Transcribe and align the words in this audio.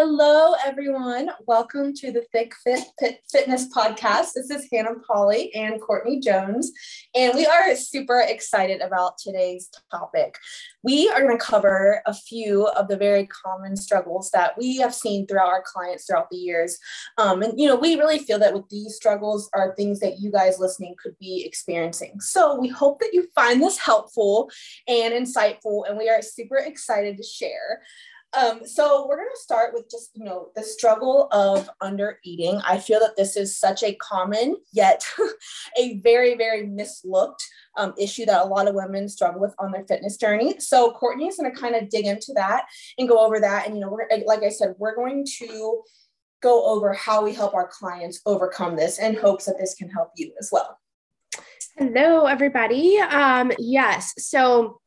Hello, 0.00 0.54
everyone. 0.64 1.28
Welcome 1.48 1.92
to 1.94 2.12
the 2.12 2.24
Thicc 2.32 2.52
Fit, 2.62 2.84
Fit 3.00 3.18
Fitness 3.32 3.66
Podcast. 3.74 4.28
This 4.32 4.48
is 4.48 4.68
Hannah 4.70 4.94
Polly 5.04 5.52
and 5.56 5.80
Courtney 5.80 6.20
Jones, 6.20 6.70
and 7.16 7.34
we 7.34 7.46
are 7.46 7.74
super 7.74 8.20
excited 8.20 8.80
about 8.80 9.18
today's 9.18 9.68
topic. 9.90 10.38
We 10.84 11.08
are 11.08 11.22
going 11.22 11.36
to 11.36 11.44
cover 11.44 12.00
a 12.06 12.14
few 12.14 12.68
of 12.68 12.86
the 12.86 12.96
very 12.96 13.26
common 13.26 13.74
struggles 13.76 14.30
that 14.30 14.56
we 14.56 14.76
have 14.76 14.94
seen 14.94 15.26
throughout 15.26 15.48
our 15.48 15.64
clients 15.66 16.06
throughout 16.06 16.30
the 16.30 16.36
years. 16.36 16.78
Um, 17.16 17.42
and, 17.42 17.58
you 17.58 17.66
know, 17.66 17.74
we 17.74 17.96
really 17.96 18.20
feel 18.20 18.38
that 18.38 18.54
with 18.54 18.68
these 18.68 18.94
struggles 18.94 19.50
are 19.52 19.74
things 19.74 19.98
that 19.98 20.20
you 20.20 20.30
guys 20.30 20.60
listening 20.60 20.94
could 21.02 21.18
be 21.18 21.44
experiencing. 21.44 22.20
So 22.20 22.54
we 22.54 22.68
hope 22.68 23.00
that 23.00 23.10
you 23.12 23.26
find 23.34 23.60
this 23.60 23.78
helpful 23.78 24.48
and 24.86 25.12
insightful, 25.12 25.88
and 25.88 25.98
we 25.98 26.08
are 26.08 26.22
super 26.22 26.58
excited 26.58 27.16
to 27.16 27.24
share. 27.24 27.82
Um, 28.36 28.66
so 28.66 29.06
we're 29.08 29.16
going 29.16 29.28
to 29.34 29.42
start 29.42 29.72
with 29.72 29.90
just, 29.90 30.10
you 30.14 30.24
know, 30.24 30.48
the 30.54 30.62
struggle 30.62 31.28
of 31.32 31.70
under 31.80 32.18
eating. 32.24 32.60
I 32.66 32.78
feel 32.78 33.00
that 33.00 33.16
this 33.16 33.36
is 33.36 33.58
such 33.58 33.82
a 33.82 33.94
common 33.94 34.56
yet 34.72 35.02
a 35.78 35.98
very, 36.00 36.34
very 36.36 36.64
mislooked 36.64 37.42
um, 37.78 37.94
issue 37.98 38.26
that 38.26 38.44
a 38.44 38.48
lot 38.48 38.68
of 38.68 38.74
women 38.74 39.08
struggle 39.08 39.40
with 39.40 39.54
on 39.58 39.72
their 39.72 39.86
fitness 39.86 40.18
journey. 40.18 40.60
So 40.60 40.90
Courtney 40.90 41.26
is 41.26 41.36
going 41.36 41.52
to 41.52 41.58
kind 41.58 41.74
of 41.74 41.88
dig 41.88 42.04
into 42.04 42.32
that 42.34 42.66
and 42.98 43.08
go 43.08 43.18
over 43.24 43.40
that. 43.40 43.66
And, 43.66 43.74
you 43.74 43.80
know, 43.80 43.90
we're, 43.90 44.08
like 44.26 44.42
I 44.42 44.50
said, 44.50 44.74
we're 44.78 44.96
going 44.96 45.26
to 45.38 45.82
go 46.42 46.66
over 46.66 46.92
how 46.92 47.24
we 47.24 47.32
help 47.32 47.54
our 47.54 47.68
clients 47.68 48.20
overcome 48.26 48.76
this 48.76 48.98
in 48.98 49.16
hopes 49.16 49.46
that 49.46 49.58
this 49.58 49.74
can 49.74 49.88
help 49.88 50.10
you 50.16 50.32
as 50.38 50.50
well. 50.52 50.78
Hello, 51.78 52.26
everybody. 52.26 52.98
Um, 52.98 53.52
yes. 53.58 54.12
So 54.18 54.80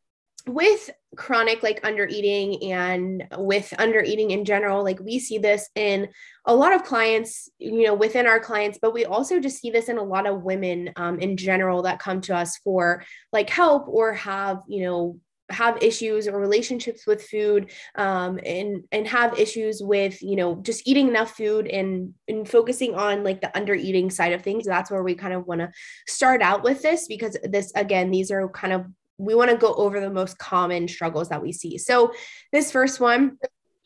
with 0.46 0.90
chronic 1.18 1.62
like 1.62 1.80
under 1.84 2.08
eating 2.08 2.72
and 2.72 3.28
with 3.38 3.74
under 3.78 4.02
eating 4.02 4.32
in 4.32 4.46
general 4.46 4.82
like 4.82 5.00
we 5.02 5.20
see 5.20 5.38
this 5.38 5.70
in 5.76 6.08
a 6.46 6.56
lot 6.56 6.74
of 6.74 6.84
clients 6.84 7.50
you 7.60 7.84
know 7.84 7.94
within 7.94 8.26
our 8.26 8.40
clients 8.40 8.80
but 8.82 8.94
we 8.94 9.04
also 9.04 9.40
just 9.40 9.60
see 9.60 9.70
this 9.70 9.90
in 9.90 9.98
a 9.98 10.04
lot 10.04 10.26
of 10.26 10.44
women 10.44 10.90
um, 10.96 11.20
in 11.20 11.36
general 11.36 11.82
that 11.82 12.00
come 12.00 12.22
to 12.22 12.36
us 12.36 12.58
for 12.58 13.04
like 13.34 13.50
help 13.50 13.88
or 13.90 14.14
have 14.14 14.62
you 14.68 14.84
know 14.84 15.20
have 15.52 15.82
issues 15.82 16.28
or 16.28 16.40
relationships 16.40 17.06
with 17.06 17.24
food 17.24 17.72
um, 17.96 18.40
and 18.46 18.84
and 18.92 19.08
have 19.08 19.38
issues 19.38 19.82
with 19.84 20.22
you 20.22 20.36
know 20.36 20.56
just 20.62 20.88
eating 20.88 21.08
enough 21.08 21.36
food 21.36 21.68
and 21.68 22.14
and 22.28 22.48
focusing 22.48 22.96
on 22.96 23.24
like 23.24 23.42
the 23.42 23.56
under 23.56 23.76
eating 23.76 24.10
side 24.10 24.34
of 24.34 24.42
things. 24.42 24.66
That's 24.66 24.90
where 24.90 25.04
we 25.04 25.16
kind 25.16 25.34
of 25.34 25.46
want 25.46 25.62
to 25.62 25.72
start 26.08 26.42
out 26.42 26.64
with 26.64 26.82
this 26.82 27.08
because 27.08 27.38
this 27.44 27.72
again 27.76 28.12
these 28.12 28.32
are 28.32 28.48
kind 28.50 28.74
of 28.74 28.86
we 29.22 29.36
want 29.36 29.52
to 29.52 29.58
go 29.58 29.74
over 29.76 30.00
the 30.00 30.10
most 30.10 30.38
common 30.38 30.88
struggles 30.88 31.30
that 31.30 31.42
we 31.42 31.52
see. 31.52 31.78
So, 31.78 32.12
this 32.52 32.72
first 32.72 33.00
one, 33.00 33.38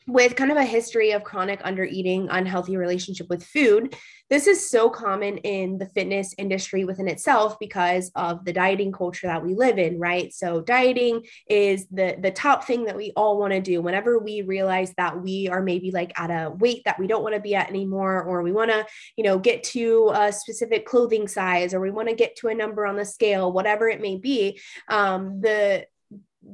with 0.06 0.36
kind 0.36 0.50
of 0.50 0.56
a 0.56 0.64
history 0.64 1.12
of 1.12 1.24
chronic 1.24 1.60
under 1.64 1.84
eating, 1.84 2.28
unhealthy 2.30 2.76
relationship 2.76 3.28
with 3.28 3.44
food, 3.44 3.96
this 4.28 4.46
is 4.46 4.70
so 4.70 4.90
common 4.90 5.38
in 5.38 5.78
the 5.78 5.86
fitness 5.86 6.34
industry 6.36 6.84
within 6.84 7.06
itself 7.06 7.58
because 7.60 8.10
of 8.16 8.44
the 8.44 8.52
dieting 8.52 8.90
culture 8.90 9.28
that 9.28 9.44
we 9.44 9.54
live 9.54 9.78
in, 9.78 10.00
right? 10.00 10.32
So 10.32 10.60
dieting 10.60 11.24
is 11.48 11.86
the 11.88 12.16
the 12.20 12.32
top 12.32 12.64
thing 12.64 12.84
that 12.84 12.96
we 12.96 13.12
all 13.16 13.38
want 13.38 13.52
to 13.52 13.60
do 13.60 13.80
whenever 13.80 14.18
we 14.18 14.42
realize 14.42 14.92
that 14.96 15.22
we 15.22 15.48
are 15.48 15.62
maybe 15.62 15.92
like 15.92 16.18
at 16.18 16.30
a 16.30 16.50
weight 16.50 16.82
that 16.86 16.98
we 16.98 17.06
don't 17.06 17.22
want 17.22 17.34
to 17.34 17.40
be 17.40 17.54
at 17.54 17.68
anymore 17.68 18.22
or 18.22 18.42
we 18.42 18.52
want 18.52 18.70
to, 18.70 18.84
you 19.16 19.22
know, 19.22 19.38
get 19.38 19.62
to 19.62 20.10
a 20.14 20.32
specific 20.32 20.86
clothing 20.86 21.28
size 21.28 21.72
or 21.72 21.80
we 21.80 21.90
want 21.90 22.08
to 22.08 22.14
get 22.14 22.36
to 22.36 22.48
a 22.48 22.54
number 22.54 22.84
on 22.84 22.96
the 22.96 23.04
scale, 23.04 23.52
whatever 23.52 23.88
it 23.88 24.00
may 24.00 24.16
be. 24.16 24.60
Um, 24.88 25.40
the 25.40 25.86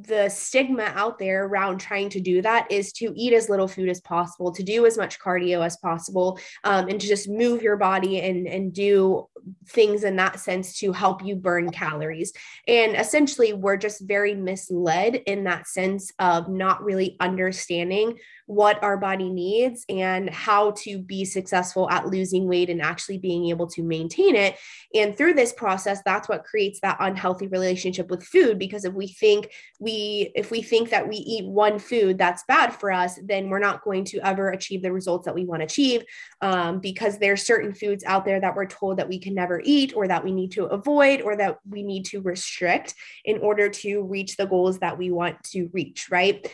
the 0.01 0.29
stigma 0.29 0.85
out 0.95 1.19
there 1.19 1.45
around 1.45 1.79
trying 1.79 2.09
to 2.11 2.21
do 2.21 2.41
that 2.43 2.71
is 2.71 2.93
to 2.95 3.13
eat 3.15 3.33
as 3.33 3.49
little 3.49 3.69
food 3.69 3.89
as 3.89 4.01
possible, 4.01 4.53
to 4.53 4.63
do 4.63 4.87
as 4.87 4.97
much 4.97 5.21
cardio 5.21 5.65
as 5.65 5.77
possible, 5.77 6.39
um, 6.65 6.89
and 6.89 7.01
to 7.01 7.07
just 7.07 7.29
move 7.29 7.63
your 7.63 7.77
body 7.77 8.21
and 8.21 8.47
and 8.47 8.73
do 8.73 9.29
things 9.69 10.05
in 10.05 10.17
that 10.17 10.39
sense 10.39 10.79
to 10.79 10.93
help 10.93 11.25
you 11.25 11.35
burn 11.37 11.71
calories. 11.71 12.33
And 12.69 12.97
essentially, 12.97 13.53
we're 13.53 13.77
just 13.77 14.07
very 14.07 14.35
misled 14.35 15.17
in 15.27 15.45
that 15.45 15.67
sense 15.67 16.13
of 16.19 16.49
not 16.49 16.83
really 16.83 17.17
understanding 17.21 18.19
what 18.47 18.83
our 18.83 18.97
body 18.97 19.31
needs 19.31 19.85
and 19.89 20.29
how 20.29 20.73
to 20.73 20.99
be 20.99 21.25
successful 21.25 21.89
at 21.91 22.09
losing 22.09 22.47
weight 22.47 22.71
and 22.71 22.83
actually 22.83 23.19
being 23.19 23.47
able 23.47 23.67
to 23.67 23.83
maintain 23.83 24.37
it. 24.37 24.57
And 24.95 25.17
through 25.17 25.35
this 25.35 25.53
process, 25.53 26.01
that's 26.05 26.29
what 26.29 26.45
creates 26.45 26.81
that 26.81 26.99
unhealthy 27.01 27.47
relationship 27.47 28.11
with 28.11 28.25
food. 28.25 28.59
Because 28.59 28.85
if 28.85 28.93
we 28.93 29.09
think 29.09 29.51
we, 29.83 30.31
if 30.37 30.53
we 30.53 30.63
think 30.63 30.91
that 30.91 31.09
we 31.09 31.17
eat 31.17 31.45
one 31.45 31.81
food 31.81 32.17
that's 32.17 32.45
bad 32.45 32.73
for 32.73 32.93
us, 32.93 33.19
then 33.25 33.51
we're 33.51 33.59
not 33.59 33.83
going 33.83 34.05
to 34.05 34.21
ever 34.21 34.51
achieve 34.51 34.81
the 34.81 34.93
results 34.93 35.25
that 35.25 35.35
we 35.35 35.45
want 35.45 35.61
to 35.61 35.65
achieve. 35.65 36.05
Um, 36.41 36.79
because 36.79 37.19
there's 37.19 37.45
certain 37.45 37.75
foods 37.75 38.05
out 38.05 38.25
there 38.25 38.41
that 38.41 38.55
we're 38.55 38.67
told 38.67 38.99
that 38.99 39.09
we 39.09 39.19
can 39.19 39.35
never 39.35 39.61
eat 39.65 39.93
or 39.97 40.07
that 40.07 40.23
we 40.23 40.31
need 40.31 40.53
to 40.53 40.67
avoid 40.67 41.23
or 41.23 41.35
that 41.37 41.59
we 41.69 41.83
need 41.83 42.05
to 42.07 42.21
restrict 42.21 42.95
in 43.25 43.39
order 43.39 43.69
to 43.69 44.03
reach 44.03 44.37
the 44.37 44.47
goals 44.47 44.79
that 44.79 44.97
we 44.97 45.11
want 45.11 45.43
to 45.45 45.69
reach, 45.73 46.09
right? 46.11 46.49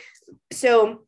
So, 0.51 1.03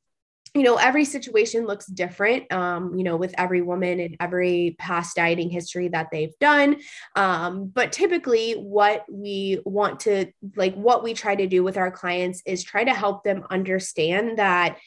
you 0.55 0.63
know 0.63 0.77
every 0.77 1.05
situation 1.05 1.67
looks 1.67 1.87
different 1.87 2.51
um, 2.53 2.97
you 2.97 3.05
know 3.05 3.17
with 3.17 3.35
every 3.39 3.63
woman 3.63 4.01
and 4.01 4.17
every 4.21 4.77
past 4.79 5.17
dieting 5.17 5.51
history 5.51 5.89
that 5.89 6.09
they've 6.11 6.37
done. 6.41 6.77
Um, 7.17 7.67
but 7.67 7.93
typically 7.93 8.55
what 8.55 9.05
we 9.11 9.61
want 9.65 10.01
to 10.01 10.27
like 10.57 10.75
what 10.75 11.03
we 11.03 11.15
try 11.15 11.35
to 11.35 11.47
do 11.47 11.63
with 11.63 11.77
our 11.77 11.91
clients 11.91 12.43
is 12.47 12.63
try 12.63 12.85
to 12.85 12.95
help 12.95 13.25
them 13.25 13.45
understand 13.51 14.39
that 14.39 14.79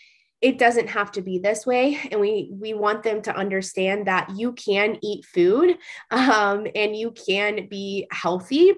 it 0.42 0.58
doesn't 0.58 0.90
have 0.90 1.10
to 1.14 1.22
be 1.22 1.40
this 1.40 1.66
way. 1.66 1.98
And 2.12 2.20
we 2.20 2.50
we 2.52 2.74
want 2.74 3.04
them 3.04 3.22
to 3.24 3.36
understand 3.36 4.08
that 4.08 4.32
you 4.36 4.52
can 4.54 4.98
eat 5.02 5.26
food 5.26 5.78
um, 6.12 6.68
and 6.76 6.96
you 6.96 7.12
can 7.12 7.68
be 7.70 8.08
healthy 8.12 8.74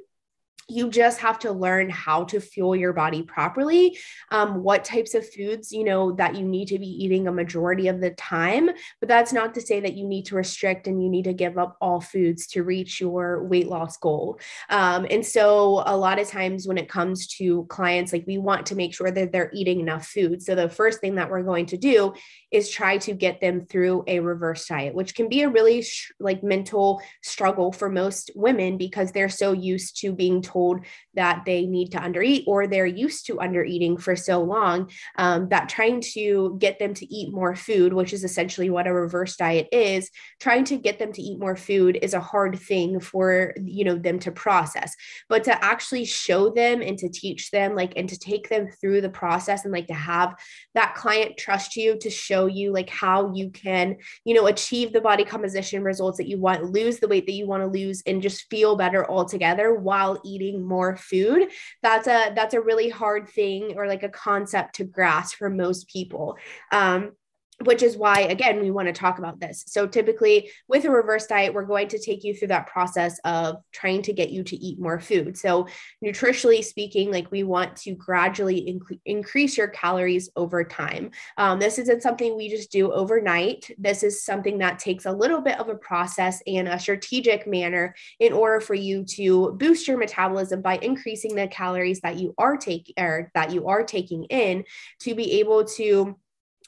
you 0.68 0.90
just 0.90 1.20
have 1.20 1.40
to 1.40 1.52
learn 1.52 1.90
how 1.90 2.24
to 2.26 2.40
fuel 2.40 2.76
your 2.76 2.94
body 2.94 3.22
properly 3.22 3.98
um, 4.32 4.64
what 4.64 4.84
types 4.84 5.14
of 5.14 5.28
foods 5.30 5.72
you 5.72 5.84
know 5.84 6.12
that 6.14 6.36
you 6.36 6.44
need 6.44 6.68
to 6.68 6.80
be 6.80 6.88
eating 6.88 7.28
a 7.28 7.32
majority 7.32 7.88
of 7.88 8.02
the 8.02 8.12
time. 8.12 8.70
But 9.00 9.10
that's 9.10 9.34
not 9.34 9.54
to 9.56 9.62
say 9.62 9.80
that 9.80 9.96
you 9.96 10.08
need 10.08 10.26
to 10.26 10.36
restrict 10.36 10.88
and 10.88 11.04
you 11.04 11.10
need 11.10 11.26
to 11.26 11.34
give 11.34 11.58
up 11.58 11.78
all 11.82 12.02
foods 12.02 12.48
to 12.48 12.64
reach 12.64 13.00
your 13.00 13.44
weight 13.44 13.68
loss 13.68 13.98
goal. 13.98 14.40
Um, 14.70 15.06
and 15.10 15.26
so 15.26 15.84
a 15.86 15.96
lot 15.96 16.20
of 16.20 16.28
times 16.28 16.68
when 16.68 16.78
it 16.78 16.90
comes 16.90 17.28
to 17.38 17.66
clients 17.66 18.14
like 18.14 18.26
we 18.28 18.38
want 18.38 18.66
to 18.68 18.76
make 18.76 18.94
sure 18.94 19.12
that 19.12 19.32
they're 19.32 19.52
eating 19.54 19.80
enough 19.80 20.08
food. 20.08 20.42
So 20.42 20.56
the 20.56 20.70
first 20.70 21.00
thing 21.00 21.16
that 21.16 21.30
we're 21.30 21.44
going 21.44 21.68
to 21.68 21.78
do 21.78 22.14
is 22.52 22.70
try 22.70 22.98
to 23.00 23.14
get 23.14 23.42
them 23.42 23.66
through 23.66 24.04
a 24.08 24.20
reverse 24.20 24.66
diet 24.68 24.96
which 24.96 25.14
can 25.16 25.28
be 25.28 25.42
a 25.42 25.50
really 25.50 25.82
sh- 25.82 26.12
like 26.20 26.44
mental 26.44 27.02
struggle 27.22 27.72
for 27.72 27.90
most 27.90 28.32
women 28.36 28.78
because 28.78 29.12
they're 29.12 29.30
so 29.30 29.52
used 29.52 30.00
to 30.00 30.14
being 30.14 30.42
told 30.42 30.55
told 30.56 30.86
that 31.14 31.44
they 31.46 31.66
need 31.66 31.92
to 31.92 31.98
undereat 31.98 32.44
or 32.48 32.66
they're 32.66 32.86
used 32.86 33.26
to 33.26 33.36
undereating 33.36 34.02
for 34.02 34.16
so 34.16 34.42
long 34.42 34.90
um, 35.18 35.50
that 35.50 35.70
trying 35.70 36.02
to 36.02 36.56
get 36.60 36.80
them 36.80 36.94
to 36.94 37.06
eat 37.14 37.34
more 37.34 37.56
food, 37.56 37.94
which 37.94 38.14
is 38.14 38.24
essentially 38.24 38.70
what 38.70 38.88
a 38.88 38.94
reverse 38.94 39.36
diet 39.36 39.68
is, 39.72 40.10
trying 40.40 40.64
to 40.64 40.78
get 40.78 40.98
them 40.98 41.12
to 41.12 41.22
eat 41.22 41.40
more 41.40 41.56
food 41.56 42.00
is 42.02 42.14
a 42.14 42.20
hard 42.20 42.58
thing 42.58 43.00
for 43.00 43.54
you 43.64 43.84
know 43.84 43.96
them 43.96 44.20
to 44.20 44.32
process. 44.32 44.96
But 45.28 45.44
to 45.46 45.64
actually 45.64 46.06
show 46.06 46.50
them 46.50 46.82
and 46.82 46.98
to 47.00 47.10
teach 47.10 47.52
them, 47.52 47.76
like, 47.76 47.94
and 47.98 48.08
to 48.10 48.18
take 48.18 48.50
them 48.50 48.70
through 48.80 49.02
the 49.02 49.10
process 49.10 49.64
and 49.66 49.74
like 49.74 49.88
to 49.88 49.94
have 49.94 50.36
that 50.74 50.96
client 50.96 51.38
trust 51.38 51.76
you 51.76 51.98
to 52.00 52.10
show 52.10 52.46
you 52.46 52.72
like 52.72 52.90
how 52.90 53.34
you 53.34 53.50
can, 53.50 53.98
you 54.24 54.34
know, 54.34 54.48
achieve 54.48 54.94
the 54.94 55.02
body 55.02 55.26
composition 55.26 55.84
results 55.84 56.18
that 56.18 56.28
you 56.28 56.40
want, 56.40 56.72
lose 56.72 57.00
the 57.00 57.08
weight 57.08 57.26
that 57.26 57.34
you 57.34 57.48
want 57.48 57.64
to 57.64 57.80
lose, 57.80 58.02
and 58.06 58.22
just 58.22 58.50
feel 58.50 58.76
better 58.76 59.10
altogether 59.10 59.74
while 59.74 60.22
eating 60.24 60.45
eating 60.46 60.66
more 60.66 60.96
food 60.96 61.50
that's 61.82 62.08
a 62.08 62.32
that's 62.36 62.54
a 62.54 62.62
really 62.62 62.90
hard 62.90 63.28
thing 63.28 63.74
or 63.76 63.88
like 63.88 64.04
a 64.04 64.10
concept 64.10 64.76
to 64.76 64.84
grasp 64.84 65.38
for 65.38 65.50
most 65.50 65.88
people. 65.88 66.38
Um, 66.72 67.12
which 67.64 67.82
is 67.82 67.96
why 67.96 68.22
again 68.22 68.60
we 68.60 68.72
want 68.72 68.88
to 68.88 68.94
talk 68.94 69.18
about 69.18 69.40
this. 69.40 69.64
So 69.68 69.88
typically 69.88 70.52
with 70.68 70.86
a 70.86 70.92
reverse 70.92 71.26
diet 71.26 71.54
we're 71.54 71.66
going 71.66 71.88
to 71.90 72.00
take 72.00 72.24
you 72.24 72.36
through 72.36 72.50
that 72.50 72.68
process 72.68 73.18
of 73.20 73.58
trying 73.72 74.02
to 74.04 74.14
get 74.14 74.30
you 74.30 74.44
to 74.44 74.56
eat 74.58 74.80
more 74.80 75.00
food. 75.00 75.38
So 75.38 75.68
nutritionally 76.04 76.64
speaking 76.64 77.12
like 77.12 77.32
we 77.32 77.44
want 77.44 77.76
to 77.78 77.96
gradually 77.96 78.62
inc- 78.62 79.00
increase 79.06 79.58
your 79.58 79.70
calories 79.70 80.30
over 80.36 80.64
time. 80.64 81.12
Um, 81.38 81.60
this 81.60 81.80
isn't 81.80 82.04
something 82.04 82.36
we 82.36 82.50
just 82.50 82.72
do 82.72 82.92
overnight. 82.92 83.72
This 83.78 84.04
is 84.04 84.24
something 84.24 84.58
that 84.58 84.80
takes 84.80 85.06
a 85.06 85.12
little 85.12 85.42
bit 85.42 85.60
of 85.60 85.70
a 85.70 85.76
process 85.76 86.42
and 86.48 86.68
a 86.68 86.80
strategic 86.80 87.48
manner 87.48 87.96
in 88.20 88.34
order 88.34 88.60
for 88.60 88.74
you 88.74 89.06
to 89.06 89.54
boost 89.54 89.88
your 89.88 89.98
metabolism 89.98 90.62
by 90.62 90.78
increasing 90.78 91.36
the 91.36 91.48
calories 91.48 92.02
that 92.02 92.18
you 92.18 92.34
are 92.38 92.58
taking 92.58 92.94
or 92.98 93.32
that 93.34 93.52
you 93.52 93.68
are 93.68 93.84
taking 93.84 94.26
in 94.26 94.64
to 95.00 95.16
be 95.16 95.40
able 95.40 95.64
to 95.64 96.18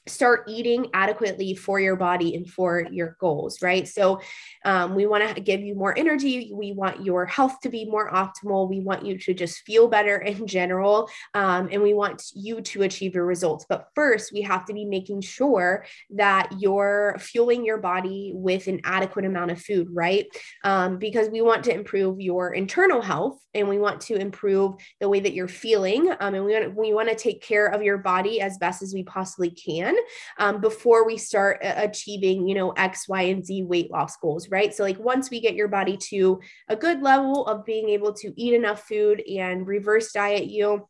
start 0.08 0.44
eating 0.48 0.86
adequately 0.94 1.54
for 1.54 1.78
your 1.80 1.96
body 1.96 2.34
and 2.34 2.48
for 2.48 2.86
your 2.90 3.16
goals, 3.20 3.62
right? 3.62 3.86
So, 3.86 4.20
um, 4.64 4.94
we 4.94 5.06
want 5.06 5.34
to 5.34 5.40
give 5.40 5.60
you 5.60 5.74
more 5.74 5.96
energy. 5.96 6.50
We 6.52 6.72
want 6.72 7.04
your 7.04 7.26
health 7.26 7.60
to 7.60 7.68
be 7.68 7.84
more 7.84 8.10
optimal. 8.10 8.68
We 8.68 8.80
want 8.80 9.04
you 9.04 9.18
to 9.18 9.34
just 9.34 9.60
feel 9.60 9.88
better 9.88 10.16
in 10.28 10.46
general. 10.46 11.08
Um, 11.34 11.68
and 11.70 11.82
we 11.82 11.94
want 11.94 12.24
you 12.34 12.60
to 12.60 12.82
achieve 12.82 13.14
your 13.14 13.26
results. 13.26 13.66
But 13.68 13.88
first, 13.94 14.32
we 14.32 14.42
have 14.42 14.64
to 14.66 14.74
be 14.74 14.84
making 14.84 15.20
sure 15.22 15.84
that 16.10 16.50
you're 16.58 17.16
fueling 17.18 17.64
your 17.64 17.78
body 17.78 18.32
with 18.34 18.66
an 18.66 18.80
adequate 18.84 19.24
amount 19.24 19.50
of 19.50 19.60
food, 19.60 19.88
right? 19.90 20.26
Um, 20.64 20.98
because 20.98 21.28
we 21.28 21.40
want 21.40 21.64
to 21.64 21.74
improve 21.74 22.20
your 22.20 22.54
internal 22.54 23.02
health 23.02 23.38
and 23.54 23.68
we 23.68 23.78
want 23.78 24.00
to 24.02 24.16
improve 24.16 24.74
the 25.00 25.08
way 25.08 25.20
that 25.20 25.34
you're 25.34 25.48
feeling. 25.48 26.10
Um, 26.20 26.34
and 26.34 26.44
we 26.44 26.52
want, 26.52 26.76
we 26.76 26.92
want 26.92 27.08
to 27.08 27.14
take 27.14 27.42
care 27.42 27.66
of 27.66 27.82
your 27.82 27.98
body 27.98 28.40
as 28.40 28.58
best 28.58 28.82
as 28.82 28.94
we 28.94 29.02
possibly 29.02 29.50
can 29.50 29.96
um, 30.38 30.60
before 30.60 31.06
we 31.06 31.16
start 31.16 31.58
achieving, 31.62 32.48
you 32.48 32.54
know, 32.54 32.70
X, 32.72 33.08
Y, 33.08 33.22
and 33.22 33.44
Z 33.44 33.64
weight 33.64 33.90
loss 33.90 34.16
goals, 34.16 34.48
right? 34.48 34.74
So, 34.74 34.82
like, 34.82 34.98
once 34.98 35.30
we 35.30 35.40
get 35.40 35.54
your 35.54 35.68
body 35.68 35.96
to 36.08 36.40
a 36.68 36.76
good 36.76 37.02
level 37.02 37.46
of 37.46 37.64
being 37.64 37.88
able 37.90 38.12
to 38.14 38.32
eat 38.36 38.54
enough 38.54 38.82
food 38.84 39.22
and 39.28 39.66
reverse 39.66 40.12
diet 40.12 40.46
you, 40.46 40.88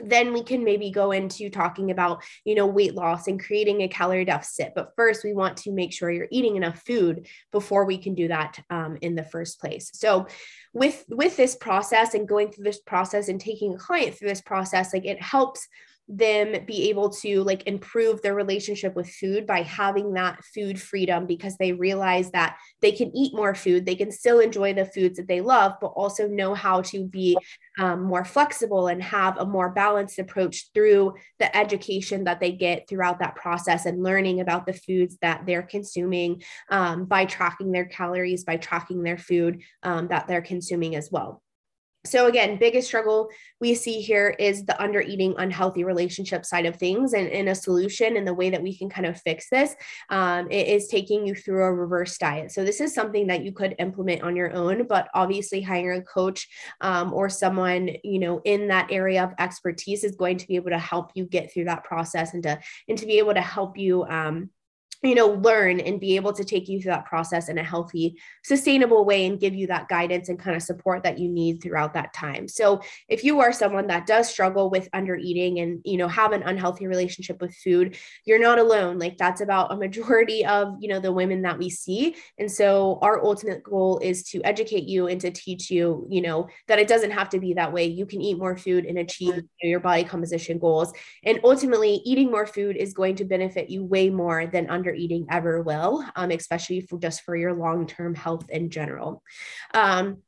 then 0.00 0.32
we 0.32 0.42
can 0.42 0.64
maybe 0.64 0.90
go 0.90 1.12
into 1.12 1.50
talking 1.50 1.90
about 1.90 2.22
you 2.44 2.54
know 2.54 2.66
weight 2.66 2.94
loss 2.94 3.26
and 3.26 3.42
creating 3.42 3.82
a 3.82 3.88
calorie 3.88 4.24
deficit 4.24 4.72
but 4.74 4.92
first 4.96 5.24
we 5.24 5.32
want 5.32 5.56
to 5.56 5.72
make 5.72 5.92
sure 5.92 6.10
you're 6.10 6.28
eating 6.30 6.56
enough 6.56 6.82
food 6.86 7.26
before 7.52 7.84
we 7.84 7.98
can 7.98 8.14
do 8.14 8.28
that 8.28 8.58
um, 8.70 8.96
in 9.02 9.14
the 9.14 9.24
first 9.24 9.60
place 9.60 9.90
so 9.94 10.26
with 10.72 11.04
with 11.08 11.36
this 11.36 11.56
process 11.56 12.14
and 12.14 12.28
going 12.28 12.50
through 12.50 12.64
this 12.64 12.80
process 12.80 13.28
and 13.28 13.40
taking 13.40 13.74
a 13.74 13.78
client 13.78 14.14
through 14.14 14.28
this 14.28 14.42
process 14.42 14.92
like 14.92 15.04
it 15.04 15.20
helps 15.20 15.66
them 16.08 16.64
be 16.64 16.88
able 16.88 17.10
to 17.10 17.42
like 17.42 17.66
improve 17.66 18.22
their 18.22 18.34
relationship 18.34 18.96
with 18.96 19.08
food 19.10 19.46
by 19.46 19.60
having 19.60 20.14
that 20.14 20.42
food 20.54 20.80
freedom 20.80 21.26
because 21.26 21.56
they 21.58 21.72
realize 21.72 22.30
that 22.30 22.56
they 22.80 22.90
can 22.90 23.14
eat 23.14 23.34
more 23.34 23.54
food 23.54 23.84
they 23.84 23.94
can 23.94 24.10
still 24.10 24.40
enjoy 24.40 24.72
the 24.72 24.86
foods 24.86 25.18
that 25.18 25.28
they 25.28 25.42
love 25.42 25.74
but 25.82 25.88
also 25.88 26.26
know 26.26 26.54
how 26.54 26.80
to 26.80 27.04
be 27.04 27.36
um, 27.78 28.02
more 28.02 28.24
flexible 28.24 28.88
and 28.88 29.02
have 29.02 29.36
a 29.36 29.44
more 29.44 29.70
balanced 29.70 30.18
approach 30.18 30.70
through 30.72 31.12
the 31.38 31.54
education 31.54 32.24
that 32.24 32.40
they 32.40 32.52
get 32.52 32.88
throughout 32.88 33.18
that 33.18 33.36
process 33.36 33.84
and 33.84 34.02
learning 34.02 34.40
about 34.40 34.64
the 34.64 34.72
foods 34.72 35.18
that 35.20 35.44
they're 35.44 35.62
consuming 35.62 36.42
um, 36.70 37.04
by 37.04 37.26
tracking 37.26 37.70
their 37.70 37.86
calories 37.86 38.44
by 38.44 38.56
tracking 38.56 39.02
their 39.02 39.18
food 39.18 39.62
um, 39.82 40.08
that 40.08 40.26
they're 40.26 40.40
consuming 40.40 40.96
as 40.96 41.10
well 41.12 41.42
so 42.08 42.26
again 42.26 42.56
biggest 42.58 42.88
struggle 42.88 43.28
we 43.60 43.74
see 43.74 44.00
here 44.00 44.34
is 44.38 44.64
the 44.64 44.80
under 44.82 45.00
eating 45.00 45.34
unhealthy 45.38 45.84
relationship 45.84 46.44
side 46.44 46.66
of 46.66 46.76
things 46.76 47.12
and 47.12 47.28
in 47.28 47.48
a 47.48 47.54
solution 47.54 48.16
and 48.16 48.26
the 48.26 48.34
way 48.34 48.50
that 48.50 48.62
we 48.62 48.76
can 48.76 48.88
kind 48.88 49.06
of 49.06 49.20
fix 49.20 49.48
this 49.50 49.74
um, 50.10 50.50
is 50.50 50.88
taking 50.88 51.26
you 51.26 51.34
through 51.34 51.64
a 51.64 51.72
reverse 51.72 52.16
diet. 52.18 52.52
So 52.52 52.64
this 52.64 52.80
is 52.80 52.94
something 52.94 53.26
that 53.26 53.42
you 53.42 53.52
could 53.52 53.74
implement 53.78 54.22
on 54.22 54.36
your 54.36 54.52
own 54.52 54.86
but 54.86 55.08
obviously 55.14 55.60
hiring 55.60 56.00
a 56.00 56.04
coach 56.04 56.48
um, 56.80 57.12
or 57.12 57.28
someone 57.28 57.90
you 58.04 58.18
know 58.18 58.40
in 58.44 58.68
that 58.68 58.90
area 58.90 59.22
of 59.22 59.34
expertise 59.38 60.04
is 60.04 60.16
going 60.16 60.38
to 60.38 60.46
be 60.46 60.56
able 60.56 60.70
to 60.70 60.78
help 60.78 61.10
you 61.14 61.24
get 61.24 61.52
through 61.52 61.64
that 61.64 61.84
process 61.84 62.34
and 62.34 62.42
to 62.44 62.58
and 62.88 62.98
to 62.98 63.06
be 63.06 63.18
able 63.18 63.34
to 63.34 63.40
help 63.40 63.76
you 63.76 64.04
um, 64.04 64.50
you 65.02 65.14
know 65.14 65.28
learn 65.28 65.80
and 65.80 66.00
be 66.00 66.16
able 66.16 66.32
to 66.32 66.44
take 66.44 66.68
you 66.68 66.80
through 66.80 66.90
that 66.90 67.06
process 67.06 67.48
in 67.48 67.58
a 67.58 67.62
healthy 67.62 68.16
sustainable 68.42 69.04
way 69.04 69.26
and 69.26 69.40
give 69.40 69.54
you 69.54 69.66
that 69.66 69.88
guidance 69.88 70.28
and 70.28 70.38
kind 70.38 70.56
of 70.56 70.62
support 70.62 71.04
that 71.04 71.18
you 71.18 71.28
need 71.28 71.62
throughout 71.62 71.94
that 71.94 72.12
time. 72.12 72.48
So 72.48 72.80
if 73.08 73.22
you 73.22 73.40
are 73.40 73.52
someone 73.52 73.86
that 73.88 74.06
does 74.06 74.28
struggle 74.28 74.70
with 74.70 74.88
under 74.92 75.16
eating 75.16 75.60
and 75.60 75.80
you 75.84 75.96
know 75.96 76.08
have 76.08 76.32
an 76.32 76.42
unhealthy 76.42 76.86
relationship 76.86 77.40
with 77.40 77.54
food 77.54 77.96
you're 78.24 78.40
not 78.40 78.58
alone. 78.58 78.98
Like 78.98 79.16
that's 79.16 79.40
about 79.40 79.72
a 79.72 79.76
majority 79.76 80.44
of 80.44 80.76
you 80.80 80.88
know 80.88 81.00
the 81.00 81.12
women 81.12 81.42
that 81.42 81.58
we 81.58 81.70
see. 81.70 82.16
And 82.38 82.50
so 82.50 82.98
our 83.02 83.24
ultimate 83.24 83.62
goal 83.62 83.98
is 84.02 84.22
to 84.30 84.42
educate 84.44 84.84
you 84.84 85.06
and 85.06 85.20
to 85.20 85.30
teach 85.30 85.70
you 85.70 86.06
you 86.10 86.20
know 86.20 86.48
that 86.66 86.78
it 86.78 86.88
doesn't 86.88 87.10
have 87.10 87.28
to 87.30 87.40
be 87.40 87.54
that 87.54 87.72
way. 87.72 87.86
You 87.86 88.06
can 88.06 88.20
eat 88.20 88.38
more 88.38 88.56
food 88.56 88.84
and 88.84 88.98
achieve 88.98 89.42
your 89.62 89.80
body 89.80 90.04
composition 90.04 90.58
goals. 90.58 90.92
And 91.24 91.40
ultimately 91.44 92.00
eating 92.04 92.30
more 92.30 92.46
food 92.46 92.76
is 92.76 92.94
going 92.94 93.16
to 93.16 93.24
benefit 93.24 93.70
you 93.70 93.84
way 93.84 94.10
more 94.10 94.46
than 94.46 94.68
under 94.70 94.87
eating 94.94 95.26
ever 95.30 95.62
will, 95.62 96.04
um, 96.16 96.30
especially 96.30 96.80
for 96.82 96.98
just 96.98 97.22
for 97.22 97.36
your 97.36 97.52
long 97.52 97.86
term 97.86 98.14
health 98.14 98.48
in 98.50 98.70
general. 98.70 99.22
Um, 99.74 100.22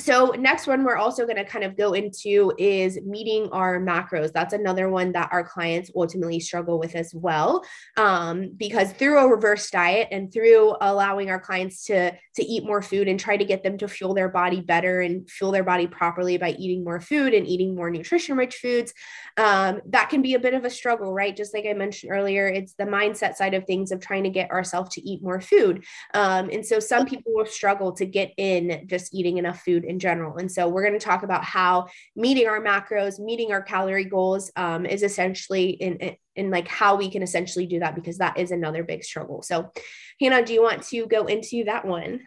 so 0.00 0.34
next 0.36 0.66
one 0.66 0.82
we're 0.82 0.96
also 0.96 1.24
going 1.24 1.36
to 1.36 1.44
kind 1.44 1.64
of 1.64 1.76
go 1.76 1.92
into 1.92 2.52
is 2.58 3.00
meeting 3.02 3.48
our 3.52 3.78
macros. 3.78 4.32
That's 4.32 4.52
another 4.52 4.90
one 4.90 5.12
that 5.12 5.28
our 5.30 5.44
clients 5.44 5.90
ultimately 5.94 6.40
struggle 6.40 6.80
with 6.80 6.96
as 6.96 7.14
well 7.14 7.64
um, 7.96 8.50
because 8.56 8.92
through 8.92 9.18
a 9.18 9.28
reverse 9.28 9.70
diet 9.70 10.08
and 10.10 10.32
through 10.32 10.74
allowing 10.80 11.30
our 11.30 11.38
clients 11.38 11.84
to 11.84 12.10
to 12.10 12.42
eat 12.44 12.64
more 12.64 12.82
food 12.82 13.06
and 13.06 13.20
try 13.20 13.36
to 13.36 13.44
get 13.44 13.62
them 13.62 13.78
to 13.78 13.86
fuel 13.86 14.14
their 14.14 14.28
body 14.28 14.60
better 14.60 15.00
and 15.00 15.30
fuel 15.30 15.52
their 15.52 15.62
body 15.62 15.86
properly 15.86 16.36
by 16.38 16.50
eating 16.58 16.82
more 16.82 17.00
food 17.00 17.32
and 17.32 17.46
eating 17.46 17.76
more 17.76 17.90
nutrition 17.90 18.36
rich 18.36 18.56
foods 18.56 18.92
um, 19.36 19.80
that 19.86 20.10
can 20.10 20.22
be 20.22 20.34
a 20.34 20.40
bit 20.40 20.54
of 20.54 20.64
a 20.64 20.70
struggle 20.70 21.12
right? 21.12 21.36
Just 21.36 21.54
like 21.54 21.66
i 21.66 21.72
mentioned 21.72 22.10
earlier 22.10 22.48
it's 22.48 22.74
the 22.74 22.84
mindset 22.84 23.34
side 23.34 23.54
of 23.54 23.64
things 23.64 23.92
of 23.92 24.00
trying 24.00 24.24
to 24.24 24.30
get 24.30 24.50
ourselves 24.50 24.90
to 24.94 25.08
eat 25.08 25.22
more 25.22 25.40
food 25.40 25.84
um, 26.14 26.50
and 26.50 26.66
so 26.66 26.80
some 26.80 27.06
people 27.06 27.32
will 27.32 27.46
struggle 27.46 27.92
to 27.92 28.04
get 28.04 28.32
in 28.36 28.86
just 28.88 29.14
eating 29.14 29.38
enough 29.38 29.60
food 29.60 29.83
food 29.84 29.90
in 29.90 29.98
general. 29.98 30.36
And 30.36 30.50
so 30.50 30.68
we're 30.68 30.82
going 30.82 30.98
to 30.98 31.04
talk 31.04 31.22
about 31.22 31.44
how 31.44 31.88
meeting 32.16 32.48
our 32.48 32.60
macros, 32.60 33.18
meeting 33.18 33.52
our 33.52 33.62
calorie 33.62 34.04
goals 34.04 34.50
um, 34.56 34.86
is 34.86 35.02
essentially 35.02 35.70
in, 35.70 36.16
in 36.36 36.50
like 36.50 36.68
how 36.68 36.96
we 36.96 37.10
can 37.10 37.22
essentially 37.22 37.66
do 37.66 37.80
that 37.80 37.94
because 37.94 38.18
that 38.18 38.38
is 38.38 38.50
another 38.50 38.82
big 38.82 39.04
struggle. 39.04 39.42
So 39.42 39.70
Hannah, 40.20 40.44
do 40.44 40.52
you 40.52 40.62
want 40.62 40.82
to 40.84 41.06
go 41.06 41.26
into 41.26 41.64
that 41.64 41.84
one? 41.84 42.20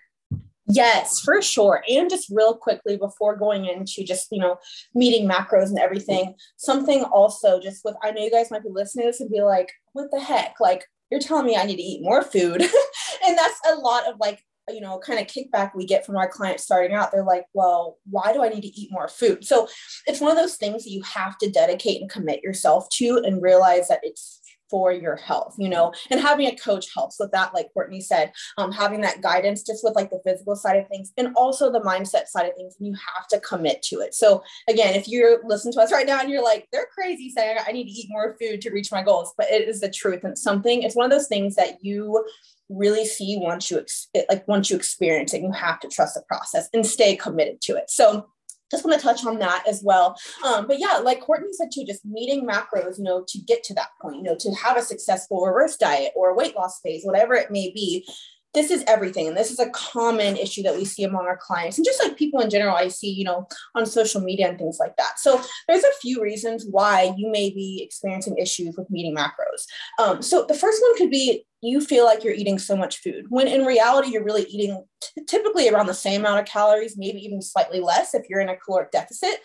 Yes, 0.69 1.21
for 1.21 1.41
sure. 1.41 1.81
And 1.87 2.09
just 2.09 2.29
real 2.29 2.53
quickly 2.53 2.97
before 2.97 3.37
going 3.37 3.65
into 3.65 4.03
just, 4.03 4.27
you 4.31 4.39
know, 4.39 4.57
meeting 4.93 5.27
macros 5.27 5.67
and 5.67 5.79
everything, 5.79 6.35
something 6.57 7.03
also 7.05 7.61
just 7.61 7.85
with, 7.85 7.95
I 8.03 8.11
know 8.11 8.21
you 8.21 8.29
guys 8.29 8.51
might 8.51 8.63
be 8.63 8.69
listening 8.69 9.05
to 9.05 9.11
this 9.11 9.21
and 9.21 9.29
be 9.29 9.41
like, 9.41 9.71
what 9.93 10.11
the 10.11 10.19
heck? 10.19 10.55
Like, 10.59 10.83
you're 11.09 11.21
telling 11.21 11.45
me 11.45 11.55
I 11.55 11.63
need 11.63 11.77
to 11.77 11.81
eat 11.81 12.03
more 12.03 12.21
food. 12.21 12.61
and 13.25 13.37
that's 13.37 13.59
a 13.69 13.75
lot 13.75 14.07
of 14.09 14.17
like 14.19 14.43
you 14.69 14.81
know 14.81 14.99
kind 14.99 15.19
of 15.19 15.27
kickback 15.27 15.71
we 15.75 15.85
get 15.85 16.05
from 16.05 16.17
our 16.17 16.27
clients 16.27 16.63
starting 16.63 16.95
out 16.95 17.11
they're 17.11 17.23
like 17.23 17.45
well 17.53 17.97
why 18.09 18.33
do 18.33 18.43
i 18.43 18.49
need 18.49 18.61
to 18.61 18.79
eat 18.79 18.91
more 18.91 19.07
food? 19.07 19.45
So 19.45 19.67
it's 20.05 20.21
one 20.21 20.31
of 20.31 20.37
those 20.37 20.55
things 20.55 20.83
that 20.83 20.91
you 20.91 21.01
have 21.03 21.37
to 21.39 21.49
dedicate 21.49 22.01
and 22.01 22.09
commit 22.09 22.43
yourself 22.43 22.89
to 22.93 23.21
and 23.25 23.41
realize 23.41 23.87
that 23.87 23.99
it's 24.03 24.41
for 24.69 24.91
your 24.91 25.15
health 25.15 25.55
you 25.57 25.69
know? 25.69 25.93
And 26.11 26.19
having 26.19 26.47
a 26.47 26.55
coach 26.55 26.93
helps 26.93 27.17
with 27.19 27.31
that 27.31 27.53
like 27.53 27.69
courtney 27.73 28.01
said 28.01 28.33
um, 28.57 28.71
having 28.71 29.01
that 29.01 29.21
guidance 29.21 29.63
just 29.63 29.83
with 29.83 29.95
like 29.95 30.09
the 30.09 30.19
physical 30.25 30.55
side 30.55 30.77
of 30.77 30.87
things 30.89 31.13
and 31.17 31.33
also 31.35 31.71
the 31.71 31.79
mindset 31.79 32.27
side 32.27 32.47
of 32.47 32.55
things 32.55 32.75
and 32.77 32.87
you 32.87 32.93
have 32.93 33.27
to 33.29 33.39
commit 33.39 33.81
to 33.83 34.01
it. 34.01 34.13
So 34.13 34.43
again 34.67 34.93
if 34.95 35.07
you're 35.07 35.39
listening 35.45 35.73
to 35.73 35.81
us 35.81 35.93
right 35.93 36.05
now 36.05 36.19
and 36.19 36.29
you're 36.29 36.43
like 36.43 36.67
they're 36.71 36.87
crazy 36.93 37.29
saying 37.29 37.57
i 37.65 37.71
need 37.71 37.85
to 37.85 37.91
eat 37.91 38.07
more 38.09 38.35
food 38.39 38.61
to 38.61 38.71
reach 38.71 38.91
my 38.91 39.01
goals 39.01 39.33
but 39.37 39.49
it 39.49 39.67
is 39.67 39.79
the 39.79 39.89
truth 39.89 40.23
and 40.23 40.37
something 40.37 40.83
it's 40.83 40.95
one 40.95 41.05
of 41.05 41.11
those 41.11 41.27
things 41.27 41.55
that 41.55 41.77
you 41.81 42.25
really 42.69 43.05
see 43.05 43.37
once 43.39 43.71
you 43.71 43.79
ex- 43.79 44.07
like 44.29 44.47
once 44.47 44.69
you 44.69 44.75
experience 44.75 45.33
it 45.33 45.41
you 45.41 45.51
have 45.51 45.79
to 45.79 45.87
trust 45.87 46.15
the 46.15 46.21
process 46.27 46.67
and 46.73 46.85
stay 46.85 47.15
committed 47.15 47.61
to 47.61 47.75
it. 47.75 47.89
So 47.89 48.27
just 48.69 48.83
want 48.83 48.99
to 48.99 49.05
touch 49.05 49.25
on 49.25 49.39
that 49.39 49.63
as 49.65 49.81
well. 49.81 50.17
Um, 50.43 50.67
but 50.67 50.79
yeah 50.79 50.97
like 50.97 51.21
courtney 51.21 51.49
said 51.53 51.69
too 51.73 51.85
just 51.85 52.05
meeting 52.05 52.45
macros 52.45 52.97
you 52.97 53.03
know 53.03 53.23
to 53.27 53.39
get 53.39 53.63
to 53.63 53.73
that 53.75 53.89
point 54.01 54.17
you 54.17 54.23
know 54.23 54.35
to 54.35 54.51
have 54.55 54.77
a 54.77 54.81
successful 54.81 55.45
reverse 55.45 55.77
diet 55.77 56.11
or 56.15 56.35
weight 56.35 56.55
loss 56.55 56.79
phase 56.81 57.03
whatever 57.03 57.33
it 57.33 57.51
may 57.51 57.71
be 57.71 58.07
this 58.53 58.71
is 58.71 58.83
everything. 58.87 59.27
And 59.27 59.37
this 59.37 59.51
is 59.51 59.59
a 59.59 59.69
common 59.69 60.35
issue 60.35 60.63
that 60.63 60.75
we 60.75 60.85
see 60.85 61.03
among 61.03 61.25
our 61.25 61.37
clients. 61.37 61.77
And 61.77 61.85
just 61.85 62.01
like 62.01 62.17
people 62.17 62.39
in 62.39 62.49
general 62.49 62.75
i 62.75 62.87
see 62.87 63.09
you 63.09 63.23
know 63.23 63.47
on 63.75 63.85
social 63.85 64.21
media 64.21 64.49
and 64.49 64.57
things 64.57 64.77
like 64.79 64.95
that. 64.97 65.19
So 65.19 65.41
there's 65.67 65.83
a 65.83 65.99
few 66.01 66.21
reasons 66.21 66.65
why 66.69 67.13
you 67.17 67.29
may 67.31 67.49
be 67.49 67.81
experiencing 67.83 68.37
issues 68.37 68.75
with 68.77 68.89
meeting 68.89 69.15
macros. 69.15 69.65
Um, 69.99 70.21
so 70.21 70.45
the 70.45 70.53
first 70.53 70.81
one 70.81 70.97
could 70.97 71.11
be 71.11 71.45
you 71.61 71.81
feel 71.81 72.05
like 72.05 72.23
you're 72.23 72.33
eating 72.33 72.59
so 72.59 72.75
much 72.75 72.99
food 72.99 73.25
when 73.29 73.47
in 73.47 73.65
reality 73.65 74.09
you're 74.09 74.23
really 74.23 74.43
eating 74.43 74.83
t- 75.01 75.23
typically 75.25 75.67
around 75.67 75.87
the 75.87 75.93
same 75.93 76.21
amount 76.21 76.39
of 76.39 76.45
calories 76.45 76.97
maybe 76.97 77.19
even 77.19 77.41
slightly 77.41 77.79
less 77.79 78.13
if 78.13 78.29
you're 78.29 78.39
in 78.39 78.49
a 78.49 78.55
caloric 78.55 78.91
deficit. 78.91 79.39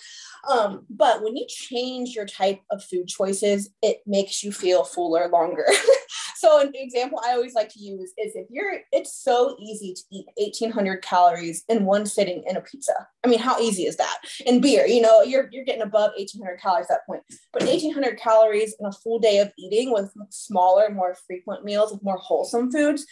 Um, 0.50 0.84
but 0.90 1.22
when 1.22 1.36
you 1.36 1.46
change 1.48 2.14
your 2.14 2.26
type 2.26 2.60
of 2.70 2.84
food 2.84 3.08
choices 3.08 3.70
it 3.80 4.02
makes 4.06 4.42
you 4.42 4.52
feel 4.52 4.84
fuller 4.84 5.28
longer 5.28 5.66
so 6.42 6.60
an 6.60 6.72
example 6.74 7.20
i 7.24 7.32
always 7.32 7.54
like 7.54 7.68
to 7.68 7.78
use 7.78 8.12
is 8.18 8.34
if 8.34 8.46
you're 8.50 8.74
it's 8.90 9.14
so 9.14 9.56
easy 9.60 9.94
to 9.94 10.02
eat 10.10 10.26
1800 10.36 11.02
calories 11.02 11.64
in 11.68 11.84
one 11.84 12.04
sitting 12.06 12.42
in 12.46 12.56
a 12.56 12.60
pizza. 12.60 12.92
I 13.24 13.28
mean 13.28 13.38
how 13.38 13.58
easy 13.60 13.84
is 13.84 13.96
that? 13.96 14.18
In 14.46 14.60
beer 14.60 14.86
you 14.86 15.00
know 15.00 15.22
you're, 15.22 15.48
you're 15.52 15.64
getting 15.64 15.82
above 15.82 16.12
1800 16.16 16.58
calories 16.60 16.86
at 16.90 16.98
that 16.98 17.06
point. 17.06 17.22
But 17.52 17.62
1800 17.62 18.18
calories 18.18 18.74
in 18.78 18.86
a 18.86 18.92
full 18.92 19.18
day 19.18 19.38
of 19.38 19.52
eating 19.58 19.92
with 19.92 20.12
smaller 20.30 20.90
more 20.90 21.14
frequent 21.26 21.64
meals 21.64 21.92
with 21.92 22.02
more 22.02 22.18
wholesome 22.18 22.70
foods, 22.70 23.06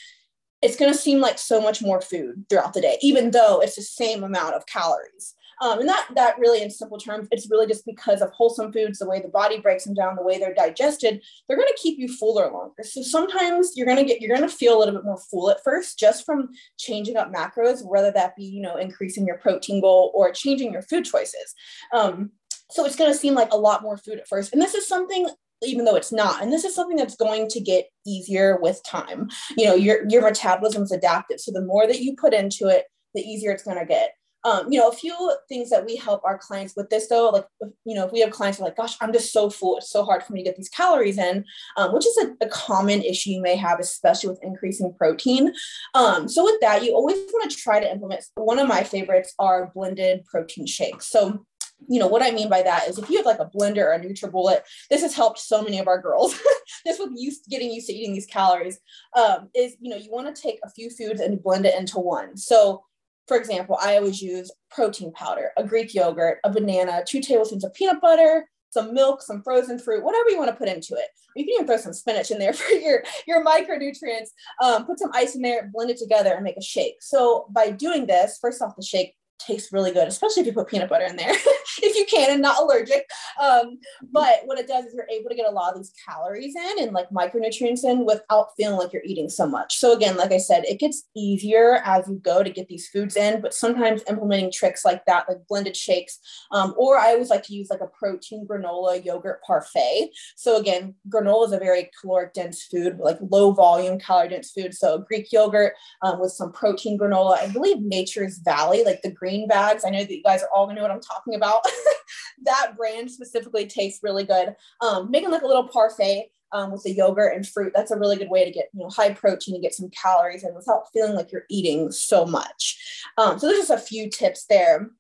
it's 0.63 0.77
going 0.77 0.93
to 0.93 0.99
seem 0.99 1.21
like 1.21 1.39
so 1.39 1.61
much 1.61 1.81
more 1.83 2.01
food 2.01 2.45
throughout 2.49 2.75
the 2.75 2.81
day, 2.81 2.99
even 3.01 3.31
though 3.31 3.61
it's 3.61 3.77
the 3.77 3.83
same 3.83 4.23
amount 4.25 4.55
of 4.55 4.67
calories. 4.67 5.35
Um, 5.61 5.81
and 5.81 5.89
that 5.89 6.09
that 6.15 6.39
really, 6.39 6.63
in 6.63 6.71
simple 6.71 6.99
terms, 6.99 7.29
it's 7.31 7.51
really 7.51 7.67
just 7.67 7.85
because 7.85 8.23
of 8.23 8.31
wholesome 8.31 8.73
foods, 8.73 8.99
the 8.99 9.09
way 9.09 9.21
the 9.21 9.29
body 9.29 9.61
breaks 9.61 9.85
them 9.85 9.95
down, 9.95 10.17
the 10.17 10.23
way 10.23 10.39
they're 10.39 10.55
digested, 10.55 11.23
they're 11.47 11.57
going 11.57 11.69
to 11.69 11.83
keep 11.83 11.99
you 11.99 12.09
fuller 12.09 12.51
longer. 12.51 12.83
So 12.83 13.03
sometimes 13.03 13.73
you're 13.77 13.87
going 13.87 13.99
to 13.99 14.05
get 14.05 14.21
you're 14.21 14.35
going 14.35 14.49
to 14.49 14.55
feel 14.55 14.77
a 14.77 14.79
little 14.79 14.95
bit 14.95 15.05
more 15.05 15.19
full 15.31 15.51
at 15.51 15.63
first, 15.63 15.99
just 15.99 16.25
from 16.25 16.49
changing 16.79 17.17
up 17.17 17.33
macros, 17.33 17.85
whether 17.85 18.11
that 18.13 18.37
be 18.37 18.45
you 18.45 18.63
know 18.63 18.77
increasing 18.77 19.27
your 19.27 19.39
protein 19.39 19.81
goal 19.81 20.13
or 20.15 20.33
changing 20.33 20.73
your 20.73 20.83
food 20.83 21.05
choices. 21.05 21.55
Um, 21.95 22.31
so 22.71 22.85
it's 22.85 22.97
going 22.97 23.13
to 23.13 23.19
seem 23.19 23.35
like 23.35 23.53
a 23.53 23.59
lot 23.59 23.83
more 23.83 23.97
food 23.97 24.19
at 24.19 24.29
first. 24.29 24.53
And 24.53 24.63
this 24.63 24.75
is 24.75 24.87
something 24.87 25.29
even 25.63 25.85
though 25.85 25.97
it's 25.97 26.13
not 26.13 26.43
and 26.43 26.51
this 26.51 26.65
is 26.65 26.75
something 26.75 26.97
that's 26.97 27.17
going 27.17 27.47
to 27.47 27.61
get 27.61 27.87
easier 28.07 28.59
with 28.63 28.83
time 28.83 29.29
you 29.59 29.67
know 29.67 29.75
your 29.75 30.09
your 30.09 30.23
metabolism's 30.23 30.91
adaptive 30.91 31.39
so 31.39 31.53
the 31.53 31.61
more 31.61 31.87
that 31.87 32.01
you 32.01 32.17
put 32.17 32.33
into 32.33 32.67
it 32.67 32.87
the 33.15 33.21
easier 33.21 33.51
it's 33.51 33.63
going 33.63 33.79
to 33.79 33.85
get 33.85 34.13
um, 34.45 34.71
you 34.73 34.79
know 34.79 34.89
a 34.89 34.93
few 34.93 35.33
things 35.49 35.71
that 35.71 35.85
we 35.85 35.97
help 35.97 36.23
our 36.25 36.39
clients 36.39 36.75
with 36.77 36.89
this 36.91 37.09
though 37.09 37.31
like 37.31 37.47
you 37.85 37.95
know 37.95 38.07
if 38.07 38.13
we 38.13 38.21
have 38.21 38.31
clients 38.31 38.59
who 38.59 38.65
are 38.65 38.69
like 38.69 38.77
gosh 38.77 38.97
i'm 39.01 39.13
just 39.13 39.33
so 39.33 39.51
full 39.51 39.77
it's 39.77 39.91
so 39.91 40.05
hard 40.05 40.23
for 40.23 40.33
me 40.33 40.41
to 40.41 40.45
get 40.45 40.57
these 40.57 40.69
calories 40.69 41.19
in 41.19 41.45
um, 41.77 41.93
which 41.93 42.07
is 42.07 42.19
a, 42.19 42.45
a, 42.45 42.49
common 42.49 43.03
issue 43.03 43.31
you 43.31 43.43
may 43.43 43.57
have 43.57 43.79
especially 43.81 44.29
with 44.29 44.43
increasing 44.43 44.95
protein 44.95 45.53
um, 45.95 46.29
so 46.29 46.45
with 46.45 46.61
that 46.61 46.85
you 46.85 46.95
always 46.95 47.17
want 47.33 47.51
to 47.51 47.57
try 47.57 47.81
to 47.81 47.91
implement 47.91 48.25
one 48.35 48.59
of 48.59 48.69
my 48.69 48.83
favorites 48.83 49.35
are 49.39 49.71
blended 49.75 50.25
protein 50.25 50.67
shakes 50.67 51.07
so 51.07 51.45
you 51.89 51.99
know 51.99 52.07
what 52.07 52.23
I 52.23 52.31
mean 52.31 52.49
by 52.49 52.63
that 52.63 52.89
is 52.89 52.99
if 52.99 53.09
you 53.09 53.17
have 53.17 53.27
like 53.27 53.39
a 53.39 53.51
blender 53.57 53.85
or 53.85 53.93
a 53.93 54.01
NutriBullet, 54.01 54.61
this 54.91 55.03
has 55.03 55.15
helped 55.15 55.39
so 55.39 55.63
many 55.63 55.79
of 55.79 55.89
our 55.89 56.01
girls. 56.01 56.39
this 56.85 56.99
with 56.99 57.11
used 57.15 57.47
getting 57.49 57.71
used 57.71 57.87
to 57.87 57.93
eating 57.93 58.13
these 58.13 58.27
calories 58.27 58.79
um, 59.17 59.49
is 59.55 59.77
you 59.81 59.91
know 59.91 59.97
you 59.97 60.11
want 60.11 60.35
to 60.35 60.43
take 60.43 60.59
a 60.65 60.71
few 60.71 60.91
foods 60.91 61.21
and 61.21 61.43
blend 61.43 61.67
it 61.67 61.79
into 61.79 61.99
one. 61.99 62.37
So, 62.37 62.85
for 63.31 63.37
example, 63.37 63.79
I 63.81 63.97
always 63.97 64.21
use 64.21 64.51
protein 64.73 65.13
powder, 65.13 65.53
a 65.57 65.63
Greek 65.63 65.95
yogurt, 65.95 66.41
a 66.43 66.51
banana, 66.51 67.05
two 67.07 67.21
tablespoons 67.21 67.63
of 67.63 67.73
peanut 67.75 68.01
butter, 68.01 68.49
some 68.71 68.93
milk, 68.93 69.23
some 69.23 69.41
frozen 69.45 69.79
fruit, 69.79 70.03
whatever 70.03 70.31
you 70.31 70.37
want 70.37 70.51
to 70.51 70.57
put 70.57 70.67
into 70.67 70.95
it. 70.95 71.07
You 71.37 71.45
can 71.45 71.55
even 71.55 71.67
throw 71.69 71.77
some 71.77 71.93
spinach 71.93 72.33
in 72.33 72.41
there 72.41 72.53
for 72.55 72.73
your, 72.73 73.05
your 73.29 73.45
micronutrients. 73.45 74.31
Um, 74.61 74.85
put 74.85 74.99
some 74.99 75.13
ice 75.15 75.37
in 75.37 75.43
there, 75.43 75.71
blend 75.73 75.91
it 75.93 75.99
together, 75.99 76.33
and 76.35 76.43
make 76.43 76.57
a 76.57 76.61
shake. 76.61 76.97
So 77.03 77.47
by 77.51 77.71
doing 77.71 78.09
this, 78.09 78.37
first 78.41 78.61
off, 78.63 78.75
the 78.75 78.83
shake 78.83 79.15
tastes 79.47 79.73
really 79.73 79.93
good, 79.93 80.09
especially 80.09 80.43
if 80.43 80.47
you 80.47 80.53
put 80.53 80.69
peanut 80.69 80.89
butter 80.89 81.05
in 81.05 81.17
there, 81.17 81.31
if 81.83 81.97
you 81.97 82.05
can 82.07 82.31
and 82.31 82.43
not 82.43 82.61
allergic. 82.61 83.09
Um, 83.41 83.79
but 84.11 84.41
what 84.45 84.59
it 84.59 84.69
does 84.69 84.87
is 84.87 84.95
you're 84.95 85.09
able 85.11 85.31
to 85.31 85.37
get 85.37 85.47
a 85.47 85.51
lot 85.51 85.73
of 85.73 85.79
these 85.79 85.93
calories 86.07 86.55
in 86.57 86.85
and 86.85 86.93
like 86.93 87.09
micronutrients 87.11 87.85
in 87.85 88.05
without 88.05 88.49
feeling 88.57 88.79
like 88.79 88.93
you're 88.93 89.03
eating 89.05 89.29
so 89.29 89.47
much. 89.47 89.79
So 89.79 89.95
again, 89.95 90.17
like 90.17 90.33
I 90.33 90.39
said, 90.39 90.65
it 90.65 90.79
gets 90.79 91.09
easier 91.17 91.83
as 91.85 92.09
you 92.09 92.17
go 92.17 92.43
to 92.43 92.51
get 92.51 92.69
these 92.69 92.89
foods 92.89 93.17
in, 93.17 93.41
but 93.41 93.55
sometimes 93.55 94.03
implementing 94.09 94.53
tricks 94.53 94.85
like 94.85 95.05
that, 95.07 95.29
like 95.29 95.39
blended 95.49 95.77
shakes, 95.77 96.19
um, 96.53 96.75
or 96.77 96.99
I 96.99 97.13
always 97.13 97.31
like 97.31 97.43
to 97.45 97.55
use 97.55 97.71
like 97.71 97.81
a 97.81 97.87
protein 97.87 98.47
granola 98.47 99.05
yogurt 99.05 99.43
parfait. 99.47 100.11
So 100.37 100.57
again, 100.57 100.95
granola 101.09 101.47
is 101.47 101.53
a 101.53 101.59
very 101.59 101.91
caloric 102.01 102.35
dense 102.35 102.65
food, 102.65 102.99
like 102.99 103.19
low 103.21 103.53
volume 103.53 103.99
calorie 103.99 104.29
dense 104.29 104.51
food. 104.51 104.75
So 104.75 104.99
Greek 104.99 105.33
yogurt 105.33 105.75
um, 106.03 106.21
with 106.21 106.33
some 106.33 106.53
protein 106.53 106.99
granola. 106.99 107.39
I 107.39 107.49
believe 107.49 107.81
Nature's 107.81 108.39
Valley, 108.39 108.85
like 108.85 109.03
the 109.03 109.11
green 109.11 109.30
green 109.31 109.49
bags. 109.49 109.85
I 109.85 109.91
know 109.91 110.01
that 110.01 110.11
you 110.11 110.23
guys 110.23 110.43
are 110.43 110.49
all 110.55 110.67
gonna 110.67 110.77
know 110.77 110.83
what 110.83 110.91
I'm 110.91 111.01
talking 111.01 111.35
about. 111.35 111.65
that 112.43 112.73
brand 112.77 113.11
specifically 113.11 113.67
tastes 113.67 114.01
really 114.03 114.25
good. 114.25 114.55
Um, 114.81 115.11
making 115.11 115.31
like 115.31 115.43
a 115.43 115.47
little 115.47 115.69
parfait 115.69 116.31
um, 116.53 116.73
with 116.73 116.83
the 116.83 116.93
yogurt 116.93 117.35
and 117.35 117.47
fruit. 117.47 117.73
That's 117.75 117.93
a 117.93 117.99
really 117.99 118.17
good 118.17 118.31
way 118.31 118.45
to 118.45 118.51
get 118.51 118.69
you 118.75 118.81
know 118.81 118.91
high 118.91 119.13
protein 119.13 119.55
and 119.55 119.63
get 119.63 119.75
some 119.75 119.91
calories 119.91 120.43
and 120.43 120.55
without 120.55 120.93
feeling 120.93 121.15
like 121.15 121.33
you're 121.33 121.47
eating 121.49 121.93
so 121.93 122.27
much. 122.27 123.03
Um, 123.19 123.39
so 123.39 123.47
there's 123.47 123.69
just 123.69 123.71
a 123.71 123.79
few 123.79 124.11
tips 124.11 124.47
there. 124.47 124.91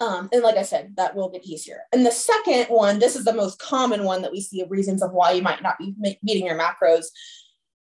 Um, 0.00 0.30
and 0.32 0.42
like 0.42 0.56
I 0.56 0.62
said, 0.62 0.94
that 0.96 1.14
will 1.14 1.28
get 1.28 1.44
easier. 1.44 1.82
And 1.92 2.06
the 2.06 2.10
second 2.10 2.66
one, 2.68 2.98
this 2.98 3.16
is 3.16 3.26
the 3.26 3.34
most 3.34 3.58
common 3.58 4.04
one 4.04 4.22
that 4.22 4.32
we 4.32 4.40
see 4.40 4.62
of 4.62 4.70
reasons 4.70 5.02
of 5.02 5.12
why 5.12 5.32
you 5.32 5.42
might 5.42 5.62
not 5.62 5.78
be 5.78 5.94
meeting 6.22 6.46
your 6.46 6.58
macros 6.58 7.06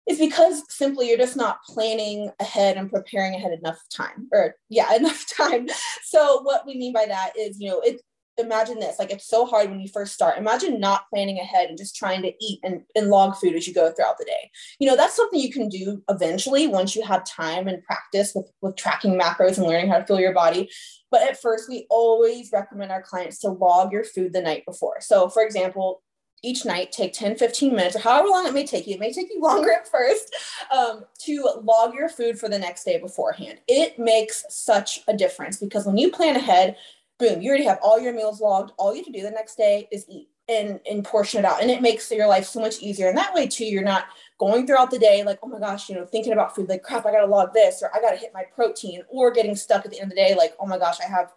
is 0.09 0.17
because 0.17 0.63
simply 0.69 1.07
you're 1.07 1.17
just 1.17 1.37
not 1.37 1.63
planning 1.63 2.31
ahead 2.39 2.75
and 2.75 2.91
preparing 2.91 3.35
ahead 3.35 3.51
enough 3.51 3.79
time 3.95 4.27
or 4.33 4.55
yeah 4.69 4.93
enough 4.95 5.25
time. 5.37 5.67
So 6.03 6.41
what 6.41 6.65
we 6.65 6.75
mean 6.75 6.91
by 6.91 7.05
that 7.05 7.37
is 7.37 7.59
you 7.59 7.69
know 7.69 7.79
it 7.81 8.01
imagine 8.37 8.79
this 8.79 8.97
like 8.97 9.11
it's 9.11 9.27
so 9.27 9.45
hard 9.45 9.69
when 9.69 9.79
you 9.79 9.87
first 9.87 10.13
start. 10.13 10.37
Imagine 10.37 10.79
not 10.79 11.09
planning 11.09 11.39
ahead 11.39 11.69
and 11.69 11.77
just 11.77 11.95
trying 11.95 12.21
to 12.21 12.31
eat 12.39 12.59
and, 12.63 12.81
and 12.95 13.09
log 13.09 13.35
food 13.35 13.53
as 13.53 13.67
you 13.67 13.73
go 13.73 13.91
throughout 13.91 14.17
the 14.17 14.25
day. 14.25 14.49
You 14.79 14.87
know 14.89 14.95
that's 14.95 15.15
something 15.15 15.39
you 15.39 15.51
can 15.51 15.69
do 15.69 16.01
eventually 16.09 16.67
once 16.67 16.95
you 16.95 17.03
have 17.03 17.25
time 17.25 17.67
and 17.67 17.83
practice 17.83 18.31
with, 18.33 18.49
with 18.61 18.75
tracking 18.77 19.19
macros 19.19 19.57
and 19.57 19.67
learning 19.67 19.89
how 19.89 19.99
to 19.99 20.05
fuel 20.05 20.19
your 20.19 20.33
body. 20.33 20.69
But 21.11 21.23
at 21.23 21.39
first 21.39 21.69
we 21.69 21.85
always 21.89 22.49
recommend 22.51 22.91
our 22.91 23.01
clients 23.01 23.39
to 23.39 23.49
log 23.49 23.91
your 23.91 24.03
food 24.03 24.33
the 24.33 24.41
night 24.41 24.63
before. 24.65 25.01
So 25.01 25.29
for 25.29 25.43
example 25.43 26.01
each 26.43 26.65
night 26.65 26.91
take 26.91 27.13
10 27.13 27.37
15 27.37 27.75
minutes 27.75 27.95
or 27.95 27.99
however 27.99 28.29
long 28.29 28.47
it 28.47 28.53
may 28.53 28.65
take 28.65 28.87
you. 28.87 28.95
It 28.95 28.99
may 28.99 29.13
take 29.13 29.29
you 29.29 29.41
longer 29.41 29.71
at 29.71 29.87
first 29.87 30.35
um, 30.75 31.05
to 31.19 31.61
log 31.63 31.93
your 31.93 32.09
food 32.09 32.39
for 32.39 32.49
the 32.49 32.59
next 32.59 32.83
day 32.83 32.99
beforehand. 32.99 33.59
It 33.67 33.99
makes 33.99 34.45
such 34.49 35.01
a 35.07 35.15
difference 35.15 35.57
because 35.57 35.85
when 35.85 35.97
you 35.97 36.11
plan 36.11 36.35
ahead 36.35 36.75
boom 37.17 37.41
you 37.41 37.49
already 37.49 37.65
have 37.65 37.79
all 37.81 37.99
your 37.99 38.13
meals 38.13 38.41
logged. 38.41 38.71
All 38.77 38.93
you 38.93 38.99
have 38.99 39.05
to 39.07 39.11
do 39.11 39.21
the 39.21 39.31
next 39.31 39.55
day 39.55 39.87
is 39.91 40.05
eat 40.09 40.29
and 40.47 40.79
and 40.89 41.05
portion 41.05 41.39
it 41.39 41.45
out 41.45 41.61
and 41.61 41.69
it 41.69 41.81
makes 41.81 42.11
your 42.11 42.27
life 42.27 42.45
so 42.45 42.59
much 42.59 42.79
easier. 42.79 43.07
And 43.07 43.17
that 43.17 43.33
way 43.33 43.47
too 43.47 43.65
you're 43.65 43.83
not 43.83 44.05
going 44.39 44.65
throughout 44.65 44.89
the 44.89 44.97
day 44.97 45.21
like 45.23 45.37
oh 45.43 45.47
my 45.47 45.59
gosh 45.59 45.89
you 45.89 45.95
know 45.95 46.05
thinking 46.05 46.31
about 46.31 46.55
food 46.55 46.69
like 46.69 46.81
crap 46.81 47.05
i 47.05 47.11
gotta 47.11 47.25
log 47.25 47.53
this 47.53 47.83
or 47.83 47.93
i 47.93 47.99
gotta 47.99 48.15
hit 48.15 48.31
my 48.33 48.43
protein 48.55 49.03
or 49.09 49.31
getting 49.31 49.53
stuck 49.53 49.85
at 49.85 49.91
the 49.91 49.99
end 49.99 50.09
of 50.11 50.15
the 50.15 50.15
day 50.15 50.33
like 50.33 50.55
oh 50.59 50.65
my 50.65 50.77
gosh 50.79 50.95
i 51.05 51.09
have 51.09 51.33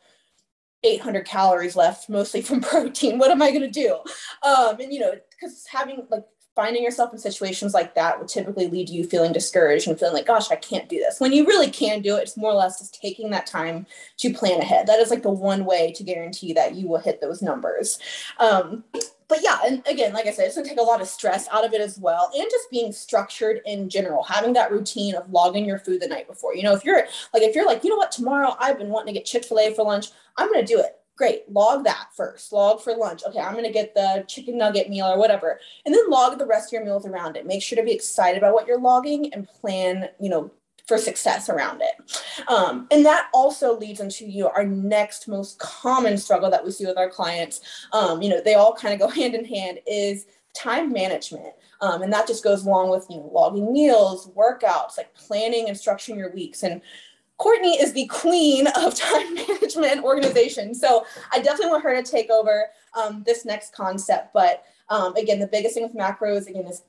800 0.85 1.25
calories 1.25 1.77
left, 1.77 2.09
mostly 2.09 2.43
from 2.43 2.61
protein. 2.63 3.19
What 3.19 3.31
am 3.31 3.43
I 3.43 3.51
going 3.51 3.63
to 3.63 3.71
do? 3.71 3.99
Um, 4.43 4.81
and, 4.81 4.93
you 4.93 5.01
know, 5.01 5.15
because 5.31 5.67
having 5.67 6.07
like 6.11 6.25
finding 6.55 6.83
yourself 6.83 7.13
in 7.13 7.19
situations 7.19 7.73
like 7.73 7.95
that 7.95 8.19
would 8.19 8.29
typically 8.29 8.69
lead 8.69 8.89
to 8.89 8.93
you 8.93 9.05
feeling 9.05 9.33
discouraged 9.33 9.89
and 9.89 9.99
feeling 9.99 10.15
like, 10.15 10.27
gosh, 10.27 10.51
I 10.51 10.57
can't 10.57 10.89
do 10.89 10.99
this. 10.99 11.19
When 11.19 11.33
you 11.33 11.47
really 11.47 11.71
can 11.71 12.03
do 12.03 12.17
it, 12.17 12.23
it's 12.23 12.37
more 12.37 12.53
or 12.53 12.57
less 12.57 12.79
just 12.79 13.01
taking 13.01 13.31
that 13.31 13.47
time 13.47 13.87
to 14.19 14.35
plan 14.35 14.61
ahead. 14.61 14.87
That 14.87 15.01
is 15.01 15.11
like 15.11 15.23
the 15.23 15.31
one 15.31 15.65
way 15.65 15.93
to 15.93 16.05
guarantee 16.05 16.53
that 16.53 16.75
you 16.75 16.89
will 16.89 16.99
hit 16.99 17.21
those 17.21 17.41
numbers. 17.41 17.99
Um, 18.39 18.85
but 19.29 19.41
yeah, 19.43 19.61
and 19.65 19.83
again, 19.87 20.13
like 20.13 20.27
I 20.27 20.31
said, 20.31 20.45
it's 20.45 20.57
gonna 20.57 20.69
take 20.69 20.79
a 20.79 20.83
lot 20.83 21.01
of 21.01 21.09
stress 21.09 21.49
out 21.51 21.65
of 21.65 21.73
it 21.73 21.81
as 21.81 21.99
well, 21.99 22.31
and 22.35 22.47
just 22.51 22.71
being 22.71 22.93
structured 22.93 23.63
in 23.65 23.89
general, 23.89 24.23
having 24.23 24.53
that 24.53 24.71
routine 24.71 25.15
of 25.15 25.31
logging 25.31 25.65
your 25.65 25.79
food 25.79 26.03
the 26.03 26.07
night 26.07 26.29
before. 26.29 26.55
You 26.55 26.65
know, 26.65 26.75
if 26.75 26.85
you're 26.85 27.07
like, 27.33 27.43
if 27.43 27.55
you're 27.55 27.65
like, 27.65 27.83
you 27.83 27.89
know 27.89 27.97
what, 27.97 28.13
tomorrow 28.13 28.55
I've 28.61 28.77
been 28.77 28.91
wanting 28.91 29.15
to 29.15 29.19
get 29.19 29.25
Chick 29.25 29.47
Fil 29.47 29.59
A 29.59 29.75
for 29.75 29.85
lunch, 29.85 30.09
I'm 30.37 30.53
gonna 30.53 30.67
do 30.67 30.81
it. 30.81 30.99
Great, 31.17 31.51
log 31.51 31.85
that 31.85 32.09
first. 32.17 32.53
Log 32.53 32.81
for 32.81 32.95
lunch. 32.95 33.23
Okay, 33.27 33.39
I'm 33.39 33.55
gonna 33.55 33.71
get 33.71 33.95
the 33.95 34.25
chicken 34.27 34.59
nugget 34.59 34.89
meal 34.89 35.07
or 35.07 35.19
whatever, 35.19 35.61
and 35.85 35.95
then 35.95 36.11
log 36.11 36.39
the 36.39 36.47
rest 36.47 36.69
of 36.69 36.73
your 36.73 36.85
meals 36.85 37.07
around 37.07 37.37
it. 37.37 37.47
Make 37.47 37.63
sure 37.63 37.77
to 37.77 37.85
be 37.85 37.93
excited 37.93 38.39
about 38.39 38.55
what 38.55 38.67
you're 38.67 38.81
logging 38.81 39.33
and 39.35 39.47
plan. 39.47 40.09
You 40.19 40.31
know, 40.31 40.51
for 40.87 40.99
success 40.99 41.49
around 41.49 41.81
it. 41.81 42.45
Um, 42.49 42.87
and 42.91 43.05
that 43.07 43.29
also 43.33 43.79
leads 43.79 44.01
into 44.01 44.27
you 44.27 44.49
our 44.49 44.65
next 44.65 45.29
most 45.29 45.59
common 45.59 46.19
struggle 46.19 46.51
that 46.51 46.65
we 46.65 46.71
see 46.71 46.87
with 46.87 46.99
our 46.99 47.09
clients. 47.09 47.61
Um, 47.93 48.21
you 48.21 48.29
know, 48.29 48.41
they 48.41 48.55
all 48.55 48.75
kind 48.75 48.93
of 48.95 49.01
go 49.01 49.09
hand 49.15 49.35
in 49.35 49.45
hand 49.45 49.79
is 49.87 50.27
time 50.55 50.93
management. 50.93 51.55
Um, 51.81 52.03
and 52.03 52.13
that 52.13 52.29
just 52.29 52.45
goes 52.45 52.65
along 52.65 52.91
with, 52.91 53.07
you 53.11 53.17
know, 53.17 53.31
logging 53.33 53.73
meals, 53.73 54.31
workouts, 54.37 54.97
like 54.97 55.13
planning 55.15 55.69
and 55.69 55.77
structuring 55.77 56.17
your 56.17 56.33
weeks. 56.33 56.63
And 56.63 56.81
Courtney 57.43 57.75
is 57.75 57.93
the 57.93 58.07
queen 58.07 58.69
of 58.69 58.95
time 58.99 59.35
management 59.35 59.93
and 59.93 60.05
organization. 60.05 60.75
So 60.77 61.05
I 61.33 61.41
definitely 61.41 61.73
want 61.73 61.83
her 61.83 62.01
to 62.01 62.09
take 62.09 62.31
over 62.31 62.67
um, 62.95 63.25
this 63.27 63.45
next 63.45 63.75
concept. 63.75 64.33
But 64.33 64.65
um, 64.89 65.17
again, 65.17 65.41
the 65.41 65.49
biggest 65.49 65.75
thing 65.75 65.83
with 65.83 65.97
macros, 65.97 66.47
again, 66.47 66.67
is 66.67 66.83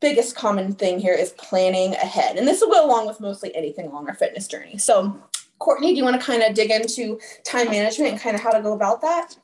biggest 0.00 0.34
common 0.34 0.72
thing 0.72 0.98
here 0.98 1.14
is 1.14 1.30
planning 1.32 1.94
ahead. 1.94 2.38
And 2.38 2.48
this 2.48 2.60
will 2.60 2.70
go 2.70 2.84
along 2.84 3.06
with 3.06 3.20
mostly 3.20 3.54
anything 3.54 3.86
along 3.86 4.08
our 4.08 4.14
fitness 4.14 4.48
journey. 4.48 4.78
So, 4.78 5.16
Courtney, 5.60 5.92
do 5.92 5.98
you 5.98 6.04
want 6.04 6.18
to 6.18 6.26
kind 6.26 6.42
of 6.42 6.54
dig 6.54 6.72
into 6.72 7.20
time 7.44 7.70
management 7.70 8.12
and 8.12 8.20
kind 8.20 8.34
of 8.34 8.42
how 8.42 8.50
to 8.50 8.62
go 8.62 8.72
about 8.72 9.02
that? 9.02 9.36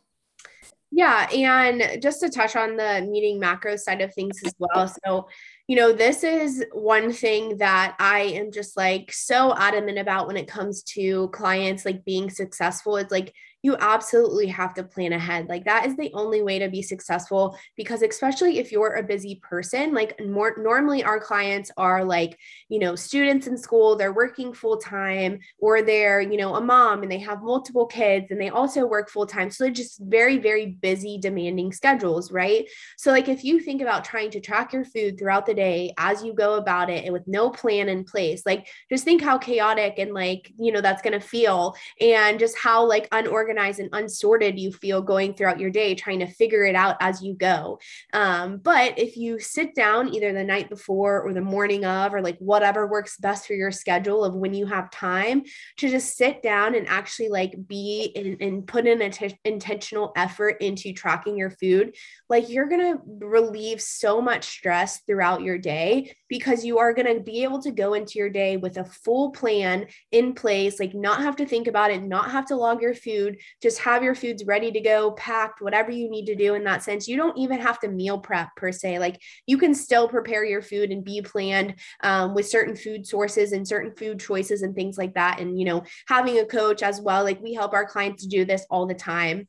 Yeah. 0.91 1.29
And 1.31 2.03
just 2.03 2.21
to 2.21 2.29
touch 2.29 2.57
on 2.57 2.77
the 2.77 3.07
meeting 3.09 3.39
macro 3.39 3.77
side 3.77 4.01
of 4.01 4.13
things 4.15 4.41
as 4.45 4.55
well. 4.59 4.93
So, 5.05 5.29
you 5.69 5.75
know, 5.75 5.93
this 5.93 6.23
is 6.23 6.65
one 6.73 7.13
thing 7.13 7.57
that 7.59 7.97
I 7.99 8.21
am 8.21 8.53
just 8.53 8.77
like 8.77 9.13
so 9.13 9.55
adamant 9.57 9.99
about 9.99 10.29
when 10.29 10.37
it 10.37 10.47
comes 10.47 10.83
to 10.95 11.29
clients 11.31 11.85
like 11.85 12.05
being 12.05 12.31
successful. 12.31 12.97
It's 12.97 13.11
like 13.11 13.35
you 13.67 13.77
absolutely 13.81 14.47
have 14.47 14.73
to 14.75 14.85
plan 14.85 15.13
ahead. 15.13 15.49
Like 15.49 15.65
that 15.65 15.87
is 15.87 15.97
the 15.97 16.13
only 16.15 16.41
way 16.41 16.61
to 16.61 16.69
be 16.69 16.83
successful 16.83 17.59
because 17.77 18.01
especially 18.01 18.61
if 18.61 18.71
you're 18.71 18.95
a 18.95 19.03
busy 19.03 19.41
person, 19.43 19.93
like 19.93 20.25
more 20.25 20.55
normally 20.57 21.03
our 21.03 21.19
clients 21.19 21.73
are 21.77 22.05
like, 22.05 22.39
you 22.69 22.79
know, 22.79 22.95
students 22.95 23.49
in 23.49 23.59
school, 23.59 23.97
they're 23.97 24.13
working 24.13 24.53
full 24.53 24.77
time 24.77 25.41
or 25.59 25.83
they're, 25.83 26.21
you 26.21 26.37
know, 26.37 26.55
a 26.55 26.61
mom 26.61 27.03
and 27.03 27.11
they 27.11 27.19
have 27.19 27.43
multiple 27.43 27.87
kids 27.87 28.31
and 28.31 28.41
they 28.41 28.51
also 28.51 28.87
work 28.87 29.11
full 29.11 29.27
time. 29.27 29.51
So 29.51 29.65
they're 29.65 29.73
just 29.73 30.01
very 30.01 30.39
very 30.39 30.67
busy 30.67 31.19
demanding 31.19 31.73
schedules, 31.73 32.31
right? 32.31 32.69
So 32.97 33.11
like 33.11 33.27
if 33.29 33.43
you 33.43 33.59
think 33.59 33.83
about 33.83 34.05
trying 34.05 34.31
to 34.31 34.41
track 34.41 34.73
your 34.73 34.85
food 34.85 35.19
throughout 35.19 35.45
the 35.45 35.55
day 35.55 35.93
as 35.99 36.23
you 36.23 36.35
go 36.35 36.55
about 36.55 36.89
it 36.89 37.05
and 37.05 37.13
with 37.13 37.27
no 37.27 37.51
plan 37.51 37.89
in 37.89 38.05
place, 38.05 38.47
like 38.47 38.69
just 38.89 39.03
think 39.03 39.23
how 39.23 39.39
chaotic 39.39 39.95
and 39.99 40.15
like, 40.15 40.53
you 40.57 40.71
know, 40.71 40.81
that's 40.81 41.03
going 41.03 41.21
to 41.21 41.27
feel 41.35 41.75
and 42.01 42.39
just 42.39 42.57
how 42.57 42.87
like 42.87 43.09
unorganized 43.11 43.56
unorganized 43.57 43.81
and 43.81 43.89
unsorted 43.93 44.59
you 44.59 44.73
feel 44.73 45.03
going 45.03 45.35
throughout 45.35 45.61
your 45.61 45.71
day, 45.71 45.95
trying 45.95 46.21
to 46.21 46.27
figure 46.27 46.65
it 46.65 46.75
out 46.75 46.97
as 47.01 47.23
you 47.23 47.35
go. 47.35 47.79
Um, 48.13 48.59
but 48.59 48.99
if 48.99 49.17
you 49.17 49.39
sit 49.39 49.75
down 49.75 50.15
either 50.15 50.33
the 50.33 50.45
night 50.45 50.69
before 50.69 51.23
or 51.23 51.33
the 51.33 51.41
morning 51.41 51.85
of, 51.85 52.15
or 52.15 52.21
like 52.21 52.39
whatever 52.39 52.87
works 52.87 53.17
best 53.19 53.47
for 53.47 53.55
your 53.55 53.71
schedule 53.71 54.25
of 54.25 54.35
when 54.35 54.55
you 54.55 54.67
have 54.67 54.91
time 54.91 55.43
to 55.79 55.89
just 55.89 56.17
sit 56.17 56.43
down 56.43 56.75
and 56.75 56.87
actually 56.89 57.29
like 57.29 57.55
be 57.67 58.13
and, 58.41 58.67
put 58.67 58.87
in 58.87 59.03
an 59.03 59.11
t- 59.11 59.39
intentional 59.45 60.13
effort 60.17 60.57
into 60.61 60.93
tracking 60.93 61.37
your 61.37 61.51
food, 61.51 61.95
like 62.29 62.49
you're 62.49 62.69
going 62.69 62.97
to 62.97 63.01
relieve 63.25 63.81
so 63.81 64.21
much 64.21 64.45
stress 64.45 65.01
throughout 65.07 65.43
your 65.43 65.59
day 65.59 66.13
because 66.29 66.65
you 66.65 66.79
are 66.79 66.93
going 66.93 67.15
to 67.15 67.23
be 67.23 67.45
able 67.45 67.61
to 67.63 67.71
go 67.71 67.95
into 67.95 68.19
your 68.19 68.31
day 68.31 68.57
with 68.57 68.77
a 68.79 68.85
full 68.85 69.31
plan 69.31 69.87
in 70.11 70.33
place, 70.33 70.81
like 70.81 70.95
not 70.95 71.21
have 71.21 71.37
to 71.37 71.47
think 71.47 71.69
about 71.69 71.91
it, 71.91 72.03
not 72.03 72.31
have 72.31 72.47
to 72.47 72.57
log 72.57 72.83
your 72.83 72.95
food, 72.95 73.36
just 73.63 73.79
have 73.81 74.03
your 74.03 74.15
foods 74.15 74.45
ready 74.45 74.71
to 74.73 74.81
go, 74.81 75.13
packed, 75.13 75.61
whatever 75.61 75.91
you 75.91 76.11
need 76.11 76.27
to 76.27 76.35
do 76.35 76.55
in 76.55 76.65
that 76.65 76.83
sense. 76.83 77.09
You 77.09 77.17
don't 77.17 77.39
even 77.39 77.61
have 77.61 77.79
to 77.81 77.89
meal 77.89 78.19
prep 78.19 78.49
per 78.57 78.73
se. 78.73 78.99
Like 78.99 79.21
you 79.47 79.59
can 79.59 79.75
still 79.75 80.09
prepare 80.09 80.45
your 80.45 80.63
food 80.63 80.91
and 80.91 81.05
be 81.05 81.23
planned 81.23 81.75
um, 82.03 82.35
with 82.35 82.49
certain 82.49 82.77
food 82.77 83.07
sources 83.07 83.53
and 83.53 83.67
certain 83.67 83.95
food 83.97 84.21
choices 84.21 84.63
and 84.63 84.75
things 84.75 84.99
like 84.99 85.15
that. 85.15 85.41
And, 85.41 85.59
you 85.59 85.65
know, 85.65 85.83
having 86.09 86.39
a 86.39 86.47
coach 86.47 86.83
as 86.83 87.01
well, 87.01 87.25
like 87.25 87.41
we 87.43 87.55
help 87.55 87.73
our 87.73 87.87
clients 87.87 88.23
to 88.23 88.29
do 88.29 88.45
this 88.45 88.67
all 88.71 88.87
the 88.87 88.95
time 88.95 89.49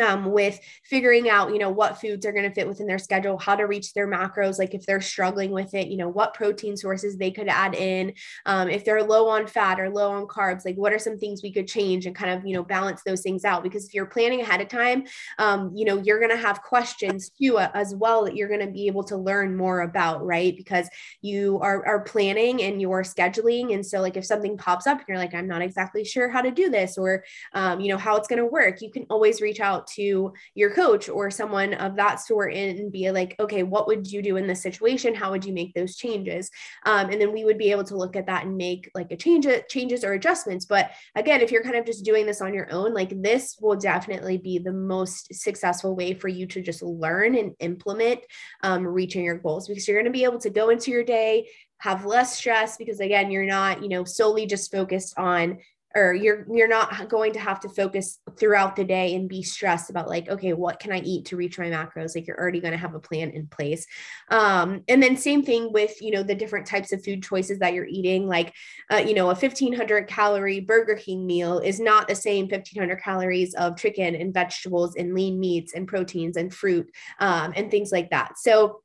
um, 0.00 0.32
with 0.32 0.58
figuring 0.84 1.28
out, 1.28 1.52
you 1.52 1.58
know, 1.58 1.68
what 1.68 2.00
foods 2.00 2.24
are 2.24 2.32
going 2.32 2.48
to 2.48 2.54
fit 2.54 2.66
within 2.66 2.86
their 2.86 2.98
schedule, 2.98 3.38
how 3.38 3.54
to 3.54 3.64
reach 3.64 3.92
their 3.92 4.08
macros, 4.08 4.58
like 4.58 4.72
if 4.72 4.86
they're 4.86 5.02
struggling 5.02 5.50
with 5.50 5.74
it, 5.74 5.88
you 5.88 5.98
know, 5.98 6.08
what 6.08 6.32
protein 6.32 6.76
sources 6.76 7.18
they 7.18 7.30
could 7.30 7.48
add 7.48 7.74
in, 7.74 8.14
um, 8.46 8.70
if 8.70 8.84
they're 8.84 9.02
low 9.02 9.28
on 9.28 9.46
fat 9.46 9.78
or 9.78 9.90
low 9.90 10.12
on 10.12 10.26
carbs, 10.26 10.64
like 10.64 10.76
what 10.76 10.94
are 10.94 10.98
some 10.98 11.18
things 11.18 11.42
we 11.42 11.52
could 11.52 11.68
change 11.68 12.06
and 12.06 12.16
kind 12.16 12.30
of, 12.30 12.46
you 12.46 12.54
know, 12.54 12.62
balance 12.62 13.02
those 13.04 13.20
things 13.20 13.44
out. 13.44 13.62
Because 13.62 13.84
if 13.86 13.92
you're 13.92 14.06
planning 14.06 14.40
ahead 14.40 14.62
of 14.62 14.68
time, 14.68 15.04
um, 15.38 15.72
you 15.74 15.84
know, 15.84 15.98
you're 15.98 16.20
going 16.20 16.30
to 16.30 16.36
have 16.36 16.62
questions 16.62 17.30
too 17.30 17.58
uh, 17.58 17.68
as 17.74 17.94
well 17.94 18.24
that 18.24 18.34
you're 18.34 18.48
going 18.48 18.64
to 18.64 18.72
be 18.72 18.86
able 18.86 19.04
to 19.04 19.16
learn 19.16 19.56
more 19.56 19.82
about, 19.82 20.24
right? 20.24 20.56
Because 20.56 20.88
you 21.20 21.58
are, 21.60 21.84
are 21.86 22.00
planning 22.00 22.62
and 22.62 22.80
you're 22.80 23.02
scheduling. 23.02 23.74
And 23.74 23.84
so, 23.84 24.00
like, 24.00 24.16
if 24.16 24.24
something 24.24 24.56
pops 24.56 24.86
up, 24.86 24.98
and 24.98 25.06
you're 25.06 25.18
like, 25.18 25.34
I'm 25.34 25.48
not 25.48 25.60
exactly 25.60 26.04
sure 26.04 26.30
how 26.30 26.40
to 26.40 26.50
do 26.50 26.70
this 26.70 26.96
or, 26.96 27.24
um, 27.52 27.80
you 27.80 27.88
know, 27.88 27.98
how 27.98 28.16
it's 28.16 28.28
going 28.28 28.38
to 28.38 28.46
work, 28.46 28.80
you 28.80 28.90
can 28.90 29.04
always 29.10 29.40
reach 29.42 29.60
out 29.60 29.81
out 29.82 29.86
to 29.88 30.32
your 30.54 30.70
coach 30.74 31.08
or 31.08 31.30
someone 31.30 31.74
of 31.74 31.96
that 31.96 32.20
sort 32.20 32.54
and 32.54 32.92
be 32.92 33.10
like, 33.10 33.34
okay, 33.40 33.62
what 33.62 33.86
would 33.86 34.10
you 34.10 34.22
do 34.22 34.36
in 34.36 34.46
this 34.46 34.62
situation? 34.62 35.14
How 35.14 35.30
would 35.30 35.44
you 35.44 35.52
make 35.52 35.74
those 35.74 35.96
changes? 35.96 36.50
Um, 36.86 37.10
and 37.10 37.20
then 37.20 37.32
we 37.32 37.44
would 37.44 37.58
be 37.58 37.70
able 37.70 37.84
to 37.84 37.96
look 37.96 38.16
at 38.16 38.26
that 38.26 38.44
and 38.44 38.56
make 38.56 38.90
like 38.94 39.10
a 39.10 39.16
change, 39.16 39.46
changes 39.68 40.04
or 40.04 40.12
adjustments. 40.12 40.66
But 40.66 40.90
again, 41.16 41.40
if 41.40 41.50
you're 41.50 41.62
kind 41.62 41.76
of 41.76 41.86
just 41.86 42.04
doing 42.04 42.26
this 42.26 42.40
on 42.40 42.54
your 42.54 42.72
own, 42.72 42.94
like 42.94 43.22
this 43.22 43.56
will 43.60 43.76
definitely 43.76 44.38
be 44.38 44.58
the 44.58 44.72
most 44.72 45.34
successful 45.34 45.96
way 45.96 46.14
for 46.14 46.28
you 46.28 46.46
to 46.46 46.62
just 46.62 46.82
learn 46.82 47.36
and 47.36 47.52
implement 47.60 48.20
um, 48.62 48.86
reaching 48.86 49.24
your 49.24 49.38
goals 49.38 49.68
because 49.68 49.86
you're 49.86 50.00
going 50.00 50.12
to 50.12 50.18
be 50.18 50.24
able 50.24 50.40
to 50.40 50.50
go 50.50 50.70
into 50.70 50.90
your 50.90 51.04
day 51.04 51.46
have 51.82 52.04
less 52.04 52.36
stress 52.36 52.76
because 52.76 53.00
again 53.00 53.28
you're 53.28 53.44
not 53.44 53.82
you 53.82 53.88
know 53.88 54.04
solely 54.04 54.46
just 54.46 54.70
focused 54.70 55.18
on 55.18 55.58
or 55.94 56.14
you're 56.14 56.46
you're 56.50 56.68
not 56.68 57.08
going 57.08 57.32
to 57.32 57.38
have 57.38 57.60
to 57.60 57.68
focus 57.68 58.18
throughout 58.38 58.76
the 58.76 58.84
day 58.84 59.14
and 59.14 59.28
be 59.28 59.42
stressed 59.42 59.90
about 59.90 60.08
like 60.08 60.28
okay 60.28 60.52
what 60.52 60.78
can 60.78 60.92
i 60.92 61.00
eat 61.00 61.26
to 61.26 61.36
reach 61.36 61.58
my 61.58 61.66
macros? 61.66 62.14
Like 62.14 62.26
you're 62.26 62.38
already 62.38 62.60
going 62.60 62.72
to 62.72 62.78
have 62.78 62.94
a 62.94 63.00
plan 63.00 63.30
in 63.30 63.46
place. 63.46 63.86
Um, 64.30 64.82
and 64.88 65.02
then 65.02 65.16
same 65.16 65.42
thing 65.42 65.72
with 65.72 66.00
you 66.00 66.10
know 66.10 66.22
the 66.22 66.34
different 66.34 66.66
types 66.66 66.92
of 66.92 67.04
food 67.04 67.22
choices 67.22 67.58
that 67.58 67.74
you're 67.74 67.86
eating. 67.86 68.26
Like 68.26 68.54
uh, 68.90 68.96
you 68.96 69.14
know 69.14 69.24
a 69.24 69.34
1500 69.34 70.06
calorie 70.08 70.60
burger 70.60 70.96
king 70.96 71.26
meal 71.26 71.58
is 71.58 71.80
not 71.80 72.08
the 72.08 72.14
same 72.14 72.46
1500 72.46 72.96
calories 72.96 73.54
of 73.54 73.76
chicken 73.76 74.14
and 74.14 74.34
vegetables 74.34 74.96
and 74.96 75.14
lean 75.14 75.38
meats 75.38 75.74
and 75.74 75.88
proteins 75.88 76.36
and 76.36 76.52
fruit 76.52 76.90
um, 77.18 77.52
and 77.56 77.70
things 77.70 77.92
like 77.92 78.10
that. 78.10 78.38
So 78.38 78.82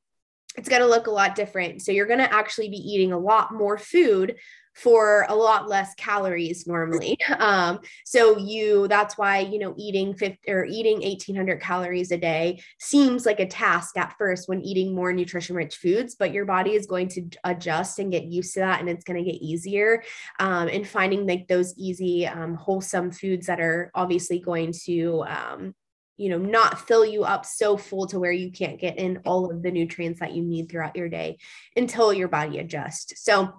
it's 0.57 0.69
going 0.69 0.81
to 0.81 0.87
look 0.87 1.07
a 1.07 1.11
lot 1.11 1.35
different. 1.35 1.83
So 1.83 1.91
you're 1.91 2.07
going 2.07 2.19
to 2.19 2.33
actually 2.33 2.69
be 2.69 2.77
eating 2.77 3.11
a 3.11 3.19
lot 3.19 3.53
more 3.53 3.77
food 3.77 4.35
for 4.77 5.25
a 5.27 5.36
lot 5.36 5.67
less 5.67 5.93
calories 5.96 6.67
normally. 6.67 7.17
Um, 7.39 7.79
so 8.03 8.38
you 8.38 8.88
that's 8.88 9.17
why 9.17 9.39
you 9.39 9.60
know 9.60 9.74
eating 9.77 10.15
50 10.15 10.50
or 10.50 10.65
eating 10.65 11.01
1800 11.01 11.62
calories 11.62 12.12
a 12.12 12.17
day 12.17 12.62
seems 12.79 13.25
like 13.25 13.39
a 13.39 13.46
task 13.46 13.96
at 13.96 14.15
first 14.17 14.50
when 14.50 14.62
eating 14.63 14.96
more 14.96 15.13
nutrition 15.13 15.55
rich 15.55 15.75
foods, 15.75 16.15
but 16.15 16.34
your 16.34 16.46
body 16.46 16.72
is 16.72 16.88
going 16.88 17.10
to 17.10 17.29
adjust 17.43 18.00
and 18.00 18.12
get 18.12 18.24
used 18.24 18.53
to 18.55 18.62
that, 18.62 18.79
and 18.79 18.89
it's 18.89 19.03
going 19.03 19.24
to 19.24 19.31
get 19.31 19.41
easier. 19.41 20.03
Um, 20.40 20.68
and 20.68 20.87
finding 20.87 21.27
like 21.27 21.48
those 21.48 21.74
easy, 21.77 22.25
um, 22.25 22.55
wholesome 22.55 23.11
foods 23.11 23.48
that 23.48 23.59
are 23.59 23.92
obviously 23.94 24.40
going 24.40 24.74
to 24.85 25.24
um, 25.27 25.75
you 26.18 26.29
know 26.29 26.40
not 26.40 26.87
fill 26.87 27.05
you 27.05 27.24
up 27.24 27.46
so 27.46 27.77
full 27.77 28.07
to 28.07 28.20
where 28.20 28.31
you 28.31 28.51
can't 28.51 28.79
get 28.79 28.98
in 28.98 29.22
all 29.25 29.51
of 29.51 29.61
the 29.61 29.72
nutrients 29.72 30.20
that 30.20 30.33
you 30.33 30.44
need 30.44 30.70
throughout 30.70 30.96
your 30.96 31.09
day 31.09 31.37
until 31.75 32.11
your 32.11 32.27
body 32.27 32.57
adjusts 32.57 33.24
so 33.24 33.53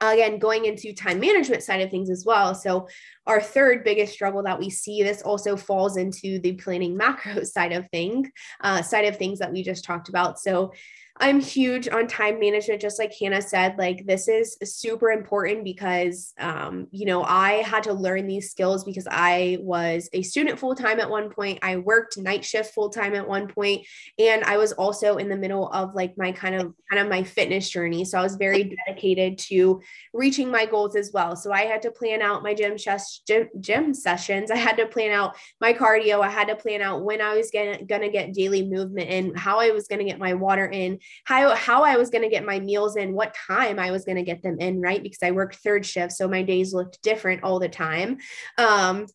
again 0.00 0.38
going 0.38 0.64
into 0.64 0.92
time 0.92 1.20
management 1.20 1.62
side 1.62 1.80
of 1.80 1.90
things 1.90 2.10
as 2.10 2.24
well. 2.24 2.54
So 2.54 2.88
our 3.26 3.40
third 3.40 3.84
biggest 3.84 4.12
struggle 4.12 4.42
that 4.44 4.58
we 4.58 4.70
see 4.70 5.02
this 5.02 5.22
also 5.22 5.56
falls 5.56 5.96
into 5.96 6.38
the 6.40 6.54
planning 6.54 6.96
macro 6.96 7.42
side 7.44 7.72
of 7.72 7.88
things 7.90 8.28
uh, 8.60 8.82
side 8.82 9.06
of 9.06 9.16
things 9.16 9.38
that 9.38 9.52
we 9.52 9.62
just 9.62 9.84
talked 9.84 10.08
about. 10.08 10.38
So 10.38 10.72
I'm 11.20 11.40
huge 11.40 11.88
on 11.88 12.06
time 12.06 12.40
management, 12.40 12.80
just 12.80 12.98
like 12.98 13.12
Hannah 13.18 13.42
said. 13.42 13.76
Like, 13.76 14.06
this 14.06 14.28
is 14.28 14.56
super 14.64 15.10
important 15.10 15.62
because, 15.62 16.32
um, 16.38 16.88
you 16.90 17.04
know, 17.04 17.22
I 17.22 17.62
had 17.62 17.82
to 17.84 17.92
learn 17.92 18.26
these 18.26 18.50
skills 18.50 18.82
because 18.82 19.06
I 19.10 19.58
was 19.60 20.08
a 20.14 20.22
student 20.22 20.58
full 20.58 20.74
time 20.74 21.00
at 21.00 21.10
one 21.10 21.28
point. 21.28 21.58
I 21.62 21.76
worked 21.76 22.16
night 22.16 22.44
shift 22.44 22.72
full 22.72 22.88
time 22.88 23.14
at 23.14 23.28
one 23.28 23.46
point, 23.46 23.86
and 24.18 24.42
I 24.44 24.56
was 24.56 24.72
also 24.72 25.18
in 25.18 25.28
the 25.28 25.36
middle 25.36 25.68
of 25.68 25.94
like 25.94 26.16
my 26.16 26.32
kind 26.32 26.54
of 26.54 26.72
kind 26.90 27.02
of 27.02 27.08
my 27.08 27.22
fitness 27.22 27.68
journey. 27.68 28.04
So 28.06 28.18
I 28.18 28.22
was 28.22 28.36
very 28.36 28.74
dedicated 28.86 29.38
to 29.50 29.82
reaching 30.14 30.50
my 30.50 30.64
goals 30.64 30.96
as 30.96 31.10
well. 31.12 31.36
So 31.36 31.52
I 31.52 31.62
had 31.62 31.82
to 31.82 31.90
plan 31.90 32.22
out 32.22 32.42
my 32.42 32.54
gym 32.54 32.78
sh- 32.78 33.20
gym, 33.26 33.48
gym 33.60 33.92
sessions. 33.92 34.50
I 34.50 34.56
had 34.56 34.78
to 34.78 34.86
plan 34.86 35.12
out 35.12 35.36
my 35.60 35.74
cardio. 35.74 36.20
I 36.22 36.30
had 36.30 36.48
to 36.48 36.56
plan 36.56 36.80
out 36.80 37.04
when 37.04 37.20
I 37.20 37.36
was 37.36 37.50
gonna 37.50 37.84
gonna 37.84 38.10
get 38.10 38.32
daily 38.32 38.66
movement 38.66 39.10
in, 39.10 39.34
how 39.34 39.60
I 39.60 39.72
was 39.72 39.88
gonna 39.88 40.04
get 40.04 40.18
my 40.18 40.32
water 40.32 40.66
in 40.66 40.98
how 41.24 41.54
how 41.54 41.82
I 41.84 41.96
was 41.96 42.10
going 42.10 42.22
to 42.22 42.30
get 42.30 42.44
my 42.44 42.60
meals 42.60 42.96
in, 42.96 43.12
what 43.14 43.34
time 43.34 43.78
I 43.78 43.90
was 43.90 44.04
going 44.04 44.16
to 44.16 44.22
get 44.22 44.42
them 44.42 44.58
in, 44.60 44.80
right? 44.80 45.02
Because 45.02 45.22
I 45.22 45.30
worked 45.30 45.56
third 45.56 45.84
shift, 45.84 46.12
so 46.12 46.28
my 46.28 46.42
days 46.42 46.72
looked 46.72 47.02
different 47.02 47.42
all 47.42 47.58
the 47.58 47.68
time. 47.68 48.18
Um, 48.58 49.06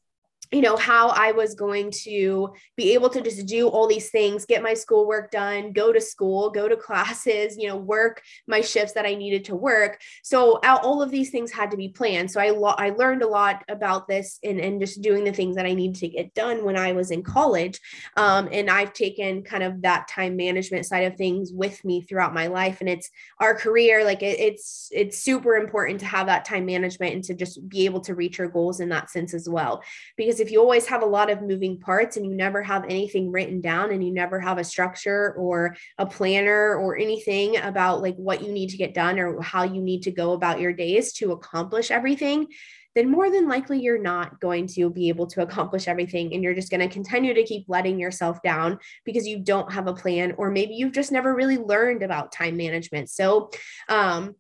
you 0.51 0.61
know 0.61 0.77
how 0.77 1.09
i 1.09 1.31
was 1.31 1.55
going 1.55 1.91
to 1.91 2.53
be 2.75 2.93
able 2.93 3.09
to 3.09 3.21
just 3.21 3.45
do 3.45 3.67
all 3.67 3.87
these 3.87 4.09
things 4.09 4.45
get 4.45 4.63
my 4.63 4.73
schoolwork 4.73 5.31
done 5.31 5.71
go 5.71 5.91
to 5.91 6.01
school 6.01 6.49
go 6.49 6.67
to 6.67 6.77
classes 6.87 7.57
you 7.57 7.67
know 7.67 7.75
work 7.75 8.21
my 8.47 8.61
shifts 8.61 8.93
that 8.93 9.05
i 9.05 9.13
needed 9.13 9.45
to 9.45 9.55
work. 9.55 9.99
So 10.23 10.59
all 10.63 11.01
of 11.01 11.11
these 11.11 11.29
things 11.29 11.51
had 11.51 11.71
to 11.71 11.77
be 11.77 11.89
planned. 11.89 12.31
So 12.31 12.39
i 12.39 12.49
lo- 12.49 12.75
i 12.77 12.91
learned 12.91 13.23
a 13.23 13.27
lot 13.27 13.63
about 13.67 14.07
this 14.07 14.39
and 14.43 14.59
and 14.59 14.79
just 14.79 15.01
doing 15.01 15.23
the 15.23 15.31
things 15.31 15.55
that 15.55 15.65
i 15.65 15.73
needed 15.73 15.99
to 15.99 16.07
get 16.07 16.33
done 16.33 16.63
when 16.63 16.77
i 16.77 16.93
was 16.93 17.11
in 17.11 17.23
college. 17.23 17.79
Um, 18.15 18.49
and 18.51 18.69
i've 18.69 18.93
taken 18.93 19.43
kind 19.43 19.63
of 19.63 19.81
that 19.81 20.07
time 20.07 20.35
management 20.35 20.85
side 20.85 21.05
of 21.11 21.15
things 21.15 21.51
with 21.51 21.83
me 21.83 22.01
throughout 22.01 22.33
my 22.33 22.47
life. 22.47 22.77
And 22.79 22.89
it's 22.89 23.09
our 23.39 23.55
career 23.55 24.03
like 24.03 24.23
it, 24.23 24.39
it's 24.39 24.89
it's 24.91 25.17
super 25.19 25.55
important 25.55 25.99
to 26.01 26.05
have 26.05 26.27
that 26.27 26.45
time 26.45 26.65
management 26.65 27.15
and 27.15 27.23
to 27.25 27.33
just 27.33 27.67
be 27.67 27.85
able 27.85 28.01
to 28.01 28.15
reach 28.15 28.37
your 28.37 28.49
goals 28.49 28.79
in 28.79 28.89
that 28.89 29.09
sense 29.09 29.33
as 29.33 29.49
well. 29.49 29.81
Because 30.15 30.36
because 30.37 30.45
if 30.45 30.51
you 30.51 30.59
always 30.59 30.85
have 30.85 31.01
a 31.01 31.05
lot 31.05 31.31
of 31.31 31.41
moving 31.41 31.79
parts 31.79 32.15
and 32.15 32.25
you 32.25 32.35
never 32.35 32.61
have 32.61 32.85
anything 32.85 33.31
written 33.31 33.59
down 33.59 33.91
and 33.91 34.05
you 34.05 34.13
never 34.13 34.39
have 34.39 34.59
a 34.59 34.63
structure 34.63 35.33
or 35.33 35.75
a 35.97 36.05
planner 36.05 36.75
or 36.75 36.95
anything 36.97 37.57
about 37.57 38.01
like 38.01 38.15
what 38.17 38.43
you 38.43 38.51
need 38.51 38.69
to 38.69 38.77
get 38.77 38.93
done 38.93 39.17
or 39.17 39.41
how 39.41 39.63
you 39.63 39.81
need 39.81 40.03
to 40.03 40.11
go 40.11 40.33
about 40.33 40.59
your 40.59 40.73
days 40.73 41.11
to 41.13 41.31
accomplish 41.31 41.89
everything 41.89 42.47
then 42.95 43.11
more 43.11 43.29
than 43.29 43.47
likely 43.47 43.79
you're 43.79 44.01
not 44.01 44.39
going 44.39 44.65
to 44.65 44.89
be 44.89 45.07
able 45.09 45.27
to 45.27 45.43
accomplish 45.43 45.87
everything 45.87 46.33
and 46.33 46.43
you're 46.43 46.55
just 46.55 46.71
going 46.71 46.79
to 46.79 46.91
continue 46.91 47.31
to 47.31 47.43
keep 47.43 47.63
letting 47.67 47.99
yourself 47.99 48.41
down 48.41 48.79
because 49.05 49.27
you 49.27 49.37
don't 49.37 49.71
have 49.71 49.85
a 49.87 49.93
plan 49.93 50.33
or 50.37 50.49
maybe 50.49 50.73
you've 50.73 50.93
just 50.93 51.11
never 51.11 51.35
really 51.35 51.57
learned 51.57 52.01
about 52.01 52.31
time 52.31 52.57
management. 52.57 53.09
So 53.09 53.51
um 53.87 54.35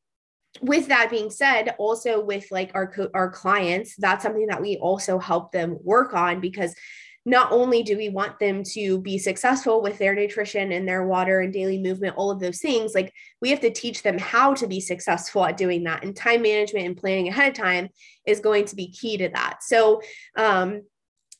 with 0.61 0.87
that 0.87 1.09
being 1.09 1.29
said 1.29 1.75
also 1.77 2.23
with 2.23 2.45
like 2.51 2.71
our 2.73 2.87
co- 2.87 3.09
our 3.13 3.29
clients 3.29 3.95
that's 3.97 4.23
something 4.23 4.47
that 4.47 4.61
we 4.61 4.77
also 4.77 5.19
help 5.19 5.51
them 5.51 5.77
work 5.83 6.13
on 6.13 6.39
because 6.39 6.73
not 7.25 7.51
only 7.51 7.83
do 7.83 7.97
we 7.97 8.07
want 8.07 8.39
them 8.39 8.63
to 8.63 9.01
be 9.01 9.17
successful 9.17 9.81
with 9.81 9.97
their 9.97 10.15
nutrition 10.15 10.71
and 10.71 10.87
their 10.87 11.05
water 11.05 11.41
and 11.41 11.51
daily 11.51 11.77
movement 11.77 12.15
all 12.15 12.31
of 12.31 12.39
those 12.39 12.59
things 12.59 12.95
like 12.95 13.13
we 13.41 13.49
have 13.49 13.59
to 13.59 13.69
teach 13.69 14.01
them 14.01 14.17
how 14.17 14.53
to 14.53 14.67
be 14.67 14.79
successful 14.79 15.45
at 15.45 15.57
doing 15.57 15.83
that. 15.83 16.03
And 16.03 16.15
time 16.15 16.41
management 16.41 16.85
and 16.85 16.97
planning 16.97 17.27
ahead 17.27 17.51
of 17.51 17.57
time 17.57 17.89
is 18.25 18.39
going 18.39 18.65
to 18.65 18.75
be 18.75 18.91
key 18.91 19.17
to 19.17 19.29
that. 19.29 19.59
So 19.61 20.01
um 20.35 20.81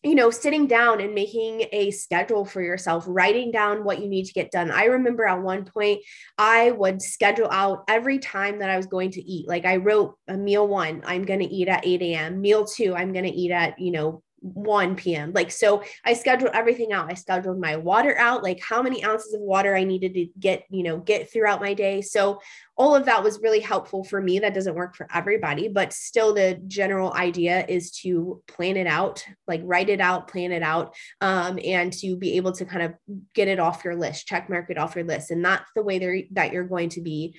you 0.04 0.16
know, 0.16 0.30
sitting 0.30 0.68
down 0.68 1.02
and 1.02 1.16
making 1.16 1.66
a 1.72 1.92
schedule 1.92 2.46
for 2.46 2.62
yourself, 2.62 3.06
writing 3.08 3.52
down 3.52 3.84
what 3.84 4.00
you 4.00 4.08
need 4.08 4.26
to 4.26 4.34
get 4.34 4.52
done. 4.52 4.70
I 4.72 4.86
remember 4.86 5.26
at 5.26 5.42
one 5.42 5.66
point, 5.66 6.02
I 6.38 6.72
would 6.72 7.02
schedule 7.02 7.50
out 7.50 7.84
every 7.88 8.20
time 8.20 8.60
that 8.60 8.70
I 8.70 8.78
was 8.78 8.86
going 8.86 9.12
to 9.12 9.22
eat. 9.22 9.48
Like 9.48 9.66
I 9.66 9.78
wrote 9.78 10.16
a 10.28 10.38
meal 10.38 10.68
one, 10.68 11.04
I'm 11.06 11.26
going 11.26 11.40
to 11.40 11.46
eat 11.46 11.68
at 11.68 11.86
8 11.86 12.02
a.m. 12.02 12.42
Meal 12.42 12.66
two, 12.66 12.96
I'm 12.96 13.12
going 13.12 13.26
to 13.26 13.32
eat 13.32 13.52
at, 13.52 13.80
you 13.80 13.92
know, 13.92 14.24
1 14.40 14.96
p.m. 14.96 15.32
Like, 15.34 15.52
so 15.52 15.84
I 16.06 16.14
scheduled 16.14 16.52
everything 16.54 16.94
out. 16.94 17.12
I 17.12 17.16
scheduled 17.16 17.60
my 17.60 17.76
water 17.76 18.18
out, 18.18 18.44
like 18.44 18.62
how 18.62 18.82
many 18.82 19.04
ounces 19.04 19.34
of 19.34 19.42
water 19.42 19.76
I 19.76 19.84
needed 19.84 20.14
to 20.14 20.28
get, 20.40 20.64
you 20.70 20.84
know, 20.84 20.98
get 20.98 21.32
throughout 21.32 21.62
my 21.62 21.74
day. 21.74 22.02
So 22.02 22.40
all 22.76 22.96
of 22.96 23.06
that 23.06 23.24
was 23.24 23.42
really 23.42 23.60
helpful 23.60 24.04
for 24.04 24.22
me. 24.22 24.40
That 24.40 24.54
doesn't 24.54 24.76
work 24.76 24.96
for 24.96 25.08
everybody, 25.14 25.68
but 25.68 25.94
still 25.94 26.34
the 26.34 26.62
general 26.68 27.14
idea 27.14 27.66
is 27.68 27.92
to 28.02 28.42
plan 28.48 28.78
it 28.78 28.88
out, 28.88 29.26
like 29.48 29.62
write 29.64 29.90
it 29.90 30.00
out, 30.00 30.28
plan 30.28 30.52
it 30.52 30.64
out, 30.64 30.96
um, 31.22 31.60
and 31.64 31.92
to 31.94 32.16
be 32.16 32.38
able 32.38 32.52
to 32.54 32.66
kind 32.66 32.84
of 32.84 32.94
get 33.34 33.48
it 33.48 33.60
off 33.60 33.84
your 33.84 33.96
list, 33.96 34.28
check 34.28 34.50
mark 34.50 34.70
it 34.70 34.78
off 34.78 34.96
your 34.96 35.06
list. 35.06 35.32
And 35.32 35.44
that's 35.44 35.70
the 35.76 35.84
way 35.84 36.28
that 36.32 36.54
you're 36.54 36.64
going 36.64 36.90
to 36.90 37.02
be 37.02 37.36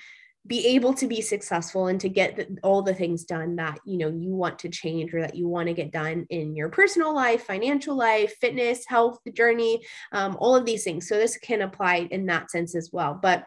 be 0.48 0.66
able 0.66 0.94
to 0.94 1.06
be 1.06 1.20
successful 1.20 1.86
and 1.86 2.00
to 2.00 2.08
get 2.08 2.36
the, 2.36 2.58
all 2.62 2.82
the 2.82 2.94
things 2.94 3.24
done 3.24 3.56
that 3.56 3.78
you 3.84 3.98
know 3.98 4.08
you 4.08 4.30
want 4.30 4.58
to 4.58 4.68
change 4.68 5.14
or 5.14 5.20
that 5.20 5.36
you 5.36 5.46
want 5.46 5.68
to 5.68 5.74
get 5.74 5.92
done 5.92 6.26
in 6.30 6.56
your 6.56 6.70
personal 6.70 7.14
life 7.14 7.44
financial 7.44 7.94
life 7.94 8.34
fitness 8.40 8.84
health 8.86 9.18
journey 9.34 9.80
um, 10.12 10.36
all 10.40 10.56
of 10.56 10.64
these 10.64 10.84
things. 10.84 11.08
So 11.08 11.16
this 11.16 11.36
can 11.36 11.62
apply 11.62 12.08
in 12.10 12.26
that 12.26 12.50
sense 12.50 12.74
as 12.74 12.90
well. 12.92 13.18
But 13.20 13.46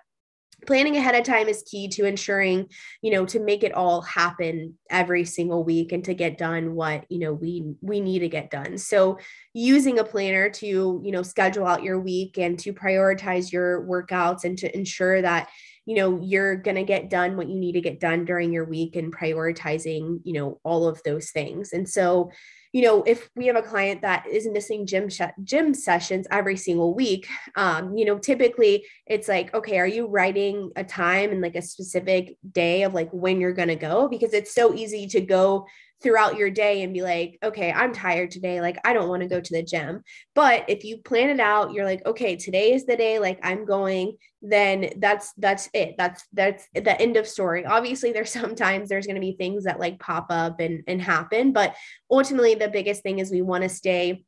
planning 0.68 0.96
ahead 0.96 1.16
of 1.16 1.24
time 1.24 1.48
is 1.48 1.64
key 1.64 1.88
to 1.88 2.06
ensuring 2.06 2.68
you 3.02 3.12
know 3.12 3.26
to 3.26 3.40
make 3.40 3.64
it 3.64 3.74
all 3.74 4.02
happen 4.02 4.78
every 4.92 5.26
single 5.26 5.64
week 5.64 5.92
and 5.92 6.04
to 6.06 6.14
get 6.14 6.38
done 6.38 6.76
what 6.76 7.06
you 7.10 7.18
know 7.18 7.34
we 7.34 7.64
we 7.82 8.00
need 8.00 8.20
to 8.20 8.30
get 8.30 8.52
done. 8.52 8.78
So 8.78 9.18
using 9.54 10.00
a 10.00 10.04
planner 10.04 10.50
to 10.50 11.02
you 11.04 11.12
know 11.12 11.24
schedule 11.24 11.66
out 11.66 11.84
your 11.84 12.00
week 12.00 12.38
and 12.38 12.60
to 12.60 12.74
prioritize 12.74 13.52
your 13.52 13.84
workouts 13.86 14.44
and 14.44 14.58
to 14.60 14.76
ensure 14.76 15.22
that 15.22 15.50
you 15.86 15.96
know 15.96 16.20
you're 16.22 16.56
going 16.56 16.76
to 16.76 16.84
get 16.84 17.10
done 17.10 17.38
what 17.38 17.50
you 17.50 17.60
need 17.60 17.74
to 17.74 17.82
get 17.82 18.00
done 18.00 18.26
during 18.26 18.54
your 18.54 18.66
week 18.66 18.96
and 18.96 19.16
prioritizing 19.16 20.20
you 20.24 20.34
know 20.34 20.60
all 20.64 20.88
of 20.88 21.02
those 21.04 21.32
things. 21.32 21.74
And 21.74 21.88
so 21.88 22.32
you 22.74 22.84
know 22.84 23.04
if 23.04 23.30
we 23.36 23.48
have 23.48 23.56
a 23.56 23.62
client 23.62 24.02
that 24.02 24.26
is 24.28 24.48
missing 24.48 24.86
gym 24.86 25.10
sh- 25.10 25.22
gym 25.44 25.74
sessions 25.74 26.26
every 26.32 26.56
single 26.56 26.96
week 26.96 27.28
um 27.58 27.98
you 27.98 28.06
know 28.06 28.18
typically 28.18 28.86
it's 29.06 29.28
like 29.28 29.54
okay 29.54 29.78
are 29.78 29.88
you 29.88 30.08
writing 30.08 30.72
a 30.78 30.84
time 30.84 31.32
and 31.32 31.42
like 31.42 31.56
a 31.56 31.62
specific 31.62 32.38
day 32.50 32.84
of 32.84 32.94
like 32.94 33.10
when 33.12 33.40
you're 33.42 33.54
going 33.54 33.68
to 33.68 33.76
go? 33.76 34.08
Because 34.08 34.34
it's 34.34 34.54
so 34.54 34.74
easy 34.74 35.08
to 35.08 35.22
go 35.22 35.66
throughout 36.02 36.38
your 36.38 36.50
day 36.50 36.84
and 36.84 36.94
be 36.94 37.02
like, 37.02 37.38
okay, 37.44 37.72
I'm 37.72 37.94
tired 37.94 38.32
today. 38.32 38.60
Like, 38.60 38.78
I 38.84 38.94
don't 38.94 39.10
want 39.10 39.22
to 39.22 39.30
go 39.30 39.40
to 39.40 39.54
the 39.54 39.64
gym. 39.64 40.04
But 40.34 40.66
if 40.68 40.84
you 40.84 40.98
plan 40.98 41.30
it 41.30 41.40
out, 41.40 41.74
you're 41.74 41.86
like, 41.86 42.06
okay, 42.06 42.36
today 42.36 42.74
is 42.74 42.86
the 42.86 42.98
day, 42.98 43.20
like, 43.20 43.40
I'm 43.44 43.66
going, 43.66 44.18
then 44.42 44.90
that's, 44.98 45.32
that's 45.38 45.70
it. 45.74 45.96
That's, 45.98 46.26
that's 46.34 46.68
the 46.74 47.00
end 47.00 47.18
of 47.18 47.28
story. 47.28 47.66
Obviously, 47.66 48.12
there's 48.12 48.32
sometimes 48.42 48.90
there's 48.90 49.06
going 49.06 49.16
to 49.16 49.22
be 49.22 49.34
things 49.34 49.66
that 49.66 49.80
like 49.80 50.00
pop 50.00 50.28
up 50.30 50.60
and, 50.60 50.84
and 50.88 51.02
happen. 51.02 51.54
But 51.54 51.76
ultimately, 52.10 52.56
the 52.56 52.70
biggest 52.70 53.04
thing 53.04 53.20
is 53.20 53.32
we 53.32 53.42
want 53.42 53.64
to 53.64 53.70
stay 53.70 54.24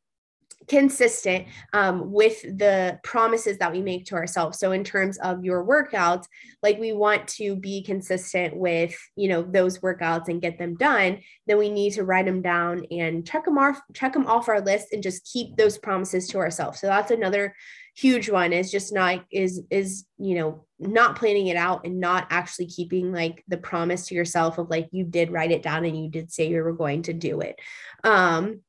consistent 0.67 1.47
um, 1.73 2.11
with 2.11 2.41
the 2.41 2.99
promises 3.03 3.57
that 3.57 3.71
we 3.71 3.81
make 3.81 4.05
to 4.05 4.15
ourselves. 4.15 4.59
So 4.59 4.71
in 4.71 4.83
terms 4.83 5.17
of 5.19 5.43
your 5.43 5.65
workouts 5.65 6.25
like 6.61 6.79
we 6.79 6.93
want 6.93 7.27
to 7.27 7.55
be 7.55 7.83
consistent 7.83 8.55
with 8.55 8.95
you 9.15 9.27
know 9.27 9.41
those 9.41 9.79
workouts 9.79 10.29
and 10.29 10.41
get 10.41 10.57
them 10.57 10.75
done 10.75 11.19
then 11.47 11.57
we 11.57 11.69
need 11.69 11.93
to 11.93 12.03
write 12.03 12.25
them 12.25 12.41
down 12.41 12.85
and 12.91 13.27
check 13.27 13.45
them 13.45 13.57
off 13.57 13.79
check 13.93 14.13
them 14.13 14.25
off 14.27 14.49
our 14.49 14.61
list 14.61 14.87
and 14.93 15.03
just 15.03 15.29
keep 15.31 15.55
those 15.57 15.77
promises 15.77 16.27
to 16.27 16.37
ourselves. 16.37 16.79
So 16.79 16.87
that's 16.87 17.11
another 17.11 17.55
huge 17.95 18.29
one 18.29 18.53
is 18.53 18.71
just 18.71 18.91
not 18.91 19.23
is 19.31 19.61
is 19.69 20.05
you 20.17 20.35
know 20.35 20.65
not 20.79 21.15
planning 21.15 21.47
it 21.47 21.55
out 21.55 21.85
and 21.85 21.99
not 21.99 22.25
actually 22.31 22.65
keeping 22.65 23.11
like 23.13 23.43
the 23.47 23.57
promise 23.57 24.07
to 24.07 24.15
yourself 24.15 24.57
of 24.57 24.69
like 24.69 24.89
you 24.91 25.03
did 25.03 25.31
write 25.31 25.51
it 25.51 25.61
down 25.61 25.85
and 25.85 25.97
you 25.97 26.09
did 26.09 26.31
say 26.31 26.49
you 26.49 26.61
were 26.63 26.73
going 26.73 27.03
to 27.03 27.13
do 27.13 27.41
it. 27.41 27.59
Um 28.03 28.61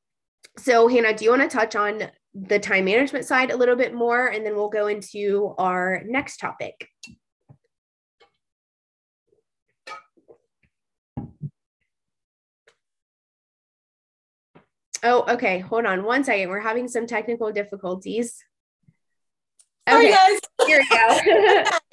so, 0.57 0.87
Hannah, 0.87 1.15
do 1.15 1.25
you 1.25 1.31
want 1.31 1.41
to 1.41 1.47
touch 1.49 1.75
on 1.75 2.03
the 2.33 2.59
time 2.59 2.85
management 2.85 3.25
side 3.25 3.51
a 3.51 3.57
little 3.57 3.75
bit 3.75 3.93
more? 3.93 4.27
And 4.27 4.45
then 4.45 4.55
we'll 4.55 4.69
go 4.69 4.87
into 4.87 5.53
our 5.57 6.01
next 6.05 6.37
topic. 6.37 6.87
Oh, 15.03 15.23
okay. 15.29 15.59
Hold 15.59 15.85
on 15.85 16.03
one 16.03 16.23
second. 16.23 16.49
We're 16.49 16.59
having 16.61 16.87
some 16.87 17.05
technical 17.05 17.51
difficulties. 17.51 18.43
Okay. 19.87 20.11
Sorry, 20.11 20.11
guys. 20.11 20.39
Here 20.65 20.79
we 20.79 21.63
go. 21.63 21.77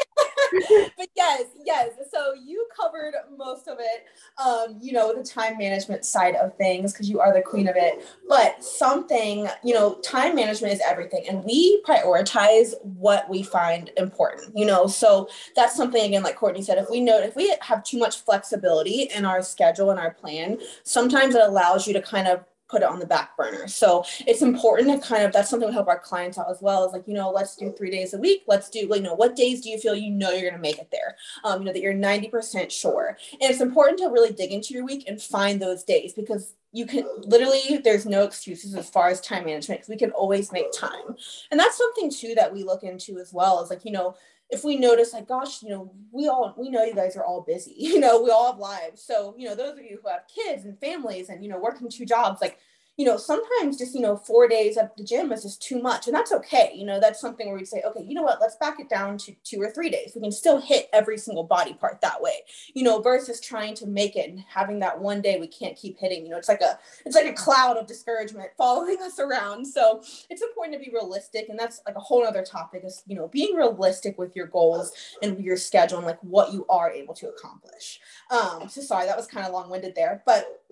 but 0.97 1.09
yes, 1.17 1.45
yes. 1.65 1.91
So 2.13 2.35
you 2.35 2.67
covered 2.79 3.15
most 3.37 3.69
of 3.69 3.79
it, 3.81 4.05
um, 4.43 4.79
you 4.81 4.93
know, 4.93 5.15
the 5.15 5.23
time 5.23 5.59
management 5.59 6.05
side 6.05 6.35
of 6.37 6.57
things 6.57 6.93
because 6.93 7.09
you 7.09 7.21
are 7.21 7.33
the 7.33 7.43
queen 7.43 7.69
of 7.69 7.77
it. 7.77 8.05
But 8.29 8.63
something, 8.63 9.49
you 9.65 9.75
know, 9.75 9.95
time 9.97 10.35
management 10.35 10.73
is 10.75 10.81
everything. 10.87 11.25
And 11.29 11.45
we 11.45 11.83
prioritize 11.87 12.73
what 12.83 13.29
we 13.29 13.43
find 13.43 13.91
important, 13.97 14.57
you 14.57 14.67
know. 14.67 14.87
So 14.87 15.29
that's 15.57 15.77
something, 15.77 16.03
again, 16.05 16.23
like 16.23 16.37
Courtney 16.37 16.63
said, 16.63 16.79
if 16.79 16.91
we 16.91 17.01
know, 17.01 17.19
if 17.19 17.37
we 17.37 17.55
have 17.61 17.85
too 17.85 17.99
much 17.99 18.21
flexibility 18.23 19.09
in 19.15 19.25
our 19.25 19.43
schedule 19.43 19.91
and 19.91 20.01
our 20.01 20.13
plan, 20.13 20.59
sometimes 20.85 21.35
it 21.35 21.43
allows 21.43 21.87
you 21.87 21.93
to 21.95 22.03
kind 22.03 22.29
of 22.29 22.45
put 22.73 22.83
it 22.83 22.89
on 22.89 22.99
the 22.99 23.07
back 23.07 23.37
burner. 23.37 23.69
So 23.69 24.05
it's 24.27 24.41
important 24.41 24.91
to 24.91 25.07
kind 25.07 25.25
of 25.25 25.33
that's 25.33 25.51
something 25.51 25.69
we 25.69 25.75
help 25.75 25.89
our 25.89 25.99
clients 25.99 26.39
out 26.39 26.51
as 26.51 26.63
well. 26.63 26.87
Is 26.87 26.93
like 26.93 27.07
you 27.07 27.15
know 27.15 27.31
let's 27.31 27.55
do 27.55 27.71
three 27.71 27.91
days 27.91 28.15
a 28.15 28.19
week. 28.19 28.43
Let's 28.49 28.71
do 28.71 28.81
you 28.81 29.01
know 29.01 29.15
what 29.15 29.37
days 29.37 29.61
do 29.61 29.69
you 29.69 29.79
feel 29.79 29.95
you 29.95 30.11
know 30.11 30.31
you're 30.31 30.51
going 30.51 30.55
to 30.55 30.59
make 30.59 30.79
it 30.79 30.89
there. 30.91 31.17
Um, 31.45 31.61
you 31.61 31.67
know 31.67 31.73
that 31.73 31.83
you're 31.83 31.93
ninety 31.93 32.29
percent 32.29 32.73
sure. 32.73 33.19
And 33.33 33.51
it's 33.51 33.61
important 33.61 33.99
to 33.99 34.07
really 34.07 34.33
dig 34.33 34.51
into 34.51 34.73
your 34.73 34.85
week 34.85 35.05
and 35.07 35.21
find 35.21 35.61
those 35.61 35.85
days 35.85 36.15
because 36.15 36.55
you 36.73 36.87
can 36.87 37.07
literally 37.25 37.79
there's 37.85 38.07
no 38.07 38.25
excuses 38.25 38.75
as 38.75 38.89
far 38.89 39.09
as 39.11 39.21
time 39.21 39.45
management 39.45 39.81
because 39.81 39.91
we 39.91 39.99
can 39.99 40.11
always 40.13 40.51
make 40.51 40.73
time. 40.73 41.15
And 41.51 41.61
that's 41.61 41.77
something 41.77 42.11
too 42.11 42.35
that 42.37 42.53
we 42.53 42.65
look 42.65 42.83
into 42.83 43.19
as 43.19 43.33
well. 43.33 43.63
Is 43.63 43.69
like 43.69 43.85
you 43.85 43.93
know 43.93 44.17
if 44.53 44.65
we 44.65 44.77
notice 44.77 45.15
like 45.15 45.27
gosh 45.27 45.63
you 45.63 45.71
know 45.71 45.91
we 46.13 46.29
all 46.29 46.55
we 46.59 46.69
know 46.69 46.85
you 46.85 46.95
guys 46.95 47.17
are 47.17 47.25
all 47.25 47.41
busy 47.41 47.75
you 47.79 47.99
know 47.99 48.23
we 48.23 48.31
all 48.31 48.53
have 48.53 48.61
lives. 48.61 49.03
So 49.03 49.35
you 49.37 49.49
know 49.49 49.55
those 49.55 49.79
of 49.79 49.85
you 49.85 49.99
who 50.03 50.09
have 50.09 50.23
kids 50.33 50.65
and 50.65 50.79
families 50.79 51.31
and 51.31 51.43
you 51.43 51.51
know 51.51 51.59
working 51.59 51.89
two 51.89 52.05
jobs 52.05 52.41
like 52.41 52.59
you 52.99 53.07
know, 53.07 53.17
sometimes 53.17 53.79
just, 53.79 53.95
you 53.95 54.03
know, 54.03 54.17
four 54.17 54.47
days 54.47 54.77
at 54.77 54.95
the 54.97 55.05
gym 55.05 55.33
is 55.33 55.43
just 55.43 55.63
too 55.63 55.81
much. 55.81 56.07
And 56.07 56.15
that's 56.15 56.31
okay. 56.31 56.73
You 56.75 56.85
know, 56.85 57.01
that's 57.01 57.21
something 57.21 57.49
where 57.49 57.57
we 57.57 57.65
say, 57.65 57.83
okay, 57.87 58.05
you 58.07 58.15
know 58.15 58.23
what, 58.23 58.39
let's 58.41 58.57
back 58.57 58.81
it 58.81 58.91
down 58.91 59.17
to 59.19 59.35
two 59.45 59.61
or 59.63 59.71
three 59.71 59.89
days. 59.89 60.13
We 60.15 60.21
can 60.21 60.31
still 60.31 60.61
hit 60.61 60.91
every 60.93 61.17
single 61.17 61.45
body 61.45 61.73
part 61.73 62.03
that 62.03 62.21
way, 62.21 62.35
you 62.75 62.83
know, 62.83 63.01
versus 63.01 63.41
trying 63.41 63.75
to 63.77 63.87
make 63.87 64.17
it 64.17 64.29
and 64.29 64.45
having 64.47 64.79
that 64.81 65.01
one 65.01 65.23
day 65.23 65.41
we 65.41 65.47
can't 65.47 65.77
keep 65.77 65.99
hitting. 65.99 66.25
You 66.25 66.33
know, 66.33 66.37
it's 66.37 66.49
like 66.49 66.61
a 66.61 66.79
it's 67.07 67.17
like 67.17 67.27
a 67.27 67.33
cloud 67.33 67.79
of 67.79 67.87
discouragement 67.87 68.51
following 68.59 68.99
us 69.01 69.19
around. 69.19 69.67
So 69.67 70.03
it's 70.29 70.43
important 70.43 70.79
to 70.79 70.85
be 70.85 70.95
realistic. 70.95 71.49
And 71.49 71.59
that's 71.59 71.81
like 71.87 71.97
a 71.97 72.01
whole 72.01 72.27
other 72.27 72.45
topic 72.45 72.83
is, 72.85 73.03
you 73.07 73.17
know, 73.17 73.29
being 73.29 73.57
realistic 73.57 74.19
with 74.19 74.37
your 74.37 74.49
goals 74.49 74.93
and 75.23 75.43
your 75.43 75.57
schedule 75.57 75.99
and 75.99 76.07
like 76.07 76.21
what 76.21 76.53
you 76.53 76.67
are 76.69 76.91
able 76.91 77.15
to 77.15 77.29
accomplish. 77.29 78.01
Um, 78.31 78.69
so 78.69 78.83
sorry, 78.83 79.07
that 79.07 79.17
was 79.17 79.27
kind 79.27 79.47
of 79.47 79.53
long-winded 79.53 79.95
there. 79.95 80.23
But 80.27 80.63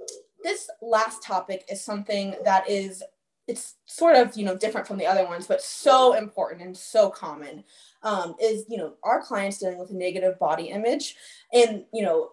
this 0.42 0.68
last 0.82 1.22
topic 1.22 1.64
is 1.70 1.84
something 1.84 2.34
that 2.44 2.68
is 2.68 3.02
it's 3.48 3.74
sort 3.86 4.14
of 4.14 4.36
you 4.36 4.44
know 4.44 4.56
different 4.56 4.86
from 4.86 4.98
the 4.98 5.06
other 5.06 5.24
ones 5.24 5.46
but 5.46 5.60
so 5.60 6.14
important 6.14 6.62
and 6.62 6.76
so 6.76 7.10
common 7.10 7.64
um, 8.02 8.34
is 8.40 8.64
you 8.68 8.76
know 8.76 8.94
our 9.02 9.20
clients 9.22 9.58
dealing 9.58 9.78
with 9.78 9.90
a 9.90 9.96
negative 9.96 10.38
body 10.38 10.68
image 10.68 11.16
and 11.52 11.84
you 11.92 12.02
know 12.02 12.30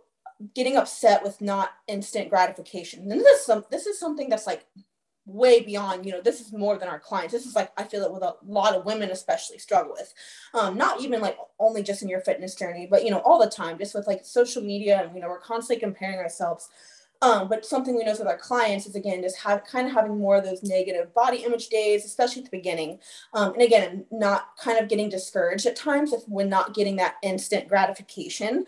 getting 0.54 0.78
upset 0.78 1.24
with 1.24 1.41
not 1.41 1.72
instant 1.88 2.30
gratification. 2.30 3.12
And 3.12 3.22
this 3.22 3.39
is 3.39 3.46
some 3.46 3.65
this 3.72 3.88
is 3.88 4.00
something 4.00 4.30
that's 4.30 4.48
like 4.48 4.65
way 5.26 5.60
beyond 5.60 6.06
you 6.06 6.12
know 6.13 6.22
this 6.22 6.39
is 6.39 6.54
more 6.54 6.78
than 6.78 6.88
our 6.88 7.00
clients. 7.00 7.34
This 7.34 7.46
is 7.46 7.56
like 7.56 7.72
i 7.78 7.84
feel 7.84 8.04
it 8.04 8.13
with 8.13 8.24
a 8.24 8.36
lot 8.46 8.76
of 8.76 8.86
women 8.86 9.10
especially 9.10 9.58
struggle 9.58 9.93
with. 9.93 10.13
Um, 10.54 10.78
not 10.78 11.02
even 11.02 11.22
like 11.22 11.38
only 11.60 11.84
just 11.84 12.02
in 12.02 12.10
your 12.10 12.22
fitness 12.22 12.56
journey 12.56 12.88
but 12.89 13.04
you 13.04 13.12
know 13.12 13.20
all 13.20 13.39
the 13.39 13.50
time 13.50 13.78
just 13.78 13.96
with 13.96 14.08
like 14.08 14.26
social 14.26 14.62
media 14.62 15.02
and 15.04 15.15
you 15.15 15.22
know 15.22 15.28
we're 15.28 15.39
constantly 15.39 15.82
comparing 15.82 16.20
ourselves 16.20 16.70
um, 17.21 17.47
but 17.47 17.65
something 17.65 17.95
we 17.95 18.03
notice 18.03 18.19
with 18.19 18.27
our 18.27 18.38
clients 18.38 18.86
is 18.86 18.95
again 18.95 19.21
just 19.21 19.38
have 19.38 19.63
kind 19.63 19.88
of 19.88 19.93
having 19.93 20.17
more 20.17 20.38
of 20.38 20.43
those 20.43 20.63
negative 20.63 21.13
body 21.13 21.38
image 21.38 21.69
days, 21.69 22.06
especially 22.06 22.43
at 22.43 22.51
the 22.51 22.58
beginning. 22.58 22.99
Um, 23.34 23.53
and 23.53 23.62
again, 23.62 24.06
not 24.12 24.58
kind 24.62 24.80
of 24.80 24.89
getting 24.89 25.10
discouraged 25.10 25.65
at 25.65 25.75
times 25.75 26.13
if 26.13 26.21
we're 26.27 26.45
not 26.45 26.73
getting 26.73 26.95
that 26.97 27.15
instant 27.23 27.67
gratification. 27.67 28.65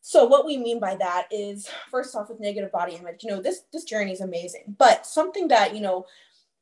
So 0.00 0.24
what 0.26 0.44
we 0.44 0.56
mean 0.56 0.80
by 0.80 0.96
that 0.96 1.28
is 1.30 1.68
first 1.90 2.16
off 2.16 2.28
with 2.28 2.40
negative 2.40 2.72
body 2.72 2.94
image, 2.94 3.22
you 3.22 3.30
know, 3.30 3.40
this 3.40 3.62
this 3.72 3.84
journey 3.84 4.12
is 4.12 4.20
amazing, 4.20 4.74
but 4.78 5.06
something 5.06 5.48
that, 5.48 5.74
you 5.74 5.80
know, 5.80 6.06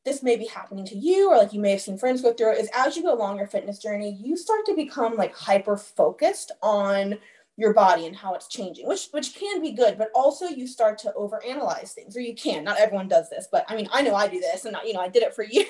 this 0.05 0.23
may 0.23 0.37
be 0.37 0.47
happening 0.47 0.85
to 0.87 0.97
you 0.97 1.31
or 1.31 1.37
like 1.37 1.53
you 1.53 1.61
may 1.61 1.73
have 1.73 1.81
seen 1.81 1.99
friends 1.99 2.23
go 2.23 2.33
through 2.33 2.53
it 2.53 2.59
is 2.59 2.71
as 2.75 2.97
you 2.97 3.03
go 3.03 3.15
along 3.15 3.39
your 3.39 3.47
fitness 3.47 3.79
journey, 3.79 4.19
you 4.23 4.37
start 4.37 4.65
to 4.67 4.75
become 4.75 5.17
like 5.17 5.35
hyper 5.35 5.77
focused 5.77 6.53
on 6.63 7.19
your 7.61 7.75
body 7.75 8.07
and 8.07 8.17
how 8.17 8.33
it's 8.33 8.49
changing, 8.49 8.89
which 8.89 9.09
which 9.11 9.35
can 9.35 9.61
be 9.61 9.73
good, 9.73 9.99
but 9.99 10.11
also 10.15 10.47
you 10.47 10.67
start 10.67 10.97
to 10.97 11.13
overanalyze 11.15 11.93
things, 11.93 12.17
or 12.17 12.21
you 12.21 12.35
can. 12.35 12.65
Not 12.65 12.81
everyone 12.81 13.07
does 13.07 13.29
this, 13.29 13.49
but 13.53 13.67
I 13.69 13.77
mean, 13.77 13.87
I 13.93 14.01
know 14.01 14.15
I 14.15 14.29
do 14.29 14.41
this, 14.41 14.65
and 14.65 14.75
you 14.87 14.95
know, 14.95 15.01
I 15.01 15.09
did 15.09 15.23
it 15.23 15.35
for 15.35 15.45
years. 15.51 15.69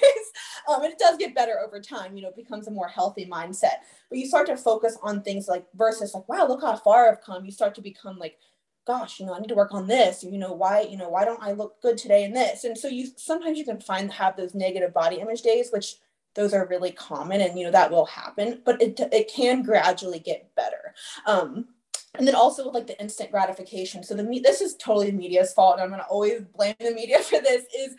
um, 0.68 0.84
and 0.84 0.92
it 0.92 1.00
does 1.00 1.16
get 1.16 1.34
better 1.34 1.58
over 1.66 1.80
time. 1.80 2.14
You 2.14 2.22
know, 2.22 2.28
it 2.28 2.36
becomes 2.36 2.68
a 2.68 2.70
more 2.70 2.86
healthy 2.86 3.26
mindset. 3.26 3.82
But 4.08 4.18
you 4.18 4.26
start 4.26 4.46
to 4.46 4.56
focus 4.56 4.96
on 5.02 5.22
things 5.22 5.48
like 5.48 5.66
versus 5.74 6.14
like, 6.14 6.28
wow, 6.28 6.46
look 6.46 6.62
how 6.62 6.76
far 6.76 7.08
I've 7.10 7.22
come. 7.22 7.44
You 7.44 7.50
start 7.50 7.74
to 7.74 7.82
become 7.82 8.18
like, 8.18 8.38
gosh, 8.86 9.18
you 9.18 9.26
know, 9.26 9.34
I 9.34 9.40
need 9.40 9.48
to 9.48 9.56
work 9.56 9.74
on 9.74 9.88
this, 9.88 10.22
you 10.22 10.38
know, 10.38 10.52
why, 10.52 10.82
you 10.82 10.96
know, 10.96 11.08
why 11.08 11.24
don't 11.24 11.42
I 11.42 11.52
look 11.52 11.82
good 11.82 11.98
today 11.98 12.22
in 12.22 12.32
this? 12.32 12.62
And 12.62 12.78
so 12.78 12.86
you 12.86 13.08
sometimes 13.16 13.58
you 13.58 13.64
can 13.64 13.80
find 13.80 14.12
have 14.12 14.36
those 14.36 14.54
negative 14.54 14.94
body 14.94 15.16
image 15.16 15.42
days, 15.42 15.70
which 15.72 15.96
those 16.34 16.54
are 16.54 16.68
really 16.68 16.92
common 16.92 17.40
and 17.40 17.58
you 17.58 17.64
know 17.64 17.72
that 17.72 17.90
will 17.90 18.06
happen, 18.06 18.62
but 18.64 18.80
it 18.80 19.00
it 19.12 19.28
can 19.34 19.62
gradually 19.62 20.20
get 20.20 20.54
better. 20.54 20.94
Um, 21.26 21.66
and 22.14 22.26
then 22.26 22.34
also 22.34 22.66
with 22.66 22.74
like 22.74 22.86
the 22.86 23.00
instant 23.00 23.30
gratification. 23.30 24.02
So 24.02 24.14
the 24.14 24.24
me 24.24 24.40
this 24.40 24.60
is 24.60 24.76
totally 24.76 25.10
the 25.10 25.16
media's 25.16 25.52
fault, 25.52 25.74
and 25.74 25.82
I'm 25.82 25.90
gonna 25.90 26.06
always 26.08 26.42
blame 26.42 26.74
the 26.80 26.92
media 26.92 27.18
for 27.22 27.40
this. 27.40 27.64
Is 27.76 27.96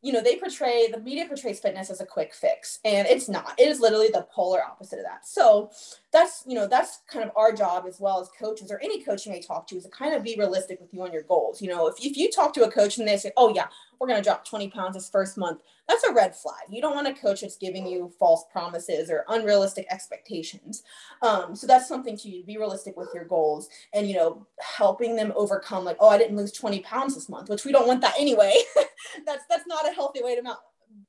you 0.00 0.12
know, 0.12 0.22
they 0.22 0.36
portray 0.36 0.88
the 0.90 1.00
media 1.00 1.26
portrays 1.26 1.58
fitness 1.58 1.90
as 1.90 2.00
a 2.00 2.06
quick 2.06 2.32
fix, 2.32 2.78
and 2.84 3.06
it's 3.08 3.28
not. 3.28 3.54
It 3.58 3.68
is 3.68 3.80
literally 3.80 4.08
the 4.08 4.26
polar 4.32 4.62
opposite 4.62 5.00
of 5.00 5.04
that. 5.04 5.26
So 5.26 5.70
that's 6.12 6.44
you 6.46 6.54
know 6.54 6.66
that's 6.66 7.00
kind 7.10 7.24
of 7.24 7.32
our 7.36 7.52
job 7.52 7.84
as 7.86 8.00
well 8.00 8.20
as 8.20 8.30
coaches 8.38 8.70
or 8.70 8.80
any 8.80 9.02
coach 9.02 9.26
you 9.26 9.32
may 9.32 9.40
talk 9.40 9.66
to 9.68 9.76
is 9.76 9.84
to 9.84 9.90
kind 9.90 10.14
of 10.14 10.22
be 10.22 10.36
realistic 10.38 10.80
with 10.80 10.94
you 10.94 11.02
on 11.02 11.12
your 11.12 11.24
goals. 11.24 11.60
You 11.60 11.68
know, 11.68 11.88
if 11.88 11.96
if 11.98 12.16
you 12.16 12.30
talk 12.30 12.54
to 12.54 12.64
a 12.64 12.70
coach 12.70 12.98
and 12.98 13.08
they 13.08 13.16
say, 13.16 13.32
"Oh 13.36 13.52
yeah, 13.52 13.66
we're 13.98 14.06
going 14.06 14.22
to 14.22 14.24
drop 14.24 14.44
20 14.44 14.70
pounds 14.70 14.94
this 14.94 15.10
first 15.10 15.36
month," 15.36 15.60
that's 15.88 16.04
a 16.04 16.12
red 16.12 16.34
flag. 16.34 16.62
You 16.70 16.80
don't 16.80 16.94
want 16.94 17.08
a 17.08 17.14
coach 17.14 17.40
that's 17.40 17.56
giving 17.56 17.86
you 17.86 18.12
false 18.20 18.44
promises 18.52 19.10
or 19.10 19.24
unrealistic 19.28 19.86
expectations. 19.90 20.84
Um, 21.22 21.56
so 21.56 21.66
that's 21.66 21.88
something 21.88 22.16
to 22.18 22.42
be 22.46 22.56
realistic 22.56 22.96
with 22.96 23.08
your 23.12 23.24
goals 23.24 23.68
and 23.92 24.08
you 24.08 24.14
know 24.14 24.46
helping 24.60 25.16
them 25.16 25.32
overcome 25.34 25.84
like, 25.84 25.96
"Oh, 25.98 26.08
I 26.08 26.18
didn't 26.18 26.36
lose 26.36 26.52
20 26.52 26.80
pounds 26.80 27.16
this 27.16 27.28
month," 27.28 27.48
which 27.48 27.64
we 27.64 27.72
don't 27.72 27.88
want 27.88 28.00
that 28.02 28.14
anyway. 28.16 28.54
that's 29.26 29.44
that's 29.48 29.66
not 29.68 29.88
a 29.88 29.92
healthy 29.92 30.20
to 30.20 30.38
amount 30.38 30.58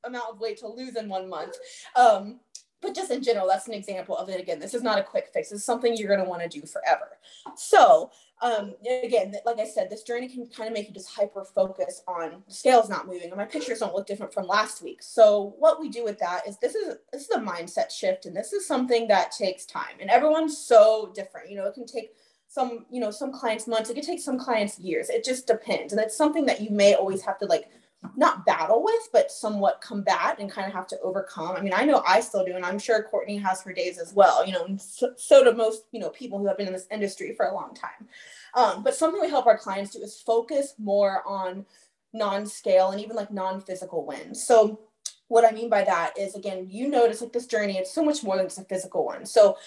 amount 0.04 0.26
of 0.30 0.40
weight 0.40 0.58
to 0.60 0.68
lose 0.68 0.96
in 0.96 1.10
one 1.10 1.30
month. 1.30 1.56
Um, 1.96 2.40
but 2.82 2.96
just 2.96 3.12
in 3.12 3.22
general, 3.22 3.48
that's 3.48 3.68
an 3.68 3.74
example 3.74 4.16
of 4.16 4.30
it. 4.30 4.40
Again, 4.40 4.60
this 4.60 4.74
is 4.74 4.84
not 4.84 5.00
a 5.00 5.04
quick 5.04 5.28
fix. 5.34 5.52
It's 5.52 5.66
something 5.66 5.96
you're 5.96 6.08
going 6.08 6.24
to 6.24 6.30
want 6.30 6.42
to 6.44 6.48
do 6.48 6.66
forever. 6.66 7.18
So, 7.56 8.12
um, 8.42 8.76
again, 9.04 9.36
like 9.46 9.60
I 9.60 9.68
said, 9.68 9.90
this 9.90 10.04
journey 10.04 10.30
can 10.30 10.48
kind 10.48 10.68
of 10.68 10.74
make 10.74 10.88
you 10.88 10.94
just 10.94 11.10
hyper 11.10 11.44
focus 11.44 12.02
on 12.08 12.42
scales 12.48 12.88
not 12.88 13.06
moving, 13.06 13.28
and 13.28 13.36
my 13.36 13.44
pictures 13.44 13.80
don't 13.80 13.94
look 13.94 14.08
different 14.08 14.34
from 14.34 14.48
last 14.48 14.82
week. 14.82 15.04
So, 15.04 15.56
what 15.60 15.82
we 15.82 15.90
do 15.90 16.06
with 16.06 16.20
that 16.20 16.48
is 16.48 16.58
this 16.58 16.74
is 16.74 16.96
this 17.12 17.24
is 17.24 17.30
a 17.32 17.40
mindset 17.40 17.92
shift, 17.92 18.26
and 18.26 18.36
this 18.36 18.54
is 18.54 18.66
something 18.66 19.10
that 19.10 19.34
takes 19.34 19.66
time. 19.66 19.98
And 20.00 20.10
everyone's 20.10 20.58
so 20.58 21.12
different. 21.14 21.50
You 21.50 21.58
know, 21.58 21.66
it 21.66 21.74
can 21.74 21.86
take 21.86 22.14
some, 22.48 22.86
you 22.90 23.02
know, 23.02 23.12
some 23.12 23.34
clients 23.34 23.68
months. 23.68 23.90
It 23.90 23.96
can 23.96 24.06
take 24.06 24.22
some 24.22 24.40
clients 24.40 24.80
years. 24.80 25.10
It 25.10 25.26
just 25.26 25.46
depends, 25.46 25.92
and 25.92 26.02
it's 26.02 26.16
something 26.16 26.46
that 26.46 26.62
you 26.62 26.70
may 26.70 26.94
always 26.94 27.22
have 27.24 27.40
to 27.40 27.46
like 27.46 27.70
not 28.16 28.46
battle 28.46 28.84
with, 28.84 29.10
but 29.12 29.32
somewhat 29.32 29.82
combat 29.82 30.38
and 30.40 30.50
kind 30.50 30.68
of 30.68 30.74
have 30.74 30.88
to 30.88 31.00
overcome. 31.02 31.56
I 31.56 31.62
mean, 31.62 31.74
I 31.74 31.84
know 31.84 32.02
I 32.08 32.22
still 32.22 32.46
do, 32.46 32.56
and 32.56 32.66
I'm 32.66 32.80
sure 32.80 33.04
Courtney 33.04 33.38
has 33.38 33.62
her 33.64 33.74
days 33.74 33.98
as 33.98 34.14
well, 34.14 34.46
you 34.46 34.54
know, 34.54 34.78
so, 34.78 35.14
so 35.18 35.44
do 35.44 35.54
most, 35.54 35.84
you 35.92 36.00
know, 36.00 36.10
people 36.10 36.40
who 36.40 36.48
have 36.48 36.58
been 36.58 36.68
in 36.68 36.74
this 36.74 36.88
industry 36.92 37.34
for 37.36 37.48
a 37.48 37.54
long 37.54 37.74
time. 37.74 38.08
Um, 38.56 38.84
but 38.84 38.96
something 38.96 39.22
we 39.22 39.30
help 39.30 39.48
our 39.48 39.58
clients 39.58 39.92
do 39.92 40.02
is 40.02 40.20
focus 40.20 40.76
more 40.78 41.24
on 41.26 41.66
non-scale 42.14 42.92
and 42.92 43.02
even 43.02 43.16
like 43.16 43.32
non-physical 43.32 44.06
wins. 44.06 44.42
So 44.44 44.80
what 45.28 45.46
I 45.46 45.52
mean 45.52 45.70
by 45.70 45.84
that 45.84 46.18
is 46.18 46.36
again, 46.36 46.68
you 46.70 46.88
notice 46.88 47.22
like 47.22 47.34
this 47.34 47.46
journey, 47.46 47.78
it's 47.78 47.94
so 47.94 48.04
much 48.04 48.24
more 48.24 48.38
than 48.38 48.48
just 48.48 48.60
a 48.60 48.64
physical 48.64 49.06
one. 49.06 49.26
So 49.26 49.58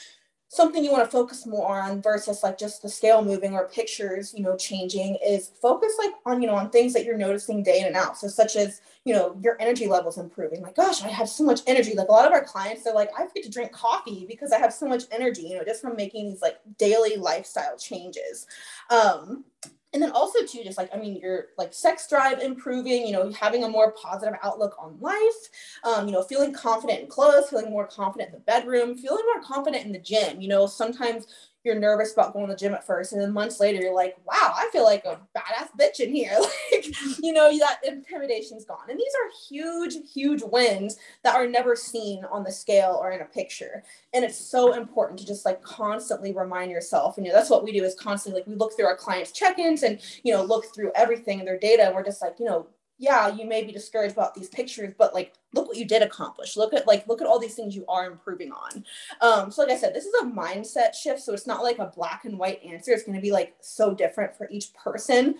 something 0.53 0.85
you 0.85 0.93
want 0.93 1.03
to 1.03 1.11
focus 1.11 1.47
more 1.47 1.81
on 1.81 2.03
versus 2.03 2.43
like 2.43 2.59
just 2.59 2.83
the 2.83 2.89
scale 2.89 3.25
moving 3.25 3.55
or 3.55 3.69
pictures 3.69 4.35
you 4.37 4.43
know 4.43 4.55
changing 4.55 5.17
is 5.27 5.51
focus 5.63 5.95
like 5.99 6.13
on 6.27 6.43
you 6.43 6.47
know 6.47 6.55
on 6.55 6.69
things 6.69 6.93
that 6.93 7.07
you're 7.07 7.17
noticing 7.17 7.63
day 7.63 7.81
in 7.81 7.87
and 7.87 7.97
out. 7.97 8.19
So 8.19 8.29
such 8.29 8.55
as 8.57 8.83
you 9.07 9.15
know 9.15 9.35
your 9.43 9.57
energy 9.61 9.87
levels 9.87 10.19
improving. 10.19 10.61
Like 10.61 10.77
gosh 10.77 11.03
i 11.03 11.09
have 11.09 11.31
so 11.31 11.43
much 11.43 11.61
energy. 11.67 11.95
Like 11.95 12.09
a 12.09 12.13
lot 12.13 12.27
of 12.27 12.33
our 12.33 12.45
clients 12.45 12.85
they're 12.85 12.93
like 12.93 13.09
i 13.19 13.27
forget 13.27 13.45
to 13.45 13.51
drink 13.51 13.73
coffee 13.73 14.27
because 14.29 14.53
i 14.53 14.59
have 14.59 14.75
so 14.75 14.87
much 14.87 15.05
energy 15.11 15.43
you 15.43 15.57
know 15.57 15.65
just 15.65 15.81
from 15.81 15.97
making 15.97 16.29
these 16.29 16.43
like 16.43 16.59
daily 16.77 17.17
lifestyle 17.17 17.79
changes. 17.79 18.47
Um 18.91 19.45
and 19.93 20.03
then 20.03 20.11
also 20.13 20.45
too 20.47 20.63
just 20.65 20.79
like 20.79 20.91
i 20.95 20.99
mean 20.99 21.17
your 21.17 21.47
like 21.59 21.73
sex 21.73 22.09
drive 22.09 22.41
improving 22.41 23.07
you 23.07 23.13
know 23.13 23.31
having 23.33 23.65
a 23.65 23.69
more 23.69 23.93
positive 23.93 24.35
outlook 24.43 24.75
on 24.79 24.97
life 25.01 25.23
um, 25.85 26.07
you 26.07 26.13
know 26.13 26.23
feeling 26.23 26.53
confident 26.53 27.01
in 27.01 27.07
clothes 27.07 27.51
feeling 27.51 27.71
more 27.71 27.87
confident 27.87 28.31
in 28.31 28.35
the 28.35 28.45
bedroom 28.45 28.97
feeling 28.97 29.25
more 29.35 29.43
confident 29.43 29.85
in 29.85 29.93
the 29.93 29.99
gym. 29.99 30.41
You 30.41 30.49
know 30.49 30.67
sometimes 30.67 31.27
you're 31.65 31.79
nervous 31.79 32.13
about 32.13 32.33
going 32.33 32.47
to 32.47 32.53
the 32.53 32.59
gym 32.59 32.75
at 32.75 32.87
first, 32.87 33.13
and 33.13 33.21
then 33.21 33.33
months 33.33 33.61
later 33.61 33.81
you're 33.81 33.95
like, 33.95 34.17
wow, 34.25 34.53
I 34.55 34.69
feel 34.73 34.85
like 34.85 35.05
a 35.05 35.21
badass 35.37 35.69
bitch 35.79 36.01
in 36.01 36.15
here. 36.15 36.37
like, 36.73 36.87
you 37.21 37.33
know, 37.33 37.57
that 37.59 37.81
intimidation's 37.87 38.65
gone. 38.65 38.89
And 38.89 38.99
these 38.99 39.13
are 39.15 39.31
huge, 39.49 39.95
huge 40.13 40.43
wins 40.43 40.99
that 41.25 41.35
are 41.35 41.47
never 41.47 41.77
seen 41.77 42.25
on 42.31 42.45
the 42.45 42.53
scale 42.53 42.99
or 43.01 43.13
in 43.13 43.21
a 43.21 43.27
picture. 43.27 43.85
And 44.13 44.25
it's 44.25 44.39
so 44.39 44.75
important 44.75 45.19
to 45.21 45.27
just 45.27 45.45
like 45.45 45.63
constantly 45.63 46.33
remind 46.33 46.71
yourself. 46.71 47.17
And 47.17 47.27
you 47.27 47.33
know, 47.33 47.39
that's 47.39 47.51
what 47.51 47.65
we 47.65 47.73
do 47.73 47.85
is 47.85 47.95
constantly 47.95 48.41
like 48.41 48.49
we 48.49 48.57
look 48.57 48.77
through 48.77 48.87
our 48.87 48.97
clients' 48.97 49.33
check-ins 49.33 49.83
and 49.83 50.01
you 50.23 50.33
know, 50.33 50.43
look 50.43 50.75
through 50.75 50.93
everything 50.95 51.39
in 51.39 51.45
their 51.45 51.59
data, 51.59 51.87
and 51.87 51.95
we're 51.95 52.05
just 52.05 52.23
like, 52.23 52.37
you 52.39 52.47
know, 52.47 52.67
yeah, 53.03 53.35
you 53.35 53.45
may 53.47 53.65
be 53.65 53.73
discouraged 53.73 54.13
about 54.13 54.33
these 54.33 54.49
pictures, 54.49 54.95
but 54.97 55.13
like, 55.13 55.35
look 55.55 55.67
what 55.67 55.77
you 55.77 55.85
did 55.85 56.03
accomplish. 56.03 56.57
Look 56.57 56.73
at 56.73 56.87
like, 56.87 57.05
look 57.09 57.21
at 57.21 57.27
all 57.27 57.41
these 57.41 57.57
things 57.57 57.75
you 57.75 57.85
are 57.89 58.07
improving 58.07 58.53
on. 58.53 58.85
Um, 59.21 59.51
so 59.51 59.63
like 59.63 59.73
I 59.73 59.77
said, 59.77 59.93
this 59.93 60.05
is 60.05 60.15
a 60.23 60.27
mindset 60.27 60.95
shift. 60.95 61.21
So 61.21 61.33
it's 61.33 61.49
not 61.49 61.65
like 61.65 61.81
a 61.81 61.93
black 61.97 62.27
and 62.27 62.39
white 62.39 62.63
answer. 62.63 62.93
It's 62.93 63.03
going 63.03 63.17
to 63.17 63.21
be 63.21 63.33
like 63.33 63.57
so 63.61 63.93
different 63.93 64.37
for 64.37 64.49
each 64.53 64.73
person. 64.75 65.35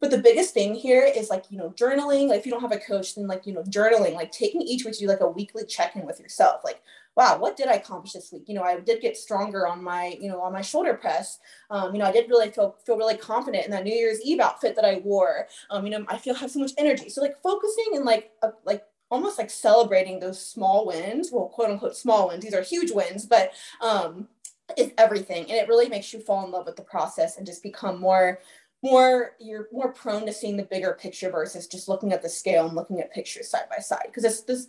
But 0.00 0.12
the 0.12 0.18
biggest 0.18 0.54
thing 0.54 0.76
here 0.76 1.02
is 1.04 1.28
like, 1.28 1.46
you 1.50 1.58
know, 1.58 1.70
journaling. 1.70 2.28
Like 2.28 2.38
if 2.38 2.46
you 2.46 2.52
don't 2.52 2.62
have 2.62 2.70
a 2.70 2.78
coach, 2.78 3.16
then 3.16 3.26
like, 3.26 3.48
you 3.48 3.52
know, 3.52 3.64
journaling, 3.64 4.14
like 4.14 4.30
taking 4.30 4.62
each 4.62 4.84
week 4.84 4.94
to 4.94 5.00
do 5.00 5.08
like 5.08 5.20
a 5.20 5.28
weekly 5.28 5.64
check-in 5.64 6.06
with 6.06 6.20
yourself. 6.20 6.60
Like, 6.62 6.80
wow, 7.18 7.36
what 7.36 7.56
did 7.56 7.66
I 7.66 7.72
accomplish 7.72 8.12
this 8.12 8.30
week? 8.32 8.44
You 8.46 8.54
know, 8.54 8.62
I 8.62 8.78
did 8.78 9.02
get 9.02 9.16
stronger 9.16 9.66
on 9.66 9.82
my, 9.82 10.16
you 10.20 10.28
know, 10.28 10.40
on 10.40 10.52
my 10.52 10.62
shoulder 10.62 10.94
press. 10.94 11.40
Um, 11.68 11.92
you 11.92 11.98
know, 11.98 12.04
I 12.04 12.12
did 12.12 12.30
really 12.30 12.48
feel 12.52 12.76
feel 12.86 12.96
really 12.96 13.16
confident 13.16 13.64
in 13.64 13.72
that 13.72 13.82
New 13.82 13.92
Year's 13.92 14.20
Eve 14.22 14.38
outfit 14.38 14.76
that 14.76 14.84
I 14.84 15.00
wore. 15.00 15.48
Um, 15.68 15.84
you 15.84 15.90
know, 15.90 16.04
I 16.06 16.16
feel 16.16 16.32
have 16.34 16.52
so 16.52 16.60
much 16.60 16.70
energy. 16.78 17.08
So 17.08 17.20
like 17.20 17.42
focusing 17.42 17.86
and 17.94 18.04
like 18.04 18.30
a, 18.44 18.50
like 18.64 18.84
almost 19.10 19.36
like 19.36 19.50
celebrating 19.50 20.20
those 20.20 20.40
small 20.40 20.86
wins, 20.86 21.30
well, 21.32 21.48
quote 21.48 21.70
unquote 21.70 21.96
small 21.96 22.28
wins. 22.28 22.44
These 22.44 22.54
are 22.54 22.62
huge 22.62 22.92
wins, 22.92 23.26
but 23.26 23.50
um, 23.80 24.28
is 24.76 24.92
everything, 24.96 25.42
and 25.42 25.58
it 25.58 25.66
really 25.66 25.88
makes 25.88 26.12
you 26.12 26.20
fall 26.20 26.44
in 26.44 26.52
love 26.52 26.66
with 26.66 26.76
the 26.76 26.82
process 26.82 27.36
and 27.36 27.44
just 27.44 27.64
become 27.64 28.00
more 28.00 28.38
more 28.84 29.32
you're 29.40 29.66
more 29.72 29.92
prone 29.92 30.24
to 30.24 30.32
seeing 30.32 30.56
the 30.56 30.62
bigger 30.62 30.96
picture 31.00 31.32
versus 31.32 31.66
just 31.66 31.88
looking 31.88 32.12
at 32.12 32.22
the 32.22 32.28
scale 32.28 32.66
and 32.68 32.76
looking 32.76 33.00
at 33.00 33.12
pictures 33.12 33.50
side 33.50 33.68
by 33.68 33.78
side 33.78 34.04
because 34.06 34.22
this 34.22 34.42
this 34.42 34.68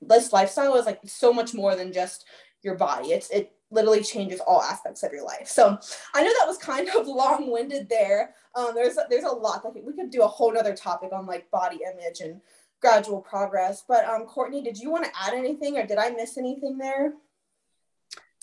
this 0.00 0.32
lifestyle 0.32 0.76
is 0.76 0.86
like 0.86 1.00
so 1.04 1.32
much 1.32 1.54
more 1.54 1.74
than 1.76 1.92
just 1.92 2.26
your 2.62 2.74
body. 2.74 3.08
It's 3.08 3.30
it 3.30 3.52
literally 3.70 4.02
changes 4.02 4.40
all 4.40 4.62
aspects 4.62 5.02
of 5.02 5.12
your 5.12 5.24
life. 5.24 5.48
So 5.48 5.78
I 6.14 6.22
know 6.22 6.32
that 6.38 6.46
was 6.46 6.58
kind 6.58 6.88
of 6.88 7.06
long-winded 7.06 7.88
there. 7.88 8.34
Um, 8.54 8.72
there's 8.74 8.96
there's 9.10 9.24
a 9.24 9.28
lot 9.28 9.62
that 9.62 9.84
we 9.84 9.92
could 9.92 10.10
do 10.10 10.22
a 10.22 10.28
whole 10.28 10.56
other 10.56 10.74
topic 10.74 11.12
on 11.12 11.26
like 11.26 11.50
body 11.50 11.80
image 11.92 12.20
and 12.20 12.40
gradual 12.80 13.20
progress. 13.20 13.84
But 13.86 14.04
um, 14.04 14.24
Courtney, 14.24 14.62
did 14.62 14.78
you 14.78 14.90
want 14.90 15.04
to 15.04 15.10
add 15.20 15.34
anything 15.34 15.76
or 15.76 15.86
did 15.86 15.98
I 15.98 16.10
miss 16.10 16.38
anything 16.38 16.78
there? 16.78 17.14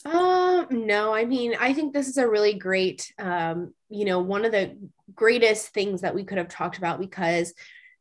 Um, 0.06 0.68
no, 0.70 1.14
I 1.14 1.24
mean, 1.24 1.56
I 1.60 1.74
think 1.74 1.94
this 1.94 2.10
is 2.10 2.18
a 2.18 2.28
really 2.28 2.56
great, 2.56 3.14
um, 3.20 3.74
you 3.90 4.04
know, 4.04 4.20
one 4.20 4.44
of 4.44 4.52
the 4.52 4.78
greatest 5.16 5.70
things 5.70 6.02
that 6.02 6.14
we 6.14 6.26
could 6.26 6.38
have 6.38 6.50
talked 6.50 6.78
about 6.78 7.00
because 7.00 7.54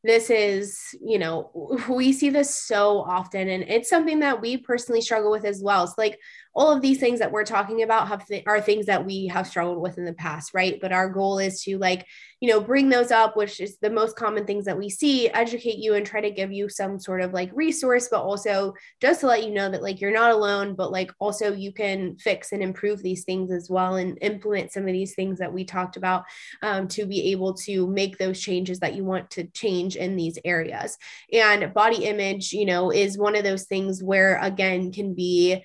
this 0.04 0.30
is, 0.30 0.80
you 1.00 1.18
know, 1.18 1.50
we 1.88 2.12
see 2.12 2.30
this 2.30 2.54
so 2.54 3.00
often 3.00 3.48
and 3.48 3.64
it's 3.64 3.88
something 3.88 4.20
that 4.20 4.40
we 4.40 4.56
personally 4.56 5.00
struggle 5.00 5.30
with 5.30 5.44
as 5.44 5.62
well. 5.62 5.84
It's 5.84 5.98
like 5.98 6.18
all 6.54 6.70
of 6.70 6.82
these 6.82 7.00
things 7.00 7.18
that 7.18 7.32
we're 7.32 7.44
talking 7.44 7.82
about 7.82 8.08
have 8.08 8.26
th- 8.26 8.44
are 8.46 8.60
things 8.60 8.86
that 8.86 9.06
we 9.06 9.26
have 9.28 9.46
struggled 9.46 9.80
with 9.80 9.96
in 9.96 10.04
the 10.04 10.12
past, 10.12 10.52
right? 10.52 10.78
But 10.80 10.92
our 10.92 11.08
goal 11.08 11.38
is 11.38 11.62
to 11.62 11.78
like, 11.78 12.06
you 12.40 12.50
know, 12.50 12.60
bring 12.60 12.90
those 12.90 13.10
up, 13.10 13.36
which 13.36 13.58
is 13.60 13.78
the 13.78 13.88
most 13.88 14.16
common 14.16 14.44
things 14.44 14.66
that 14.66 14.76
we 14.76 14.90
see, 14.90 15.30
educate 15.30 15.78
you 15.78 15.94
and 15.94 16.04
try 16.04 16.20
to 16.20 16.30
give 16.30 16.52
you 16.52 16.68
some 16.68 16.98
sort 16.98 17.22
of 17.22 17.32
like 17.32 17.50
resource, 17.54 18.08
but 18.10 18.22
also 18.22 18.74
just 19.00 19.20
to 19.20 19.28
let 19.28 19.44
you 19.44 19.50
know 19.50 19.70
that 19.70 19.82
like 19.82 20.00
you're 20.00 20.12
not 20.12 20.32
alone, 20.32 20.74
but 20.74 20.92
like 20.92 21.10
also 21.20 21.54
you 21.54 21.72
can 21.72 22.16
fix 22.16 22.52
and 22.52 22.62
improve 22.62 23.02
these 23.02 23.24
things 23.24 23.50
as 23.50 23.70
well 23.70 23.94
and 23.94 24.18
implement 24.20 24.72
some 24.72 24.82
of 24.82 24.92
these 24.92 25.14
things 25.14 25.38
that 25.38 25.52
we 25.52 25.64
talked 25.64 25.96
about 25.96 26.24
um, 26.62 26.86
to 26.88 27.06
be 27.06 27.30
able 27.32 27.54
to 27.54 27.86
make 27.86 28.18
those 28.18 28.40
changes 28.40 28.80
that 28.80 28.94
you 28.94 29.04
want 29.04 29.30
to 29.30 29.44
change 29.44 29.91
in 29.96 30.16
these 30.16 30.38
areas. 30.44 30.98
And 31.32 31.72
body 31.74 32.04
image, 32.04 32.52
you 32.52 32.66
know, 32.66 32.90
is 32.90 33.18
one 33.18 33.36
of 33.36 33.44
those 33.44 33.64
things 33.64 34.02
where 34.02 34.38
again 34.40 34.92
can 34.92 35.14
be 35.14 35.62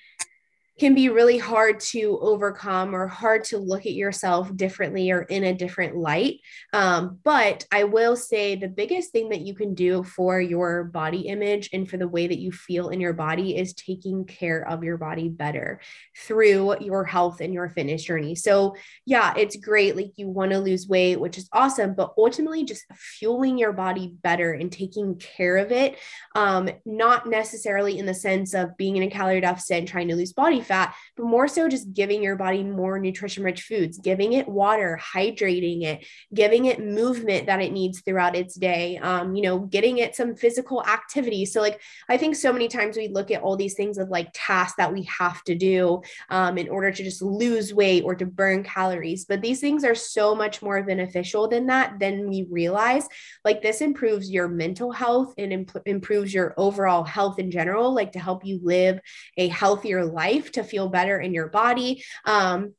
can 0.79 0.93
be 0.93 1.09
really 1.09 1.37
hard 1.37 1.79
to 1.79 2.19
overcome 2.21 2.95
or 2.95 3.07
hard 3.07 3.43
to 3.43 3.57
look 3.57 3.85
at 3.85 3.93
yourself 3.93 4.55
differently 4.55 5.09
or 5.09 5.23
in 5.23 5.43
a 5.43 5.53
different 5.53 5.95
light. 5.95 6.39
Um, 6.71 7.19
but 7.23 7.65
I 7.71 7.85
will 7.85 8.15
say 8.15 8.55
the 8.55 8.67
biggest 8.67 9.11
thing 9.11 9.29
that 9.29 9.41
you 9.41 9.55
can 9.55 9.73
do 9.73 10.03
for 10.03 10.39
your 10.39 10.83
body 10.83 11.21
image 11.21 11.69
and 11.73 11.89
for 11.89 11.97
the 11.97 12.07
way 12.07 12.27
that 12.27 12.37
you 12.37 12.51
feel 12.51 12.89
in 12.89 13.01
your 13.01 13.13
body 13.13 13.57
is 13.57 13.73
taking 13.73 14.25
care 14.25 14.67
of 14.67 14.83
your 14.83 14.97
body 14.97 15.29
better 15.29 15.79
through 16.15 16.79
your 16.81 17.03
health 17.03 17.41
and 17.41 17.53
your 17.53 17.69
fitness 17.69 18.03
journey. 18.03 18.35
So, 18.35 18.75
yeah, 19.05 19.33
it's 19.35 19.55
great. 19.55 19.95
Like 19.95 20.11
you 20.15 20.27
want 20.27 20.51
to 20.51 20.59
lose 20.59 20.87
weight, 20.87 21.19
which 21.19 21.39
is 21.39 21.49
awesome, 21.53 21.95
but 21.95 22.13
ultimately 22.17 22.63
just 22.63 22.85
fueling 22.93 23.57
your 23.57 23.73
body 23.73 24.13
better 24.21 24.53
and 24.53 24.71
taking 24.71 25.15
care 25.15 25.57
of 25.57 25.71
it, 25.71 25.97
um, 26.35 26.69
not 26.85 27.27
necessarily 27.27 27.97
in 27.97 28.05
the 28.05 28.13
sense 28.13 28.53
of 28.53 28.77
being 28.77 28.95
in 28.95 29.03
a 29.03 29.09
calorie 29.09 29.41
deficit 29.41 29.79
and 29.79 29.87
trying 29.87 30.07
to 30.09 30.15
lose 30.15 30.33
body 30.33 30.61
fat, 30.67 30.95
but 31.15 31.25
more 31.25 31.47
so 31.47 31.67
just 31.67 31.93
giving 31.93 32.21
your 32.21 32.35
body 32.35 32.63
more 32.63 32.99
nutrition 32.99 33.43
rich 33.43 33.63
foods, 33.63 33.97
giving 33.97 34.33
it 34.33 34.47
water, 34.47 34.99
hydrating 35.01 35.83
it, 35.83 36.05
giving 36.33 36.65
it 36.65 36.79
movement 36.79 37.47
that 37.47 37.61
it 37.61 37.71
needs 37.71 38.01
throughout 38.01 38.35
its 38.35 38.55
day, 38.55 38.97
um, 38.97 39.35
you 39.35 39.41
know, 39.41 39.59
getting 39.59 39.97
it 39.97 40.15
some 40.15 40.35
physical 40.35 40.83
activity. 40.85 41.45
So, 41.45 41.61
like, 41.61 41.81
I 42.09 42.17
think 42.17 42.35
so 42.35 42.51
many 42.53 42.67
times 42.67 42.97
we 42.97 43.07
look 43.07 43.31
at 43.31 43.41
all 43.41 43.55
these 43.55 43.75
things 43.75 43.97
of 43.97 44.09
like 44.09 44.29
tasks 44.33 44.77
that 44.77 44.93
we 44.93 45.03
have 45.03 45.43
to 45.45 45.55
do 45.55 46.01
um, 46.29 46.57
in 46.57 46.69
order 46.69 46.91
to 46.91 47.03
just 47.03 47.21
lose 47.21 47.73
weight 47.73 48.03
or 48.03 48.15
to 48.15 48.25
burn 48.25 48.63
calories. 48.63 49.25
But 49.25 49.41
these 49.41 49.59
things 49.59 49.83
are 49.83 49.95
so 49.95 50.35
much 50.35 50.61
more 50.61 50.83
beneficial 50.83 51.47
than 51.47 51.67
that 51.67 51.99
than 51.99 52.27
we 52.29 52.45
realize. 52.49 53.07
Like, 53.45 53.61
this 53.61 53.81
improves 53.81 54.29
your 54.29 54.47
mental 54.47 54.91
health 54.91 55.33
and 55.37 55.53
imp- 55.53 55.81
improves 55.85 56.33
your 56.33 56.53
overall 56.57 57.03
health 57.03 57.39
in 57.39 57.51
general, 57.51 57.93
like 57.93 58.11
to 58.13 58.19
help 58.19 58.45
you 58.45 58.59
live 58.63 58.99
a 59.37 59.47
healthier 59.47 60.05
life, 60.05 60.51
to 60.57 60.63
feel 60.63 60.89
better 60.89 61.19
in 61.19 61.33
your 61.33 61.47
body. 61.47 62.03
Um, 62.25 62.73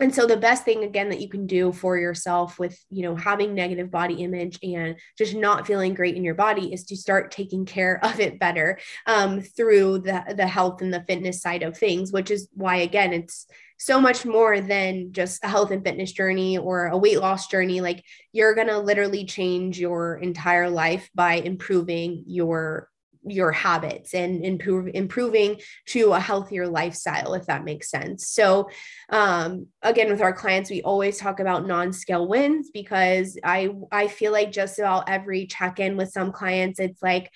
and 0.00 0.14
so 0.14 0.26
the 0.26 0.36
best 0.36 0.64
thing 0.64 0.82
again 0.82 1.10
that 1.10 1.20
you 1.20 1.28
can 1.28 1.46
do 1.46 1.72
for 1.72 1.96
yourself 1.96 2.58
with 2.58 2.78
you 2.90 3.02
know 3.02 3.14
having 3.14 3.54
negative 3.54 3.90
body 3.90 4.14
image 4.24 4.58
and 4.62 4.96
just 5.16 5.34
not 5.34 5.66
feeling 5.66 5.94
great 5.94 6.16
in 6.16 6.24
your 6.24 6.34
body 6.34 6.72
is 6.72 6.84
to 6.84 6.96
start 6.96 7.30
taking 7.30 7.64
care 7.64 8.04
of 8.04 8.20
it 8.20 8.40
better 8.40 8.78
um, 9.06 9.40
through 9.40 9.98
the 9.98 10.34
the 10.36 10.46
health 10.46 10.82
and 10.82 10.92
the 10.92 11.04
fitness 11.06 11.40
side 11.40 11.62
of 11.62 11.76
things 11.76 12.12
which 12.12 12.30
is 12.30 12.48
why 12.54 12.76
again 12.76 13.12
it's 13.12 13.46
so 13.78 14.00
much 14.00 14.24
more 14.24 14.60
than 14.60 15.12
just 15.12 15.44
a 15.44 15.48
health 15.48 15.70
and 15.70 15.84
fitness 15.84 16.12
journey 16.12 16.56
or 16.56 16.86
a 16.86 16.96
weight 16.96 17.20
loss 17.20 17.48
journey 17.48 17.80
like 17.80 18.04
you're 18.32 18.54
going 18.54 18.68
to 18.68 18.78
literally 18.78 19.24
change 19.24 19.78
your 19.78 20.16
entire 20.16 20.70
life 20.70 21.10
by 21.14 21.34
improving 21.34 22.24
your 22.26 22.88
your 23.26 23.52
habits 23.52 24.14
and 24.14 24.44
improve, 24.44 24.90
improving 24.94 25.60
to 25.86 26.12
a 26.12 26.20
healthier 26.20 26.66
lifestyle 26.66 27.34
if 27.34 27.46
that 27.46 27.64
makes 27.64 27.90
sense. 27.90 28.28
So 28.28 28.68
um, 29.10 29.66
again 29.82 30.10
with 30.10 30.20
our 30.20 30.32
clients 30.32 30.70
we 30.70 30.82
always 30.82 31.18
talk 31.18 31.40
about 31.40 31.66
non-scale 31.66 32.26
wins 32.26 32.70
because 32.72 33.38
i 33.44 33.68
i 33.92 34.08
feel 34.08 34.32
like 34.32 34.52
just 34.52 34.78
about 34.78 35.08
every 35.08 35.46
check-in 35.46 35.96
with 35.96 36.10
some 36.10 36.32
clients 36.32 36.80
it's 36.80 37.02
like 37.02 37.30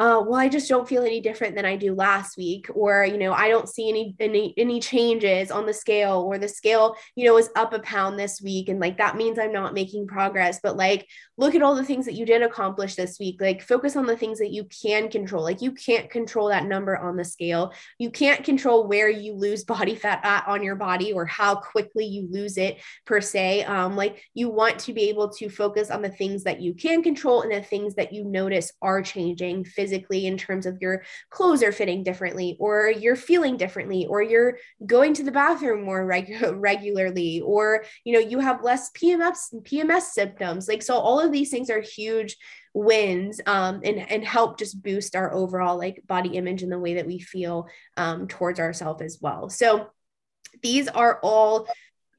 uh, 0.00 0.18
well, 0.26 0.40
I 0.40 0.48
just 0.48 0.66
don't 0.66 0.88
feel 0.88 1.02
any 1.02 1.20
different 1.20 1.54
than 1.54 1.66
I 1.66 1.76
do 1.76 1.94
last 1.94 2.38
week, 2.38 2.68
or 2.72 3.04
you 3.04 3.18
know, 3.18 3.34
I 3.34 3.50
don't 3.50 3.68
see 3.68 3.90
any 3.90 4.16
any 4.18 4.54
any 4.56 4.80
changes 4.80 5.50
on 5.50 5.66
the 5.66 5.74
scale, 5.74 6.24
or 6.26 6.38
the 6.38 6.48
scale, 6.48 6.96
you 7.16 7.26
know, 7.26 7.36
is 7.36 7.50
up 7.54 7.74
a 7.74 7.80
pound 7.80 8.18
this 8.18 8.40
week, 8.40 8.70
and 8.70 8.80
like 8.80 8.96
that 8.96 9.18
means 9.18 9.38
I'm 9.38 9.52
not 9.52 9.74
making 9.74 10.06
progress. 10.06 10.58
But 10.62 10.78
like, 10.78 11.06
look 11.36 11.54
at 11.54 11.60
all 11.60 11.74
the 11.74 11.84
things 11.84 12.06
that 12.06 12.14
you 12.14 12.24
did 12.24 12.40
accomplish 12.40 12.94
this 12.94 13.18
week. 13.18 13.42
Like, 13.42 13.60
focus 13.60 13.94
on 13.94 14.06
the 14.06 14.16
things 14.16 14.38
that 14.38 14.52
you 14.52 14.64
can 14.64 15.10
control. 15.10 15.42
Like, 15.42 15.60
you 15.60 15.72
can't 15.72 16.08
control 16.08 16.48
that 16.48 16.64
number 16.64 16.96
on 16.96 17.18
the 17.18 17.24
scale. 17.24 17.74
You 17.98 18.10
can't 18.10 18.42
control 18.42 18.88
where 18.88 19.10
you 19.10 19.34
lose 19.34 19.64
body 19.70 19.96
fat 19.96 20.20
at 20.22 20.48
on 20.48 20.62
your 20.62 20.76
body 20.76 21.12
or 21.12 21.26
how 21.26 21.56
quickly 21.56 22.06
you 22.06 22.26
lose 22.30 22.56
it 22.56 22.78
per 23.04 23.20
se. 23.20 23.64
Um, 23.64 23.96
like, 23.96 24.24
you 24.32 24.48
want 24.48 24.78
to 24.78 24.94
be 24.94 25.10
able 25.10 25.28
to 25.34 25.50
focus 25.50 25.90
on 25.90 26.00
the 26.00 26.08
things 26.08 26.44
that 26.44 26.62
you 26.62 26.72
can 26.72 27.02
control 27.02 27.42
and 27.42 27.52
the 27.52 27.60
things 27.60 27.96
that 27.96 28.14
you 28.14 28.24
notice 28.24 28.72
are 28.80 29.02
changing 29.02 29.66
physically 29.66 29.89
in 29.92 30.36
terms 30.36 30.66
of 30.66 30.78
your 30.80 31.02
clothes 31.30 31.62
are 31.62 31.72
fitting 31.72 32.02
differently 32.02 32.56
or 32.58 32.90
you're 32.90 33.16
feeling 33.16 33.56
differently 33.56 34.06
or 34.06 34.22
you're 34.22 34.58
going 34.86 35.14
to 35.14 35.22
the 35.22 35.32
bathroom 35.32 35.82
more 35.82 36.04
reg- 36.04 36.42
regularly 36.54 37.40
or 37.40 37.84
you 38.04 38.12
know 38.12 38.18
you 38.18 38.38
have 38.38 38.62
less 38.62 38.90
PMS 38.92 39.54
PMS 39.62 40.02
symptoms. 40.02 40.68
Like 40.68 40.82
so 40.82 40.94
all 40.94 41.20
of 41.20 41.32
these 41.32 41.50
things 41.50 41.70
are 41.70 41.80
huge 41.80 42.36
wins 42.72 43.40
um, 43.46 43.80
and 43.84 43.98
and 43.98 44.24
help 44.24 44.58
just 44.58 44.82
boost 44.82 45.16
our 45.16 45.32
overall 45.32 45.76
like 45.76 46.02
body 46.06 46.36
image 46.36 46.62
and 46.62 46.70
the 46.70 46.78
way 46.78 46.94
that 46.94 47.06
we 47.06 47.18
feel 47.18 47.68
um, 47.96 48.28
towards 48.28 48.60
ourselves 48.60 49.02
as 49.02 49.18
well. 49.20 49.48
So 49.48 49.88
these 50.62 50.88
are 50.88 51.18
all 51.22 51.66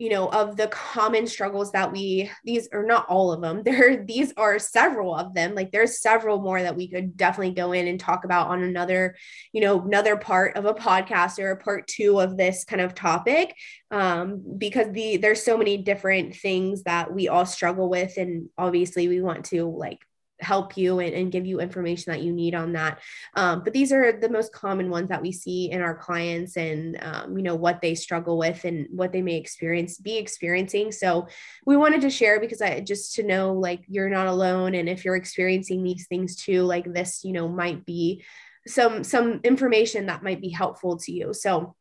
you 0.02 0.10
know 0.10 0.30
of 0.30 0.58
the 0.58 0.68
common 0.70 1.28
struggles 1.28 1.72
that 1.74 1.92
we 1.92 2.28
these 2.44 2.68
are 2.74 2.84
not 2.84 3.06
all 3.08 3.32
of 3.32 3.40
them 3.42 3.62
there 3.66 4.04
these 4.04 4.34
are 4.36 4.58
several 4.60 5.16
of 5.16 5.34
them. 5.34 5.54
Like 5.56 5.72
there's 5.72 6.02
several 6.02 6.42
more 6.42 6.62
that 6.62 6.76
we 6.76 6.90
could 6.90 7.16
definitely 7.16 7.54
go 7.54 7.72
in 7.72 7.88
and 7.88 8.00
talk 8.00 8.26
about 8.26 8.48
on 8.48 8.64
another 8.64 9.16
you 9.54 9.62
know 9.62 9.82
another 9.82 10.18
part 10.18 10.58
of 10.58 10.66
a 10.66 10.74
podcast 10.74 11.40
or 11.40 11.52
a 11.52 11.58
part 11.58 11.88
two 11.88 12.20
of 12.20 12.38
this 12.38 12.64
kind 12.66 12.82
of 12.82 12.96
topic. 12.96 13.56
Um, 13.92 14.42
because 14.58 14.92
the 14.92 15.18
there's 15.18 15.44
so 15.44 15.58
many 15.58 15.78
different 15.78 16.36
things 16.36 16.84
that 16.84 17.14
we 17.14 17.28
all 17.28 17.46
struggle 17.46 17.90
with 17.90 18.18
and 18.18 18.50
obviously 18.58 19.08
we 19.08 19.22
want 19.22 19.46
to 19.46 19.66
like 19.66 20.00
help 20.42 20.76
you 20.76 21.00
and, 21.00 21.14
and 21.14 21.32
give 21.32 21.46
you 21.46 21.60
information 21.60 22.12
that 22.12 22.22
you 22.22 22.34
need 22.34 22.56
on 22.56 22.74
that. 22.74 23.00
Um, 23.36 23.64
but 23.64 23.74
these 23.74 23.92
are 23.92 24.12
the 24.12 24.30
most 24.30 24.52
common 24.52 24.90
ones 24.90 25.10
that 25.10 25.22
we 25.22 25.32
see 25.32 25.72
in 25.72 25.82
our 25.82 25.96
clients 25.96 26.58
and, 26.58 26.98
um, 27.02 27.38
you 27.38 27.44
know, 27.44 27.56
what 27.56 27.82
they 27.82 27.96
struggle 27.96 28.38
with 28.38 28.66
and 28.66 28.88
what 28.92 29.12
they 29.12 29.22
may 29.22 29.38
experience, 29.38 29.98
be 29.98 30.18
experiencing. 30.18 30.92
So 30.92 31.28
we 31.66 31.78
wanted 31.78 32.02
to 32.02 32.10
share 32.10 32.40
because 32.40 32.62
I 32.62 32.80
just 32.82 33.16
to 33.16 33.24
know 33.24 33.54
like 33.54 33.84
you're 33.88 34.10
not 34.10 34.28
alone. 34.28 34.76
And 34.76 34.90
if 34.90 35.06
you're 35.06 35.16
experiencing 35.16 35.84
these 35.84 36.08
things 36.08 36.36
too, 36.36 36.64
like 36.64 36.92
this, 36.92 37.24
you 37.24 37.34
know, 37.34 37.48
might 37.48 37.86
be 37.86 38.24
some, 38.68 39.04
some 39.04 39.40
information 39.44 40.08
that 40.08 40.24
might 40.24 40.42
be 40.42 40.50
helpful 40.50 40.98
to 40.98 41.12
you. 41.12 41.34
So 41.34 41.76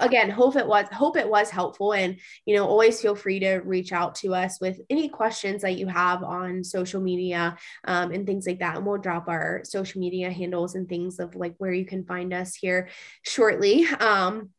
again 0.00 0.30
hope 0.30 0.56
it 0.56 0.66
was 0.66 0.86
hope 0.92 1.16
it 1.16 1.28
was 1.28 1.50
helpful 1.50 1.92
and 1.92 2.16
you 2.46 2.54
know 2.54 2.66
always 2.66 3.00
feel 3.00 3.14
free 3.14 3.38
to 3.40 3.56
reach 3.58 3.92
out 3.92 4.14
to 4.14 4.34
us 4.34 4.60
with 4.60 4.80
any 4.90 5.08
questions 5.08 5.62
that 5.62 5.76
you 5.76 5.86
have 5.86 6.22
on 6.22 6.62
social 6.62 7.00
media 7.00 7.56
um, 7.84 8.12
and 8.12 8.26
things 8.26 8.46
like 8.46 8.60
that. 8.60 8.76
And 8.76 8.86
we'll 8.86 8.98
drop 8.98 9.28
our 9.28 9.62
social 9.64 10.00
media 10.00 10.30
handles 10.30 10.74
and 10.74 10.88
things 10.88 11.18
of 11.18 11.34
like 11.34 11.54
where 11.58 11.72
you 11.72 11.84
can 11.84 12.04
find 12.04 12.32
us 12.32 12.54
here 12.54 12.88
shortly. 13.22 13.86
Um, 14.00 14.50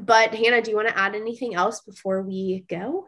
but 0.00 0.34
hannah 0.34 0.62
do 0.62 0.70
you 0.70 0.76
want 0.76 0.88
to 0.88 0.98
add 0.98 1.14
anything 1.14 1.54
else 1.54 1.80
before 1.80 2.22
we 2.22 2.64
go 2.68 3.06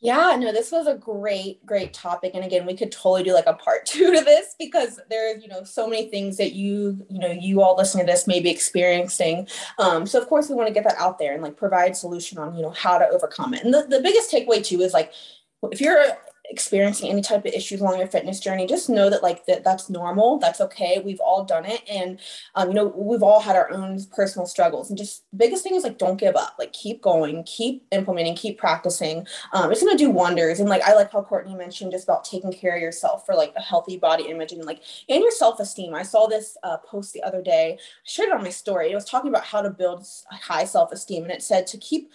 yeah, 0.00 0.36
no, 0.38 0.52
this 0.52 0.70
was 0.70 0.86
a 0.86 0.94
great, 0.94 1.64
great 1.64 1.94
topic. 1.94 2.32
And 2.34 2.44
again, 2.44 2.66
we 2.66 2.76
could 2.76 2.92
totally 2.92 3.22
do 3.22 3.32
like 3.32 3.46
a 3.46 3.54
part 3.54 3.86
two 3.86 4.12
to 4.14 4.22
this 4.22 4.54
because 4.58 5.00
there's, 5.08 5.42
you 5.42 5.48
know, 5.48 5.64
so 5.64 5.88
many 5.88 6.08
things 6.10 6.36
that 6.36 6.52
you, 6.52 7.04
you 7.08 7.18
know, 7.18 7.30
you 7.30 7.62
all 7.62 7.76
listening 7.76 8.06
to 8.06 8.12
this 8.12 8.26
may 8.26 8.40
be 8.40 8.50
experiencing. 8.50 9.48
Um, 9.78 10.06
so 10.06 10.20
of 10.20 10.28
course 10.28 10.48
we 10.48 10.54
want 10.54 10.68
to 10.68 10.74
get 10.74 10.84
that 10.84 10.98
out 10.98 11.18
there 11.18 11.32
and 11.32 11.42
like 11.42 11.56
provide 11.56 11.96
solution 11.96 12.38
on, 12.38 12.54
you 12.54 12.62
know, 12.62 12.70
how 12.70 12.98
to 12.98 13.08
overcome 13.08 13.54
it. 13.54 13.64
And 13.64 13.72
the, 13.72 13.86
the 13.88 14.00
biggest 14.00 14.30
takeaway 14.30 14.64
too 14.64 14.80
is 14.82 14.92
like 14.92 15.12
if 15.72 15.80
you're 15.80 16.04
experiencing 16.50 17.10
any 17.10 17.22
type 17.22 17.44
of 17.44 17.52
issues 17.52 17.80
along 17.80 17.98
your 17.98 18.06
fitness 18.06 18.40
journey 18.40 18.66
just 18.66 18.88
know 18.88 19.10
that 19.10 19.22
like 19.22 19.46
that 19.46 19.64
that's 19.64 19.90
normal 19.90 20.38
that's 20.38 20.60
okay 20.60 21.00
we've 21.04 21.20
all 21.20 21.44
done 21.44 21.64
it 21.64 21.82
and 21.90 22.20
um, 22.54 22.68
you 22.68 22.74
know 22.74 22.86
we've 22.96 23.22
all 23.22 23.40
had 23.40 23.56
our 23.56 23.70
own 23.70 23.98
personal 24.14 24.46
struggles 24.46 24.88
and 24.88 24.98
just 24.98 25.24
biggest 25.36 25.62
thing 25.62 25.74
is 25.74 25.82
like 25.82 25.98
don't 25.98 26.18
give 26.18 26.36
up 26.36 26.54
like 26.58 26.72
keep 26.72 27.02
going 27.02 27.42
keep 27.44 27.86
implementing 27.92 28.34
keep 28.34 28.58
practicing 28.58 29.26
um, 29.52 29.70
it's 29.70 29.82
going 29.82 29.96
to 29.96 30.02
do 30.02 30.10
wonders 30.10 30.60
and 30.60 30.68
like 30.68 30.82
i 30.82 30.94
like 30.94 31.10
how 31.12 31.22
courtney 31.22 31.54
mentioned 31.54 31.92
just 31.92 32.04
about 32.04 32.24
taking 32.24 32.52
care 32.52 32.76
of 32.76 32.82
yourself 32.82 33.24
for 33.26 33.34
like 33.34 33.52
a 33.56 33.62
healthy 33.62 33.96
body 33.96 34.24
image 34.28 34.52
and 34.52 34.64
like 34.64 34.82
and 35.08 35.22
your 35.22 35.32
self-esteem 35.32 35.94
i 35.94 36.02
saw 36.02 36.26
this 36.26 36.56
uh, 36.62 36.76
post 36.78 37.12
the 37.12 37.22
other 37.22 37.42
day 37.42 37.76
i 37.78 37.82
shared 38.04 38.28
it 38.28 38.34
on 38.34 38.42
my 38.42 38.50
story 38.50 38.90
it 38.90 38.94
was 38.94 39.04
talking 39.04 39.28
about 39.28 39.44
how 39.44 39.60
to 39.60 39.70
build 39.70 40.06
high 40.30 40.64
self-esteem 40.64 41.22
and 41.24 41.32
it 41.32 41.42
said 41.42 41.66
to 41.66 41.78
keep 41.78 42.10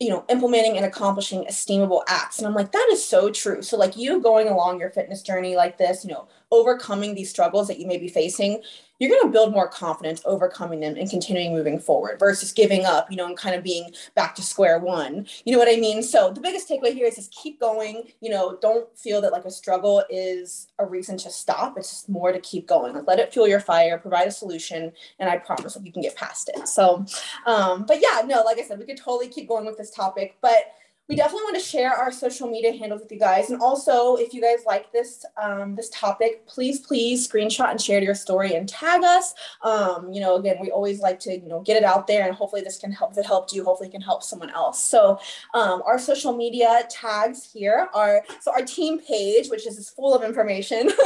you 0.00 0.08
know, 0.08 0.24
implementing 0.30 0.76
and 0.78 0.86
accomplishing 0.86 1.44
esteemable 1.44 2.02
acts. 2.08 2.38
And 2.38 2.46
I'm 2.46 2.54
like, 2.54 2.72
that 2.72 2.88
is 2.90 3.06
so 3.06 3.30
true. 3.30 3.60
So, 3.60 3.76
like, 3.76 3.96
you 3.98 4.20
going 4.20 4.48
along 4.48 4.80
your 4.80 4.90
fitness 4.90 5.22
journey 5.22 5.56
like 5.56 5.76
this, 5.76 6.04
you 6.04 6.10
know, 6.10 6.26
overcoming 6.50 7.14
these 7.14 7.30
struggles 7.30 7.68
that 7.68 7.78
you 7.78 7.86
may 7.86 7.98
be 7.98 8.08
facing, 8.08 8.62
you're 8.98 9.08
going 9.08 9.22
to 9.22 9.32
build 9.32 9.52
more 9.52 9.66
confidence 9.66 10.20
overcoming 10.26 10.80
them 10.80 10.94
and 10.96 11.08
continuing 11.08 11.54
moving 11.54 11.78
forward 11.78 12.18
versus 12.18 12.52
giving 12.52 12.84
up, 12.84 13.10
you 13.10 13.16
know, 13.16 13.26
and 13.26 13.36
kind 13.36 13.54
of 13.54 13.64
being 13.64 13.90
back 14.14 14.34
to 14.34 14.42
square 14.42 14.78
one. 14.78 15.26
You 15.44 15.52
know 15.52 15.58
what 15.58 15.68
I 15.68 15.76
mean? 15.76 16.02
So 16.02 16.30
the 16.30 16.40
biggest 16.40 16.68
takeaway 16.68 16.92
here 16.92 17.06
is 17.06 17.16
just 17.16 17.32
keep 17.32 17.58
going. 17.58 18.08
You 18.20 18.30
know, 18.30 18.58
don't 18.60 18.86
feel 18.98 19.22
that 19.22 19.32
like 19.32 19.46
a 19.46 19.50
struggle 19.50 20.04
is 20.10 20.68
a 20.78 20.84
reason 20.84 21.16
to 21.18 21.30
stop. 21.30 21.78
It's 21.78 21.90
just 21.90 22.08
more 22.10 22.30
to 22.30 22.40
keep 22.40 22.66
going. 22.66 22.94
Like 22.94 23.06
let 23.06 23.18
it 23.18 23.32
fuel 23.32 23.48
your 23.48 23.60
fire, 23.60 23.96
provide 23.96 24.28
a 24.28 24.32
solution, 24.32 24.92
and 25.18 25.30
I 25.30 25.38
promise 25.38 25.74
that 25.74 25.86
you 25.86 25.92
can 25.92 26.02
get 26.02 26.16
past 26.16 26.50
it. 26.54 26.68
So, 26.68 27.06
um, 27.46 27.86
but 27.86 28.02
yeah, 28.02 28.20
no, 28.26 28.42
like 28.42 28.58
I 28.58 28.64
said, 28.64 28.78
we 28.78 28.84
could 28.84 28.98
totally 28.98 29.28
keep 29.28 29.48
going 29.48 29.64
with 29.64 29.78
this 29.78 29.90
topic, 29.90 30.36
but 30.42 30.74
we 31.10 31.16
definitely 31.16 31.42
want 31.42 31.56
to 31.56 31.62
share 31.62 31.92
our 31.92 32.12
social 32.12 32.48
media 32.48 32.72
handles 32.72 33.00
with 33.00 33.10
you 33.10 33.18
guys. 33.18 33.50
And 33.50 33.60
also, 33.60 34.14
if 34.14 34.32
you 34.32 34.40
guys 34.40 34.60
like 34.64 34.92
this 34.92 35.26
um, 35.42 35.74
this 35.74 35.90
topic, 35.90 36.46
please 36.46 36.78
please 36.78 37.28
screenshot 37.28 37.68
and 37.68 37.80
share 37.80 38.00
your 38.00 38.14
story 38.14 38.54
and 38.54 38.68
tag 38.68 39.02
us. 39.02 39.34
Um, 39.62 40.12
you 40.12 40.20
know, 40.20 40.36
again, 40.36 40.58
we 40.60 40.70
always 40.70 41.00
like 41.00 41.18
to 41.20 41.36
you 41.36 41.48
know 41.48 41.62
get 41.62 41.76
it 41.76 41.82
out 41.82 42.06
there, 42.06 42.28
and 42.28 42.34
hopefully 42.36 42.62
this 42.62 42.78
can 42.78 42.92
help. 42.92 43.10
If 43.10 43.18
it 43.18 43.26
helped 43.26 43.52
you, 43.52 43.64
hopefully 43.64 43.88
it 43.88 43.92
can 43.92 44.00
help 44.00 44.22
someone 44.22 44.50
else. 44.50 44.80
So 44.80 45.18
um, 45.52 45.82
our 45.84 45.98
social 45.98 46.32
media 46.32 46.84
tags 46.88 47.50
here 47.52 47.88
are 47.92 48.22
so 48.40 48.52
our 48.52 48.62
team 48.62 49.00
page, 49.00 49.48
which 49.48 49.66
is 49.66 49.90
full 49.90 50.14
of 50.14 50.22
information. 50.22 50.90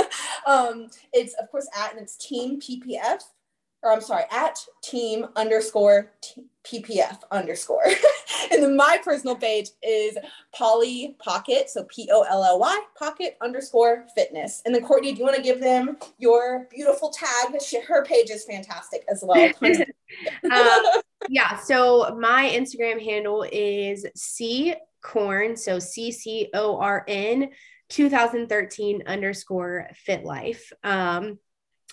Um, 0.47 0.89
it's 1.15 1.33
of 1.41 1.51
course 1.51 1.67
at 1.75 1.93
and 1.93 2.03
it's 2.03 2.19
Team 2.19 2.61
PPF 2.61 3.23
or 3.85 3.93
I'm 3.93 4.01
sorry, 4.01 4.25
at 4.31 4.59
team 4.83 5.27
underscore 5.37 6.11
t- 6.23 6.47
PPF 6.65 7.21
underscore. 7.31 7.85
and 8.53 8.63
then 8.63 8.77
my 8.77 8.99
personal 9.03 9.37
page 9.37 9.71
is 9.83 10.17
Polly 10.55 11.17
Pocket, 11.19 11.71
so 11.71 11.85
P 11.85 12.09
O 12.13 12.23
L 12.23 12.45
L 12.45 12.59
Y 12.59 12.81
Pocket 12.99 13.37
underscore 13.43 14.07
Fitness. 14.15 14.63
And 14.65 14.75
then 14.75 14.85
Courtney, 14.85 15.13
do 15.13 15.19
you 15.19 15.25
want 15.25 15.37
to 15.37 15.43
give 15.43 15.61
them 15.61 15.97
your 16.19 16.67
beautiful 16.71 17.11
tag? 17.11 17.61
She, 17.63 17.81
her 17.81 18.05
page 18.05 18.31
is 18.31 18.45
fantastic 18.45 19.05
as 19.11 19.25
well. 19.27 19.51
um, 19.63 20.83
yeah. 21.29 21.59
So 21.59 22.17
my 22.19 22.51
Instagram 22.55 23.03
handle 23.03 23.47
is 23.51 24.07
C 24.17 24.75
Corn, 25.03 25.57
so 25.57 25.79
C 25.79 26.11
C 26.13 26.51
O 26.55 26.79
R 26.79 27.05
N 27.09 27.51
2013 27.91 29.03
underscore 29.07 29.89
Fit 29.95 30.25
Life. 30.25 30.73
Um, 30.83 31.39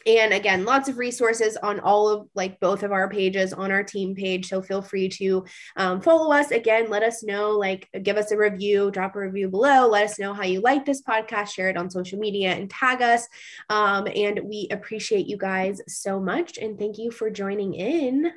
and 0.06 0.34
again 0.34 0.66
lots 0.66 0.90
of 0.90 0.98
resources 0.98 1.58
on 1.58 1.80
all 1.80 2.10
of 2.10 2.28
like 2.36 2.60
both 2.60 2.84
of 2.84 2.92
our 2.92 3.10
pages 3.10 3.54
on 3.54 3.72
our 3.72 3.84
team 3.84 4.16
page. 4.16 4.48
So 4.48 4.62
feel 4.62 4.82
free 4.82 5.10
to 5.10 5.46
um, 5.76 6.02
follow 6.02 6.32
us. 6.32 6.52
Again 6.52 6.90
let 6.90 7.04
us 7.04 7.24
know 7.24 7.52
like 7.52 7.90
give 8.04 8.18
us 8.18 8.32
a 8.32 8.38
review 8.38 8.92
drop 8.92 9.16
a 9.16 9.20
review 9.20 9.50
below. 9.50 9.88
Let 9.88 10.06
us 10.06 10.20
know 10.20 10.34
how 10.34 10.44
you 10.44 10.62
like 10.62 10.86
this 10.86 11.02
podcast. 11.02 11.54
Share 11.54 11.70
it 11.70 11.78
on 11.78 11.90
social 11.90 12.20
media 12.20 12.52
and 12.52 12.70
tag 12.70 13.02
us. 13.02 13.28
Um, 13.70 14.08
and 14.14 14.42
we 14.44 14.68
appreciate 14.72 15.28
you 15.28 15.38
guys 15.38 15.82
so 15.88 16.20
much. 16.20 16.58
And 16.58 16.78
thank 16.78 16.98
you 16.98 17.12
for 17.12 17.30
joining 17.30 17.74
in. 17.74 18.32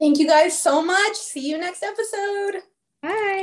Thank 0.00 0.18
you 0.18 0.26
guys 0.26 0.58
so 0.58 0.82
much. 0.84 1.14
See 1.14 1.48
you 1.48 1.58
next 1.58 1.82
episode. 1.82 2.62
Bye 3.02 3.34